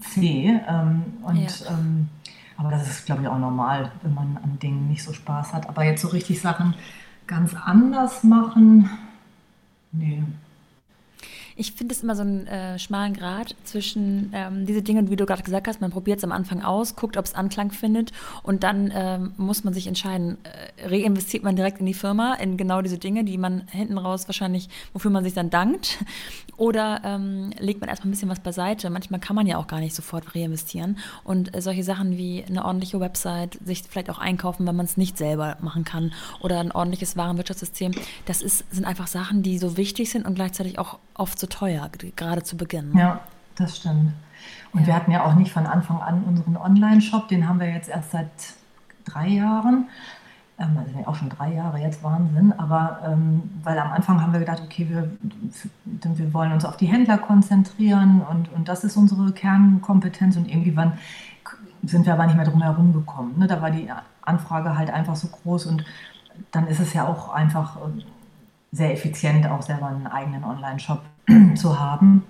zäh. 0.00 0.60
Ähm, 0.68 1.04
und, 1.22 1.36
ja. 1.36 1.70
ähm, 1.70 2.08
aber 2.56 2.70
das 2.70 2.88
ist, 2.88 3.06
glaube 3.06 3.22
ich, 3.22 3.28
auch 3.28 3.38
normal, 3.38 3.92
wenn 4.02 4.14
man 4.14 4.38
an 4.42 4.58
Dingen 4.58 4.88
nicht 4.88 5.04
so 5.04 5.12
Spaß 5.12 5.52
hat. 5.54 5.68
Aber 5.68 5.84
jetzt 5.84 6.02
so 6.02 6.08
richtig 6.08 6.40
Sachen 6.40 6.74
ganz 7.26 7.54
anders 7.54 8.24
machen, 8.24 8.90
nee, 9.92 10.22
ich 11.58 11.72
finde 11.72 11.92
es 11.92 12.04
immer 12.04 12.14
so 12.14 12.22
einen 12.22 12.46
äh, 12.46 12.78
schmalen 12.78 13.14
Grad 13.14 13.56
zwischen 13.64 14.30
ähm, 14.32 14.64
diese 14.64 14.80
Dinge, 14.80 15.10
wie 15.10 15.16
du 15.16 15.26
gerade 15.26 15.42
gesagt 15.42 15.66
hast, 15.66 15.80
man 15.80 15.90
probiert 15.90 16.18
es 16.18 16.24
am 16.24 16.30
Anfang 16.30 16.62
aus, 16.62 16.94
guckt, 16.94 17.16
ob 17.16 17.24
es 17.24 17.34
Anklang 17.34 17.72
findet 17.72 18.12
und 18.44 18.62
dann 18.62 18.92
ähm, 18.94 19.32
muss 19.36 19.64
man 19.64 19.74
sich 19.74 19.88
entscheiden, 19.88 20.38
äh, 20.44 20.86
reinvestiert 20.86 21.42
man 21.42 21.56
direkt 21.56 21.80
in 21.80 21.86
die 21.86 21.94
Firma, 21.94 22.34
in 22.34 22.56
genau 22.56 22.80
diese 22.80 22.98
Dinge, 22.98 23.24
die 23.24 23.38
man 23.38 23.62
hinten 23.72 23.98
raus 23.98 24.28
wahrscheinlich, 24.28 24.68
wofür 24.92 25.10
man 25.10 25.24
sich 25.24 25.34
dann 25.34 25.50
dankt 25.50 25.98
oder 26.56 27.00
ähm, 27.04 27.50
legt 27.58 27.80
man 27.80 27.90
erstmal 27.90 28.08
ein 28.08 28.12
bisschen 28.12 28.28
was 28.28 28.40
beiseite. 28.40 28.88
Manchmal 28.88 29.18
kann 29.18 29.34
man 29.34 29.46
ja 29.48 29.58
auch 29.58 29.66
gar 29.66 29.80
nicht 29.80 29.96
sofort 29.96 30.36
reinvestieren 30.36 30.98
und 31.24 31.56
äh, 31.56 31.60
solche 31.60 31.82
Sachen 31.82 32.16
wie 32.16 32.44
eine 32.44 32.64
ordentliche 32.64 33.00
Website, 33.00 33.58
sich 33.64 33.82
vielleicht 33.82 34.10
auch 34.10 34.18
einkaufen, 34.18 34.64
wenn 34.64 34.76
man 34.76 34.86
es 34.86 34.96
nicht 34.96 35.18
selber 35.18 35.56
machen 35.60 35.82
kann 35.82 36.12
oder 36.40 36.60
ein 36.60 36.70
ordentliches 36.70 37.16
Warenwirtschaftssystem, 37.16 37.92
das 38.26 38.42
ist, 38.42 38.64
sind 38.72 38.84
einfach 38.84 39.08
Sachen, 39.08 39.42
die 39.42 39.58
so 39.58 39.76
wichtig 39.76 40.10
sind 40.10 40.24
und 40.24 40.36
gleichzeitig 40.36 40.78
auch 40.78 41.00
oft 41.14 41.38
so 41.38 41.47
teuer, 41.48 41.88
gerade 42.16 42.42
zu 42.42 42.56
Beginn. 42.56 42.92
Ne? 42.92 43.00
Ja, 43.00 43.20
das 43.56 43.78
stimmt. 43.78 44.12
Und 44.72 44.80
ja. 44.80 44.86
wir 44.86 44.94
hatten 44.94 45.10
ja 45.10 45.24
auch 45.24 45.34
nicht 45.34 45.52
von 45.52 45.66
Anfang 45.66 46.00
an 46.00 46.24
unseren 46.24 46.56
Online-Shop, 46.56 47.28
den 47.28 47.48
haben 47.48 47.60
wir 47.60 47.70
jetzt 47.70 47.88
erst 47.88 48.12
seit 48.12 48.30
drei 49.04 49.28
Jahren. 49.28 49.88
Ähm, 50.58 50.76
also 50.76 51.08
auch 51.08 51.14
schon 51.14 51.28
drei 51.28 51.54
Jahre 51.54 51.78
jetzt 51.78 52.02
Wahnsinn, 52.02 52.52
aber 52.58 53.00
ähm, 53.06 53.42
weil 53.62 53.78
am 53.78 53.92
Anfang 53.92 54.20
haben 54.20 54.32
wir 54.32 54.40
gedacht, 54.40 54.60
okay, 54.64 54.88
wir, 54.88 55.10
wir 55.84 56.34
wollen 56.34 56.52
uns 56.52 56.64
auf 56.64 56.76
die 56.76 56.86
Händler 56.86 57.18
konzentrieren 57.18 58.22
und, 58.28 58.52
und 58.52 58.68
das 58.68 58.84
ist 58.84 58.96
unsere 58.96 59.32
Kernkompetenz 59.32 60.36
und 60.36 60.48
irgendwann 60.48 60.98
sind 61.84 62.06
wir 62.06 62.12
aber 62.12 62.26
nicht 62.26 62.36
mehr 62.36 62.44
drum 62.44 62.62
herum 62.62 62.92
gekommen. 62.92 63.38
Ne? 63.38 63.46
Da 63.46 63.62
war 63.62 63.70
die 63.70 63.88
Anfrage 64.22 64.76
halt 64.76 64.90
einfach 64.90 65.14
so 65.14 65.28
groß 65.28 65.66
und 65.66 65.84
dann 66.50 66.66
ist 66.66 66.80
es 66.80 66.92
ja 66.92 67.06
auch 67.06 67.32
einfach 67.32 67.76
ähm, 67.84 68.02
sehr 68.72 68.92
effizient, 68.92 69.46
auch 69.46 69.62
selber 69.62 69.86
einen 69.86 70.06
eigenen 70.08 70.44
Online-Shop 70.44 71.02
zu 71.54 71.78
haben. 71.78 72.24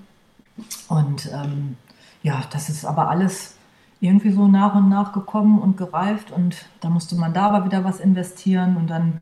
Und 0.88 1.30
ähm, 1.32 1.76
ja, 2.22 2.42
das 2.50 2.68
ist 2.68 2.84
aber 2.84 3.08
alles 3.08 3.54
irgendwie 4.00 4.30
so 4.30 4.48
nach 4.48 4.74
und 4.74 4.88
nach 4.88 5.12
gekommen 5.12 5.58
und 5.58 5.76
gereift 5.76 6.30
und 6.30 6.66
da 6.80 6.88
musste 6.88 7.16
man 7.16 7.34
da 7.34 7.48
aber 7.48 7.64
wieder 7.64 7.84
was 7.84 7.98
investieren 7.98 8.76
und 8.76 8.88
dann 8.88 9.20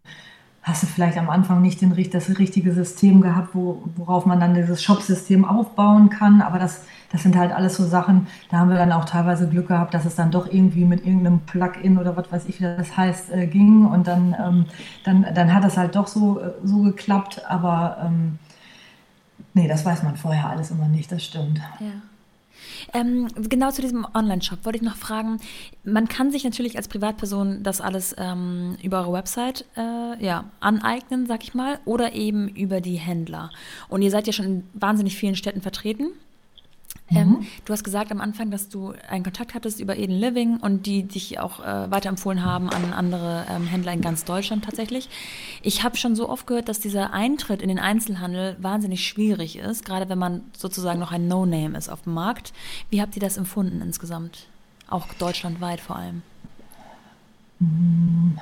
hast 0.67 0.83
du 0.83 0.89
vielleicht 0.89 1.17
am 1.17 1.31
Anfang 1.31 1.63
nicht 1.63 1.81
den, 1.81 1.95
das 2.11 2.39
richtige 2.41 2.73
System 2.73 3.21
gehabt, 3.21 3.55
wo, 3.55 3.85
worauf 3.95 4.27
man 4.27 4.41
dann 4.41 4.55
dieses 4.55 4.83
Shop-System 4.83 5.45
aufbauen 5.45 6.11
kann. 6.11 6.43
Aber 6.43 6.59
das, 6.59 6.85
das 7.13 7.23
sind 7.23 7.37
halt 7.37 7.53
alles 7.53 7.77
so 7.77 7.85
Sachen, 7.85 8.27
da 8.51 8.59
haben 8.59 8.71
wir 8.71 8.77
dann 8.77 8.91
auch 8.91 9.05
teilweise 9.05 9.49
Glück 9.49 9.69
gehabt, 9.69 9.95
dass 9.95 10.05
es 10.05 10.17
dann 10.17 10.33
doch 10.33 10.53
irgendwie 10.53 10.85
mit 10.85 11.07
irgendeinem 11.07 11.39
Plugin 11.39 11.99
oder 11.99 12.17
was 12.17 12.33
weiß 12.33 12.47
ich, 12.47 12.59
wie 12.59 12.65
das 12.65 12.97
heißt, 12.97 13.31
äh, 13.31 13.47
ging. 13.47 13.87
Und 13.87 14.09
dann, 14.09 14.35
ähm, 14.45 14.67
dann, 15.05 15.25
dann 15.33 15.55
hat 15.55 15.63
das 15.63 15.77
halt 15.77 15.95
doch 15.95 16.09
so, 16.09 16.41
äh, 16.41 16.51
so 16.65 16.83
geklappt. 16.83 17.43
Aber 17.49 17.99
ähm, 18.05 18.41
nee, 19.57 19.67
das 19.67 19.85
weiß 19.85 20.03
man 20.03 20.17
vorher 20.17 20.51
alles 20.51 20.71
immer 20.71 20.87
nicht, 20.87 21.11
das 21.11 21.25
stimmt. 21.25 21.59
Ja. 21.81 22.03
Ähm, 22.93 23.29
genau 23.49 23.71
zu 23.71 23.81
diesem 23.81 24.07
Online-Shop 24.15 24.65
wollte 24.65 24.77
ich 24.77 24.83
noch 24.83 24.97
fragen. 24.97 25.39
Man 25.83 26.09
kann 26.09 26.31
sich 26.31 26.45
natürlich 26.45 26.77
als 26.77 26.89
Privatperson 26.89 27.63
das 27.63 27.81
alles 27.81 28.15
ähm, 28.19 28.77
über 28.83 29.01
eure 29.01 29.15
Website 29.15 29.65
äh, 29.77 30.23
ja, 30.25 30.45
aneignen, 30.61 31.27
sag 31.27 31.43
ich 31.43 31.55
mal, 31.55 31.79
oder 31.87 32.13
eben 32.13 32.49
über 32.49 32.81
die 32.81 32.97
Händler. 32.97 33.51
Und 33.89 34.03
ihr 34.03 34.11
seid 34.11 34.27
ja 34.27 34.33
schon 34.33 34.45
in 34.45 34.65
wahnsinnig 34.75 35.17
vielen 35.17 35.37
Städten 35.37 35.63
vertreten. 35.63 36.09
Ähm, 37.09 37.29
mhm. 37.29 37.47
du 37.65 37.73
hast 37.73 37.85
gesagt 37.85 38.11
am 38.11 38.21
Anfang, 38.21 38.51
dass 38.51 38.69
du 38.69 38.93
einen 39.09 39.23
Kontakt 39.23 39.55
hattest 39.55 39.79
über 39.79 39.97
Eden 39.97 40.15
Living 40.15 40.57
und 40.57 40.87
die 40.87 41.05
dich 41.05 41.39
auch 41.39 41.61
äh, 41.61 41.91
weiterempfohlen 41.91 42.45
haben 42.45 42.69
an 42.69 42.93
andere 42.93 43.47
ähm, 43.49 43.67
Händler 43.67 43.93
in 43.93 44.01
ganz 44.01 44.25
Deutschland 44.25 44.65
tatsächlich. 44.65 45.09
Ich 45.63 45.85
habe 45.85 45.97
schon 45.97 46.17
so 46.17 46.29
oft 46.29 46.49
gehört, 46.49 46.69
dass 46.69 46.81
dieser 46.81 47.13
Eintritt 47.13 47.63
in 47.63 47.69
den 47.69 47.79
Einzelhandel 47.79 48.57
wahnsinnig 48.61 49.07
schwierig 49.07 49.57
ist, 49.57 49.85
gerade 49.85 50.09
wenn 50.09 50.19
man 50.19 50.41
sozusagen 50.57 50.99
noch 50.99 51.13
ein 51.13 51.29
No-Name 51.29 51.79
ist 51.79 51.89
auf 51.89 52.03
dem 52.03 52.15
Markt. 52.15 52.53
Wie 52.91 53.01
habt 53.01 53.15
ihr 53.15 53.23
das 53.23 53.37
empfunden 53.37 53.81
insgesamt? 53.83 54.47
Auch 54.89 55.07
deutschlandweit 55.15 55.81
vor 55.81 55.97
allem. 55.97 56.23
Mm, 57.61 58.37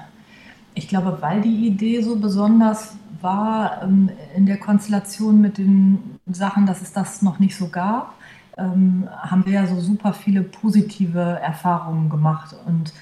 ich 0.75 0.89
glaube, 0.89 1.19
weil 1.21 1.43
die 1.43 1.67
Idee 1.67 2.01
so 2.01 2.17
besonders 2.17 2.97
war 3.21 3.83
ähm, 3.83 4.11
in 4.35 4.47
der 4.47 4.59
Konstellation 4.59 5.43
mit 5.43 5.59
den 5.59 6.19
Sachen, 6.27 6.65
dass 6.65 6.81
es 6.81 6.95
das 6.95 7.21
noch 7.21 7.39
nicht 7.39 7.57
so 7.57 7.69
gab 7.69 8.15
ähm, 8.57 9.09
haben 9.17 9.45
wir 9.47 9.53
ja 9.53 9.67
so 9.67 9.81
super 9.81 10.13
viele 10.13 10.43
positive 10.43 11.21
Erfahrungen 11.43 12.09
gemacht 12.09 12.55
und 12.67 12.93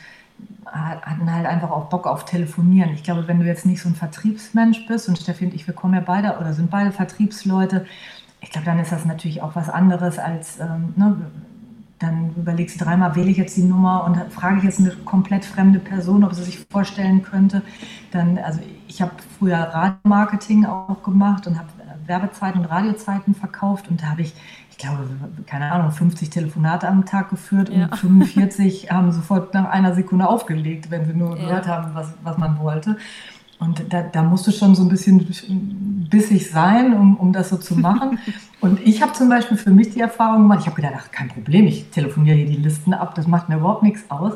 hatten 0.65 1.33
halt 1.33 1.47
einfach 1.47 1.71
auch 1.71 1.89
Bock 1.89 2.07
auf 2.07 2.25
Telefonieren. 2.25 2.91
Ich 2.95 3.03
glaube, 3.03 3.29
wenn 3.29 3.41
du 3.41 3.47
jetzt 3.47 3.67
nicht 3.67 3.83
so 3.83 3.89
ein 3.89 3.95
Vertriebsmensch 3.95 4.87
bist 4.87 5.09
und 5.09 5.19
Steffi 5.19 5.45
und 5.45 5.55
ich, 5.55 5.67
wir 5.67 5.75
kommen 5.75 5.95
ja 5.95 6.01
beide 6.01 6.39
oder 6.39 6.55
sind 6.55 6.71
beide 6.71 6.93
Vertriebsleute, 6.93 7.85
ich 8.41 8.51
glaube, 8.51 8.65
dann 8.65 8.79
ist 8.79 8.91
das 8.91 9.05
natürlich 9.05 9.43
auch 9.43 9.55
was 9.55 9.69
anderes 9.69 10.19
als, 10.19 10.59
ähm, 10.59 10.95
ne, 10.97 11.17
dann 11.99 12.35
überlegst 12.37 12.81
du 12.81 12.85
dreimal, 12.85 13.15
wähle 13.15 13.31
ich 13.31 13.37
jetzt 13.37 13.57
die 13.57 13.63
Nummer 13.63 14.05
und 14.05 14.17
frage 14.33 14.59
ich 14.59 14.65
jetzt 14.65 14.81
eine 14.81 14.91
komplett 14.91 15.45
fremde 15.45 15.79
Person, 15.79 16.25
ob 16.25 16.35
sie 16.35 16.43
sich 16.43 16.59
vorstellen 16.71 17.23
könnte. 17.23 17.63
Dann, 18.11 18.39
also 18.39 18.59
ich 18.89 19.01
habe 19.01 19.13
früher 19.39 19.59
Radiomarketing 19.59 20.65
auch 20.67 21.03
gemacht 21.05 21.47
und 21.47 21.59
habe 21.59 21.69
Werbezeiten 22.07 22.61
und 22.61 22.67
Radiozeiten 22.67 23.35
verkauft 23.35 23.89
und 23.89 24.03
da 24.03 24.07
habe 24.07 24.23
ich 24.23 24.35
glaube, 24.83 25.09
keine 25.47 25.73
Ahnung, 25.73 25.91
50 25.91 26.31
Telefonate 26.31 26.89
am 26.89 27.07
Tag 27.07 27.31
geführt 27.31 27.71
ja. 27.71 27.85
und 27.91 27.97
45 27.97 28.91
haben 28.91 29.13
sofort 29.13 29.55
nach 29.55 29.71
einer 29.71 29.95
Sekunde 29.95 30.29
aufgelegt, 30.29 30.91
wenn 30.91 31.07
sie 31.07 31.15
nur 31.15 31.37
ja. 31.37 31.45
gehört 31.45 31.67
haben, 31.67 31.95
was, 31.95 32.13
was 32.23 32.39
man 32.39 32.59
wollte. 32.59 32.97
Und 33.59 33.93
da, 33.93 34.03
da 34.03 34.25
musst 34.25 34.47
du 34.47 34.51
schon 34.51 34.75
so 34.75 34.83
ein 34.83 34.89
bisschen 34.89 36.09
bissig 36.11 36.51
sein, 36.51 36.95
um, 36.95 37.17
um 37.17 37.33
das 37.33 37.51
so 37.51 37.57
zu 37.57 37.77
machen. 37.77 38.19
Und 38.61 38.81
ich 38.81 39.03
habe 39.03 39.13
zum 39.13 39.29
Beispiel 39.29 39.57
für 39.57 39.71
mich 39.71 39.91
die 39.91 40.01
Erfahrung 40.01 40.43
gemacht, 40.43 40.61
ich 40.63 40.67
habe 40.67 40.75
gedacht, 40.75 40.95
ach, 40.97 41.11
kein 41.13 41.29
Problem, 41.29 41.67
ich 41.69 41.89
telefoniere 41.91 42.37
hier 42.37 42.47
die 42.47 42.57
Listen 42.57 42.93
ab, 42.93 43.15
das 43.15 43.29
macht 43.29 43.49
mir 43.49 43.57
überhaupt 43.57 43.85
nichts 43.85 44.11
aus. 44.11 44.33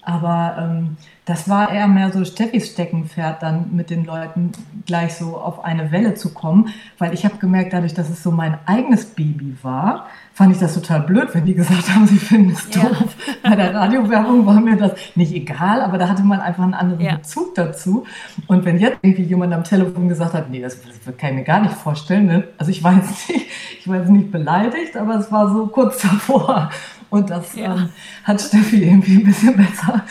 Aber 0.00 0.56
ähm, 0.58 0.96
das 1.26 1.48
war 1.48 1.72
eher 1.72 1.88
mehr 1.88 2.12
so 2.12 2.22
Steffis 2.24 2.70
Steckenpferd, 2.72 3.42
dann 3.42 3.74
mit 3.74 3.88
den 3.88 4.04
Leuten 4.04 4.52
gleich 4.84 5.14
so 5.14 5.38
auf 5.38 5.64
eine 5.64 5.90
Welle 5.90 6.14
zu 6.14 6.34
kommen, 6.34 6.68
weil 6.98 7.14
ich 7.14 7.24
habe 7.24 7.38
gemerkt, 7.38 7.72
dadurch, 7.72 7.94
dass 7.94 8.10
es 8.10 8.22
so 8.22 8.30
mein 8.30 8.58
eigenes 8.66 9.06
Baby 9.06 9.56
war, 9.62 10.06
fand 10.34 10.52
ich 10.52 10.58
das 10.58 10.74
total 10.74 11.00
blöd, 11.00 11.28
wenn 11.32 11.46
die 11.46 11.54
gesagt 11.54 11.94
haben, 11.94 12.06
sie 12.06 12.18
finden 12.18 12.50
es 12.50 12.68
ja. 12.74 12.82
doof. 12.82 13.16
Bei 13.42 13.56
der 13.56 13.74
Radiowerbung 13.74 14.44
war 14.44 14.60
mir 14.60 14.76
das 14.76 14.92
nicht 15.14 15.32
egal, 15.32 15.80
aber 15.80 15.96
da 15.96 16.08
hatte 16.10 16.24
man 16.24 16.40
einfach 16.40 16.64
einen 16.64 16.74
anderen 16.74 17.00
ja. 17.00 17.16
Bezug 17.16 17.54
dazu. 17.54 18.04
Und 18.46 18.66
wenn 18.66 18.78
jetzt 18.78 18.98
irgendwie 19.00 19.22
jemand 19.22 19.54
am 19.54 19.64
Telefon 19.64 20.08
gesagt 20.08 20.34
hat, 20.34 20.50
nee, 20.50 20.60
das, 20.60 20.78
das 20.82 21.16
kann 21.16 21.30
ich 21.30 21.36
mir 21.36 21.44
gar 21.44 21.62
nicht 21.62 21.74
vorstellen, 21.74 22.26
ne? 22.26 22.48
also 22.58 22.70
ich 22.70 22.82
war 22.82 22.94
jetzt 22.96 23.28
nicht, 23.30 23.46
ich 23.80 23.88
war 23.88 23.96
jetzt 23.96 24.10
nicht 24.10 24.30
beleidigt, 24.30 24.94
aber 24.96 25.14
es 25.14 25.32
war 25.32 25.50
so 25.50 25.68
kurz 25.68 26.02
davor. 26.02 26.70
Und 27.08 27.30
das 27.30 27.54
ja. 27.54 27.76
ähm, 27.76 27.88
hat 28.24 28.40
Steffi 28.40 28.82
irgendwie 28.82 29.18
ein 29.18 29.24
bisschen 29.24 29.56
besser 29.56 30.02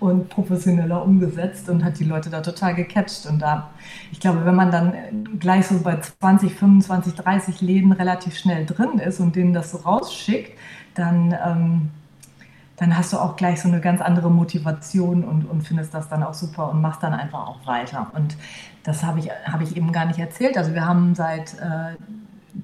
und 0.00 0.30
professioneller 0.30 1.04
umgesetzt 1.04 1.68
und 1.68 1.84
hat 1.84 1.98
die 1.98 2.04
Leute 2.04 2.30
da 2.30 2.40
total 2.40 2.74
gecatcht. 2.74 3.26
Und 3.26 3.40
da, 3.40 3.70
ich 4.10 4.18
glaube, 4.18 4.44
wenn 4.44 4.54
man 4.54 4.70
dann 4.70 4.94
gleich 5.38 5.66
so 5.66 5.78
bei 5.80 6.00
20, 6.00 6.54
25, 6.54 7.14
30 7.14 7.60
Läden 7.60 7.92
relativ 7.92 8.36
schnell 8.36 8.66
drin 8.66 8.98
ist 8.98 9.20
und 9.20 9.36
denen 9.36 9.52
das 9.52 9.70
so 9.70 9.78
rausschickt, 9.78 10.58
dann, 10.94 11.36
ähm, 11.44 11.90
dann 12.76 12.96
hast 12.96 13.12
du 13.12 13.18
auch 13.18 13.36
gleich 13.36 13.60
so 13.60 13.68
eine 13.68 13.80
ganz 13.80 14.00
andere 14.00 14.30
Motivation 14.30 15.22
und, 15.22 15.44
und 15.44 15.62
findest 15.62 15.92
das 15.92 16.08
dann 16.08 16.22
auch 16.22 16.34
super 16.34 16.70
und 16.70 16.80
machst 16.80 17.02
dann 17.02 17.12
einfach 17.12 17.46
auch 17.46 17.66
weiter. 17.66 18.10
Und 18.14 18.36
das 18.82 19.04
habe 19.04 19.18
ich, 19.18 19.30
hab 19.30 19.60
ich 19.60 19.76
eben 19.76 19.92
gar 19.92 20.06
nicht 20.06 20.18
erzählt. 20.18 20.56
Also 20.56 20.72
wir 20.72 20.86
haben 20.86 21.14
seit 21.14 21.54
äh, 21.54 21.96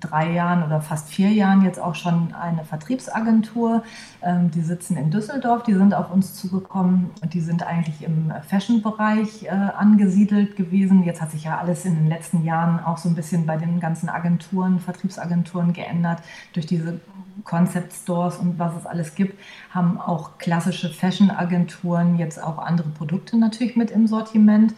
drei 0.00 0.32
Jahren 0.32 0.62
oder 0.62 0.80
fast 0.80 1.08
vier 1.08 1.30
Jahren 1.30 1.62
jetzt 1.62 1.78
auch 1.78 1.94
schon 1.94 2.34
eine 2.34 2.64
Vertriebsagentur. 2.64 3.82
Ähm, 4.22 4.50
die 4.50 4.60
sitzen 4.60 4.96
in 4.96 5.10
Düsseldorf, 5.10 5.62
die 5.62 5.74
sind 5.74 5.94
auf 5.94 6.10
uns 6.10 6.34
zugekommen 6.34 7.10
und 7.22 7.34
die 7.34 7.40
sind 7.40 7.66
eigentlich 7.66 8.02
im 8.02 8.32
Fashion-Bereich 8.48 9.44
äh, 9.44 9.48
angesiedelt 9.48 10.56
gewesen. 10.56 11.04
Jetzt 11.04 11.22
hat 11.22 11.30
sich 11.30 11.44
ja 11.44 11.58
alles 11.58 11.84
in 11.84 11.94
den 11.94 12.08
letzten 12.08 12.44
Jahren 12.44 12.80
auch 12.80 12.98
so 12.98 13.08
ein 13.08 13.14
bisschen 13.14 13.46
bei 13.46 13.56
den 13.56 13.80
ganzen 13.80 14.08
Agenturen, 14.08 14.80
Vertriebsagenturen 14.80 15.72
geändert. 15.72 16.18
Durch 16.52 16.66
diese 16.66 17.00
Concept 17.44 17.92
Stores 17.92 18.36
und 18.38 18.58
was 18.58 18.74
es 18.76 18.86
alles 18.86 19.14
gibt, 19.14 19.38
haben 19.70 20.00
auch 20.00 20.38
klassische 20.38 20.90
Fashion-Agenturen 20.90 22.18
jetzt 22.18 22.42
auch 22.42 22.58
andere 22.58 22.88
Produkte 22.88 23.36
natürlich 23.36 23.76
mit 23.76 23.90
im 23.90 24.06
Sortiment. 24.06 24.74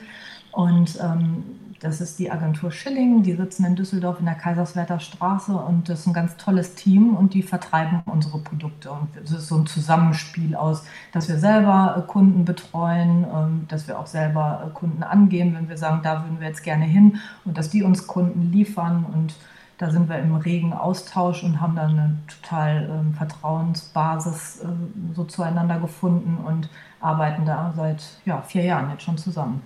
Und 0.53 0.99
ähm, 1.01 1.45
das 1.81 2.01
ist 2.01 2.18
die 2.18 2.31
Agentur 2.31 2.72
Schilling, 2.72 3.22
die 3.22 3.35
sitzen 3.35 3.64
in 3.64 3.76
Düsseldorf 3.76 4.18
in 4.18 4.26
der 4.26 4.35
Kaiserswerther 4.35 4.99
Straße 4.99 5.53
und 5.53 5.89
das 5.89 6.01
ist 6.01 6.07
ein 6.07 6.12
ganz 6.12 6.37
tolles 6.37 6.74
Team 6.74 7.14
und 7.14 7.35
die 7.35 7.43
vertreiben 7.43 8.03
unsere 8.07 8.39
Produkte. 8.39 8.91
Und 8.91 9.09
es 9.22 9.31
ist 9.31 9.47
so 9.47 9.59
ein 9.59 9.66
Zusammenspiel 9.66 10.57
aus, 10.57 10.85
dass 11.12 11.29
wir 11.29 11.39
selber 11.39 11.95
äh, 11.97 12.11
Kunden 12.11 12.45
betreuen, 12.45 13.24
ähm, 13.33 13.66
dass 13.68 13.87
wir 13.87 13.99
auch 13.99 14.09
selber 14.09 14.64
äh, 14.66 14.70
Kunden 14.74 15.05
angehen, 15.05 15.55
wenn 15.55 15.68
wir 15.68 15.79
sagen, 15.79 16.01
da 16.03 16.24
würden 16.24 16.41
wir 16.41 16.49
jetzt 16.49 16.64
gerne 16.64 16.85
hin 16.85 17.20
und 17.45 17.57
dass 17.57 17.70
die 17.70 17.85
uns 17.85 18.09
Kunden 18.09 18.51
liefern 18.51 19.07
und 19.12 19.35
da 19.79 19.93
sind 19.93 20.09
wir 20.09 20.18
im 20.18 20.35
regen 20.35 20.72
Austausch 20.72 21.45
und 21.45 21.61
haben 21.61 21.76
dann 21.76 21.91
eine 21.91 22.16
total 22.26 22.91
ähm, 22.91 23.14
Vertrauensbasis 23.14 24.62
äh, 24.64 24.66
so 25.14 25.22
zueinander 25.22 25.79
gefunden 25.79 26.39
und 26.45 26.68
arbeiten 27.01 27.47
da 27.47 27.72
seit 27.76 28.03
ja, 28.24 28.43
vier 28.43 28.64
Jahren 28.64 28.91
jetzt 28.91 29.05
schon 29.05 29.16
zusammen. 29.16 29.62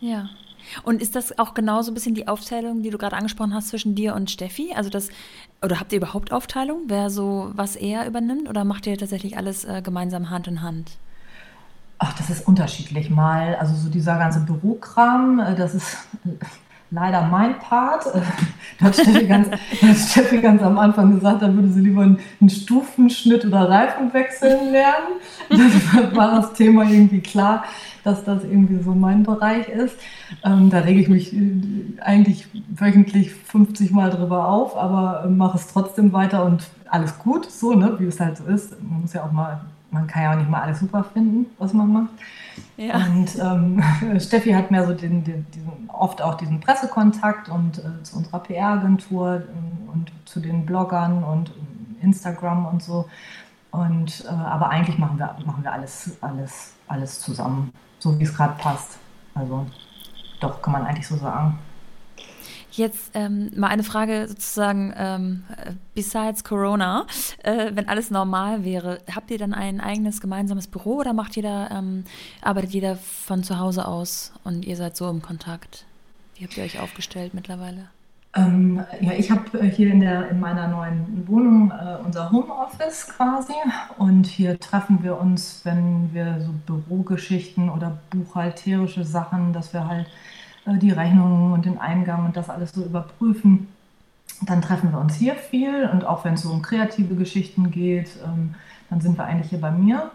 Ja, 0.00 0.28
und 0.82 1.02
ist 1.02 1.14
das 1.16 1.38
auch 1.38 1.54
genauso 1.54 1.90
ein 1.90 1.94
bisschen 1.94 2.14
die 2.14 2.28
Aufteilung, 2.28 2.82
die 2.82 2.90
du 2.90 2.98
gerade 2.98 3.16
angesprochen 3.16 3.54
hast 3.54 3.68
zwischen 3.68 3.94
dir 3.94 4.14
und 4.14 4.30
Steffi? 4.30 4.72
Also 4.74 4.90
das, 4.90 5.08
oder 5.62 5.80
habt 5.80 5.92
ihr 5.92 5.98
überhaupt 5.98 6.32
Aufteilung, 6.32 6.82
wer 6.86 7.10
so 7.10 7.50
was 7.54 7.76
eher 7.76 8.06
übernimmt? 8.06 8.48
Oder 8.48 8.64
macht 8.64 8.86
ihr 8.86 8.96
tatsächlich 8.96 9.36
alles 9.36 9.64
äh, 9.64 9.82
gemeinsam 9.82 10.30
Hand 10.30 10.48
in 10.48 10.62
Hand? 10.62 10.92
Ach, 11.98 12.12
das 12.14 12.30
ist 12.30 12.48
unterschiedlich 12.48 13.10
mal. 13.10 13.54
Also 13.56 13.74
so 13.76 13.88
dieser 13.88 14.18
ganze 14.18 14.40
Bürokram, 14.40 15.38
äh, 15.38 15.54
das 15.54 15.74
ist 15.74 15.98
leider 16.92 17.22
mein 17.22 17.58
Part. 17.58 18.04
Da 18.78 18.86
hat 18.86 18.96
Steffi 18.96 19.26
ganz, 19.26 19.48
Steffi 20.10 20.40
ganz 20.40 20.60
am 20.62 20.76
Anfang 20.76 21.14
gesagt, 21.14 21.42
da 21.42 21.54
würde 21.54 21.68
sie 21.68 21.82
lieber 21.82 22.02
einen, 22.02 22.18
Stufenschnitt 22.48 23.44
oder 23.44 23.68
Reifenwechseln 23.68 24.72
lernen. 24.72 25.20
Das 25.50 26.16
war 26.16 26.40
das 26.40 26.54
Thema 26.54 26.84
irgendwie 26.84 27.20
klar, 27.20 27.64
dass 28.02 28.24
das 28.24 28.42
irgendwie 28.42 28.82
so 28.82 28.92
mein 28.92 29.22
Bereich 29.22 29.68
ist. 29.68 29.96
Ähm, 30.42 30.70
da 30.70 30.78
rege 30.78 31.00
ich 31.00 31.08
mich 31.08 31.32
äh, 31.32 32.00
eigentlich 32.00 32.48
wöchentlich 32.70 33.32
50 33.32 33.92
Mal 33.92 34.10
drüber 34.10 34.48
auf, 34.48 34.76
aber 34.76 35.28
mache 35.28 35.58
es 35.58 35.68
trotzdem 35.68 36.12
weiter 36.12 36.44
und 36.44 36.64
alles 36.88 37.18
gut, 37.18 37.48
so, 37.50 37.74
ne, 37.74 37.94
wie 37.98 38.06
es 38.06 38.18
halt 38.18 38.38
so 38.38 38.44
ist. 38.44 38.82
Man 38.82 39.02
muss 39.02 39.12
ja 39.12 39.22
auch 39.22 39.32
mal, 39.32 39.60
man 39.92 40.06
kann 40.08 40.22
ja 40.22 40.32
auch 40.32 40.36
nicht 40.36 40.50
mal 40.50 40.62
alles 40.62 40.80
super 40.80 41.04
finden, 41.04 41.46
was 41.58 41.72
man 41.72 41.92
macht. 41.92 42.10
Ja. 42.88 42.96
Und 42.96 43.38
ähm, 43.38 43.82
Steffi 44.20 44.52
hat 44.52 44.70
mehr 44.70 44.86
so 44.86 44.94
den, 44.94 45.24
den, 45.24 45.46
diesen, 45.52 45.88
oft 45.88 46.20
auch 46.20 46.34
diesen 46.34 46.60
Pressekontakt 46.60 47.48
und 47.48 47.78
äh, 47.78 48.02
zu 48.02 48.16
unserer 48.16 48.40
PR-Agentur 48.40 49.42
ähm, 49.48 49.88
und 49.92 50.12
zu 50.24 50.40
den 50.40 50.66
Bloggern 50.66 51.22
und 51.22 51.52
Instagram 52.00 52.66
und 52.66 52.82
so. 52.82 53.06
Und 53.70 54.24
äh, 54.26 54.28
aber 54.28 54.70
eigentlich 54.70 54.98
machen 54.98 55.18
wir, 55.18 55.36
machen 55.46 55.62
wir 55.62 55.72
alles, 55.72 56.16
alles, 56.20 56.74
alles 56.88 57.20
zusammen, 57.20 57.72
so 57.98 58.18
wie 58.18 58.24
es 58.24 58.34
gerade 58.34 58.54
passt. 58.58 58.98
Also 59.34 59.66
doch, 60.40 60.60
kann 60.60 60.72
man 60.72 60.84
eigentlich 60.84 61.06
so 61.06 61.16
sagen. 61.16 61.58
Jetzt 62.72 63.10
ähm, 63.12 63.50
mal 63.54 63.68
eine 63.68 63.82
Frage 63.82 64.26
sozusagen, 64.28 64.94
ähm, 64.96 65.44
besides 65.94 66.42
Corona, 66.42 67.06
äh, 67.42 67.70
wenn 67.74 67.86
alles 67.86 68.10
normal 68.10 68.64
wäre, 68.64 68.98
habt 69.14 69.30
ihr 69.30 69.36
dann 69.36 69.52
ein 69.52 69.78
eigenes 69.80 70.22
gemeinsames 70.22 70.68
Büro 70.68 70.96
oder 70.96 71.12
macht 71.12 71.36
jeder, 71.36 71.70
ähm, 71.70 72.04
arbeitet 72.40 72.70
jeder 72.70 72.96
von 72.96 73.44
zu 73.44 73.58
Hause 73.58 73.86
aus 73.86 74.32
und 74.42 74.64
ihr 74.64 74.76
seid 74.76 74.96
so 74.96 75.10
im 75.10 75.20
Kontakt? 75.20 75.84
Wie 76.36 76.44
habt 76.44 76.56
ihr 76.56 76.64
euch 76.64 76.80
aufgestellt 76.80 77.34
mittlerweile? 77.34 77.88
Ähm, 78.34 78.82
ja, 79.02 79.12
ich 79.12 79.30
habe 79.30 79.60
äh, 79.60 79.70
hier 79.70 79.90
in, 79.90 80.00
der, 80.00 80.30
in 80.30 80.40
meiner 80.40 80.66
neuen 80.68 81.28
Wohnung 81.28 81.70
äh, 81.70 81.98
unser 82.02 82.32
Homeoffice 82.32 83.08
quasi 83.08 83.52
und 83.98 84.26
hier 84.26 84.58
treffen 84.58 85.02
wir 85.02 85.20
uns, 85.20 85.60
wenn 85.64 86.14
wir 86.14 86.40
so 86.40 86.52
Bürogeschichten 86.66 87.68
oder 87.68 87.98
buchhalterische 88.08 89.04
Sachen, 89.04 89.52
dass 89.52 89.74
wir 89.74 89.86
halt 89.86 90.06
die 90.66 90.90
Rechnungen 90.90 91.52
und 91.52 91.64
den 91.64 91.78
Eingang 91.78 92.26
und 92.26 92.36
das 92.36 92.50
alles 92.50 92.72
so 92.72 92.82
überprüfen. 92.84 93.68
dann 94.42 94.62
treffen 94.62 94.92
wir 94.92 94.98
uns 94.98 95.14
hier 95.14 95.34
viel 95.34 95.88
und 95.92 96.04
auch 96.04 96.24
wenn 96.24 96.34
es 96.34 96.42
so 96.42 96.50
um 96.50 96.62
kreative 96.62 97.14
Geschichten 97.14 97.70
geht, 97.70 98.10
ähm, 98.24 98.54
dann 98.90 99.00
sind 99.00 99.16
wir 99.18 99.24
eigentlich 99.24 99.50
hier 99.50 99.60
bei 99.60 99.70
mir 99.70 100.10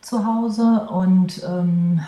zu 0.00 0.24
Hause 0.24 0.88
und 0.90 1.42
ähm, 1.44 2.00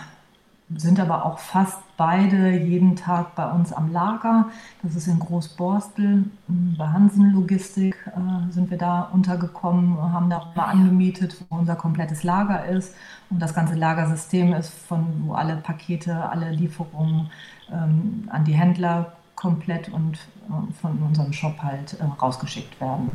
sind 0.77 1.01
aber 1.01 1.25
auch 1.25 1.39
fast 1.39 1.79
beide 1.97 2.51
jeden 2.51 2.97
Tag 2.97 3.35
bei 3.35 3.51
uns 3.51 3.73
am 3.73 3.93
Lager. 3.93 4.47
Das 4.83 4.95
ist 4.97 5.07
in 5.07 5.19
Großborstel, 5.19 6.25
hm, 6.47 6.75
bei 6.79 6.87
Hansen 6.89 7.33
Logistik 7.33 7.97
äh, 8.07 8.53
sind 8.53 8.71
wir 8.71 8.79
da 8.79 9.03
untergekommen, 9.13 10.01
haben 10.13 10.31
da 10.31 10.53
mal 10.55 10.65
angemietet, 10.65 11.37
wo 11.49 11.57
unser 11.57 11.77
komplettes 11.77 12.23
Lager 12.23 12.65
ist. 12.67 12.95
Und 13.31 13.41
das 13.41 13.55
ganze 13.55 13.75
Lagersystem 13.75 14.53
ist 14.55 14.71
von, 14.71 15.07
wo 15.25 15.35
alle 15.35 15.57
Pakete, 15.57 16.29
alle 16.31 16.51
Lieferungen 16.51 17.31
ähm, 17.73 18.29
an 18.31 18.45
die 18.45 18.55
Händler 18.55 19.13
komplett 19.35 19.89
und 19.89 20.15
äh, 20.15 20.73
von 20.81 20.99
unserem 21.03 21.33
Shop 21.33 21.59
halt 21.63 21.95
äh, 22.01 22.05
rausgeschickt 22.05 22.81
werden. 22.81 23.11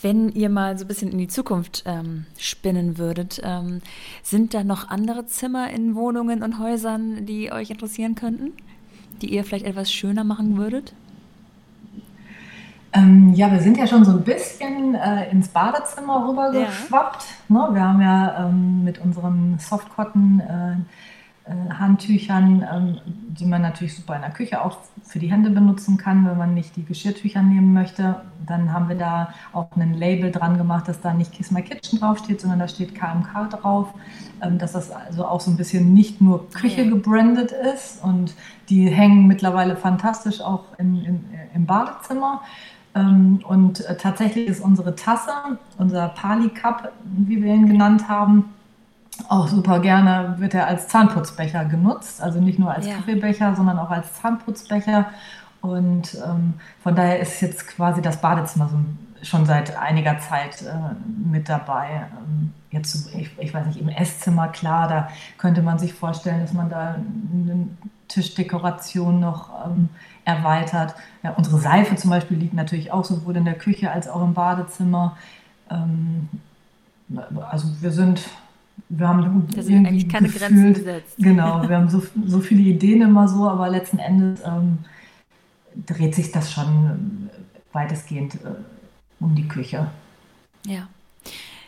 Wenn 0.00 0.28
ihr 0.28 0.50
mal 0.50 0.76
so 0.76 0.84
ein 0.84 0.88
bisschen 0.88 1.12
in 1.12 1.18
die 1.18 1.28
Zukunft 1.28 1.82
ähm, 1.86 2.26
spinnen 2.38 2.98
würdet, 2.98 3.40
ähm, 3.42 3.80
sind 4.22 4.52
da 4.52 4.62
noch 4.62 4.88
andere 4.88 5.26
Zimmer 5.26 5.70
in 5.70 5.94
Wohnungen 5.94 6.42
und 6.42 6.58
Häusern, 6.58 7.24
die 7.24 7.50
euch 7.50 7.70
interessieren 7.70 8.14
könnten, 8.14 8.52
die 9.22 9.32
ihr 9.32 9.44
vielleicht 9.44 9.64
etwas 9.64 9.90
schöner 9.90 10.24
machen 10.24 10.58
würdet? 10.58 10.94
Ähm, 12.92 13.32
ja, 13.34 13.50
wir 13.50 13.60
sind 13.60 13.76
ja 13.76 13.86
schon 13.86 14.04
so 14.04 14.12
ein 14.12 14.22
bisschen 14.22 14.94
äh, 14.94 15.28
ins 15.30 15.48
Badezimmer 15.48 16.28
rübergeschwappt. 16.28 17.24
Ja. 17.48 17.68
Ne? 17.68 17.74
Wir 17.74 17.82
haben 17.82 18.00
ja 18.00 18.46
ähm, 18.46 18.84
mit 18.84 18.98
unserem 18.98 19.58
Softcotton 19.58 20.40
äh, 20.40 20.72
äh, 20.72 20.76
Handtüchern, 21.46 22.66
ähm, 22.72 23.00
die 23.06 23.44
man 23.44 23.60
natürlich 23.60 23.94
super 23.94 24.16
in 24.16 24.22
der 24.22 24.30
Küche 24.30 24.62
auch 24.64 24.78
für 25.02 25.18
die 25.18 25.30
Hände 25.30 25.50
benutzen 25.50 25.98
kann, 25.98 26.24
wenn 26.26 26.38
man 26.38 26.54
nicht 26.54 26.74
die 26.76 26.84
Geschirrtücher 26.84 27.42
nehmen 27.42 27.74
möchte. 27.74 28.22
Dann 28.46 28.72
haben 28.72 28.88
wir 28.88 28.96
da 28.96 29.34
auch 29.52 29.68
ein 29.76 29.92
Label 29.92 30.30
dran 30.30 30.56
gemacht, 30.56 30.88
dass 30.88 31.02
da 31.02 31.12
nicht 31.12 31.32
Kiss 31.32 31.50
My 31.50 31.60
Kitchen 31.60 32.00
draufsteht, 32.00 32.40
sondern 32.40 32.60
da 32.60 32.68
steht 32.68 32.94
KMK 32.94 33.50
drauf, 33.50 33.88
ähm, 34.40 34.56
dass 34.56 34.72
das 34.72 34.90
also 34.90 35.26
auch 35.26 35.40
so 35.42 35.50
ein 35.50 35.58
bisschen 35.58 35.92
nicht 35.92 36.22
nur 36.22 36.48
Küche 36.48 36.88
gebrandet 36.88 37.52
ist 37.52 38.02
und 38.02 38.34
die 38.70 38.88
hängen 38.88 39.26
mittlerweile 39.26 39.76
fantastisch 39.76 40.40
auch 40.40 40.64
in, 40.78 41.04
in, 41.04 41.24
im 41.54 41.66
Badezimmer. 41.66 42.40
Ähm, 42.94 43.40
und 43.46 43.84
äh, 43.84 43.98
tatsächlich 43.98 44.46
ist 44.46 44.60
unsere 44.60 44.96
Tasse, 44.96 45.58
unser 45.76 46.08
Pali 46.08 46.48
Cup, 46.48 46.92
wie 47.04 47.42
wir 47.42 47.52
ihn 47.52 47.66
genannt 47.66 48.08
haben, 48.08 48.54
auch 49.28 49.48
super 49.48 49.80
gerne 49.80 50.34
wird 50.38 50.54
er 50.54 50.66
als 50.66 50.88
Zahnputzbecher 50.88 51.64
genutzt, 51.66 52.20
also 52.20 52.40
nicht 52.40 52.58
nur 52.58 52.72
als 52.72 52.86
ja. 52.86 52.94
Kaffeebecher, 52.94 53.54
sondern 53.54 53.78
auch 53.78 53.90
als 53.90 54.12
Zahnputzbecher. 54.20 55.06
Und 55.60 56.14
ähm, 56.26 56.54
von 56.82 56.94
daher 56.94 57.20
ist 57.20 57.40
jetzt 57.40 57.66
quasi 57.68 58.02
das 58.02 58.20
Badezimmer 58.20 58.68
so 58.68 58.78
schon 59.24 59.46
seit 59.46 59.76
einiger 59.78 60.18
Zeit 60.18 60.62
äh, 60.62 60.74
mit 61.06 61.48
dabei. 61.48 62.06
Ähm, 62.18 62.52
jetzt, 62.70 63.14
ich, 63.14 63.30
ich, 63.38 63.54
weiß 63.54 63.66
nicht, 63.66 63.80
im 63.80 63.88
Esszimmer, 63.88 64.48
klar, 64.48 64.88
da 64.88 65.08
könnte 65.38 65.62
man 65.62 65.78
sich 65.78 65.94
vorstellen, 65.94 66.40
dass 66.40 66.52
man 66.52 66.68
da 66.68 66.96
eine 66.96 67.68
Tischdekoration 68.08 69.20
noch 69.20 69.48
ähm, 69.64 69.88
erweitert. 70.24 70.94
Ja, 71.22 71.30
unsere 71.30 71.58
Seife 71.58 71.96
zum 71.96 72.10
Beispiel 72.10 72.36
liegt 72.36 72.54
natürlich 72.54 72.92
auch 72.92 73.04
sowohl 73.04 73.36
in 73.36 73.44
der 73.44 73.54
Küche 73.54 73.90
als 73.90 74.08
auch 74.08 74.22
im 74.22 74.34
Badezimmer. 74.34 75.16
Ähm, 75.70 76.28
also 77.50 77.68
wir 77.80 77.92
sind 77.92 78.20
wir 78.88 79.08
haben 79.08 79.48
das 79.54 79.66
sind 79.66 79.86
eigentlich 79.86 80.08
keine 80.08 80.28
gefühlt, 80.28 80.50
Grenzen 80.50 80.74
gesetzt. 80.74 81.14
Genau, 81.18 81.68
wir 81.68 81.76
haben 81.76 81.88
so, 81.88 82.02
so 82.26 82.40
viele 82.40 82.62
Ideen 82.62 83.02
immer 83.02 83.28
so, 83.28 83.48
aber 83.48 83.68
letzten 83.68 83.98
Endes 83.98 84.40
ähm, 84.44 84.78
dreht 85.86 86.14
sich 86.14 86.32
das 86.32 86.52
schon 86.52 87.30
weitestgehend 87.72 88.36
äh, 88.36 88.54
um 89.20 89.34
die 89.34 89.48
Küche. 89.48 89.88
Ja. 90.66 90.88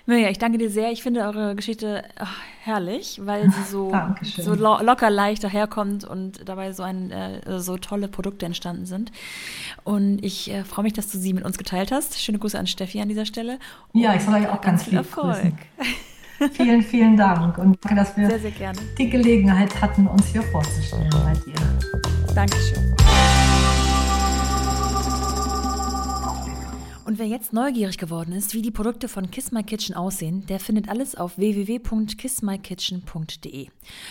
Mirja, 0.09 0.31
ich 0.31 0.39
danke 0.39 0.57
dir 0.57 0.71
sehr. 0.71 0.93
Ich 0.93 1.03
finde 1.03 1.23
eure 1.23 1.57
Geschichte 1.57 2.05
ach, 2.17 2.37
herrlich, 2.63 3.21
weil 3.25 3.51
sie 3.51 3.63
so, 3.69 3.93
so 4.23 4.55
lo 4.55 4.81
locker 4.81 5.11
leicht 5.11 5.43
daherkommt 5.43 6.05
und 6.05 6.49
dabei 6.49 6.73
so, 6.73 6.85
ein, 6.85 7.11
äh, 7.11 7.59
so 7.59 7.77
tolle 7.77 8.07
Produkte 8.07 8.47
entstanden 8.47 8.87
sind. 8.87 9.11
Und 9.83 10.25
ich 10.25 10.53
äh, 10.53 10.63
freue 10.63 10.85
mich, 10.85 10.93
dass 10.93 11.11
du 11.11 11.19
sie 11.19 11.33
mit 11.33 11.45
uns 11.45 11.59
geteilt 11.59 11.91
hast. 11.91 12.21
Schöne 12.21 12.39
Grüße 12.39 12.57
an 12.57 12.69
Steffi 12.69 13.01
an 13.01 13.09
dieser 13.09 13.27
Stelle. 13.27 13.59
Ja, 13.95 14.15
ich 14.15 14.23
soll 14.23 14.35
euch 14.35 14.49
auch 14.49 14.61
ganz 14.61 14.85
viel 14.85 14.97
Erfolg. 14.97 15.35
Grüßen. 15.35 15.59
Vielen, 16.53 16.83
vielen 16.83 17.17
Dank 17.17 17.59
und 17.59 17.79
danke, 17.83 17.97
dass 17.97 18.17
wir 18.17 18.29
sehr, 18.29 18.39
sehr 18.39 18.73
die 18.99 19.09
Gelegenheit 19.09 19.81
hatten, 19.81 20.07
uns 20.07 20.27
hier 20.27 20.43
vorzustellen 20.43 21.11
bei 21.11 21.33
dir. 21.33 22.35
Dankeschön. 22.35 22.95
Und 27.17 27.21
wer 27.21 27.29
jetzt 27.29 27.55
neugierig 27.55 27.97
geworden 27.97 28.33
ist, 28.33 28.53
wie 28.53 28.61
die 28.61 28.71
Produkte 28.71 29.09
von 29.09 29.31
Kiss 29.31 29.51
My 29.51 29.63
Kitchen 29.63 29.97
aussehen, 29.97 30.45
der 30.49 30.61
findet 30.61 30.91
alles 30.91 31.15
auf 31.15 31.39
www.kissmykitchen.de. 31.39 33.69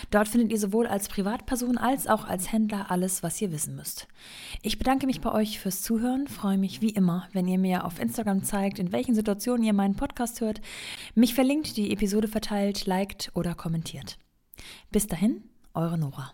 Dort 0.09 0.27
findet 0.27 0.51
ihr 0.51 0.57
sowohl 0.57 0.87
als 0.87 1.07
Privatperson 1.07 1.77
als 1.77 2.07
auch 2.07 2.25
als 2.25 2.51
Händler 2.51 2.89
alles, 2.89 3.21
was 3.21 3.39
ihr 3.43 3.51
wissen 3.51 3.75
müsst. 3.75 4.07
Ich 4.63 4.79
bedanke 4.79 5.05
mich 5.05 5.21
bei 5.21 5.31
euch 5.31 5.59
fürs 5.59 5.83
Zuhören, 5.83 6.27
freue 6.27 6.57
mich 6.57 6.81
wie 6.81 6.89
immer, 6.89 7.29
wenn 7.31 7.47
ihr 7.47 7.59
mir 7.59 7.85
auf 7.85 7.99
Instagram 7.99 8.41
zeigt, 8.41 8.79
in 8.79 8.91
welchen 8.91 9.13
Situationen 9.13 9.63
ihr 9.63 9.73
meinen 9.73 9.93
Podcast 9.93 10.41
hört, 10.41 10.59
mich 11.13 11.35
verlinkt, 11.35 11.77
die 11.77 11.93
Episode 11.93 12.27
verteilt, 12.27 12.87
liked 12.87 13.29
oder 13.35 13.53
kommentiert. 13.53 14.17
Bis 14.89 15.05
dahin, 15.05 15.43
eure 15.75 15.99
Nora. 15.99 16.33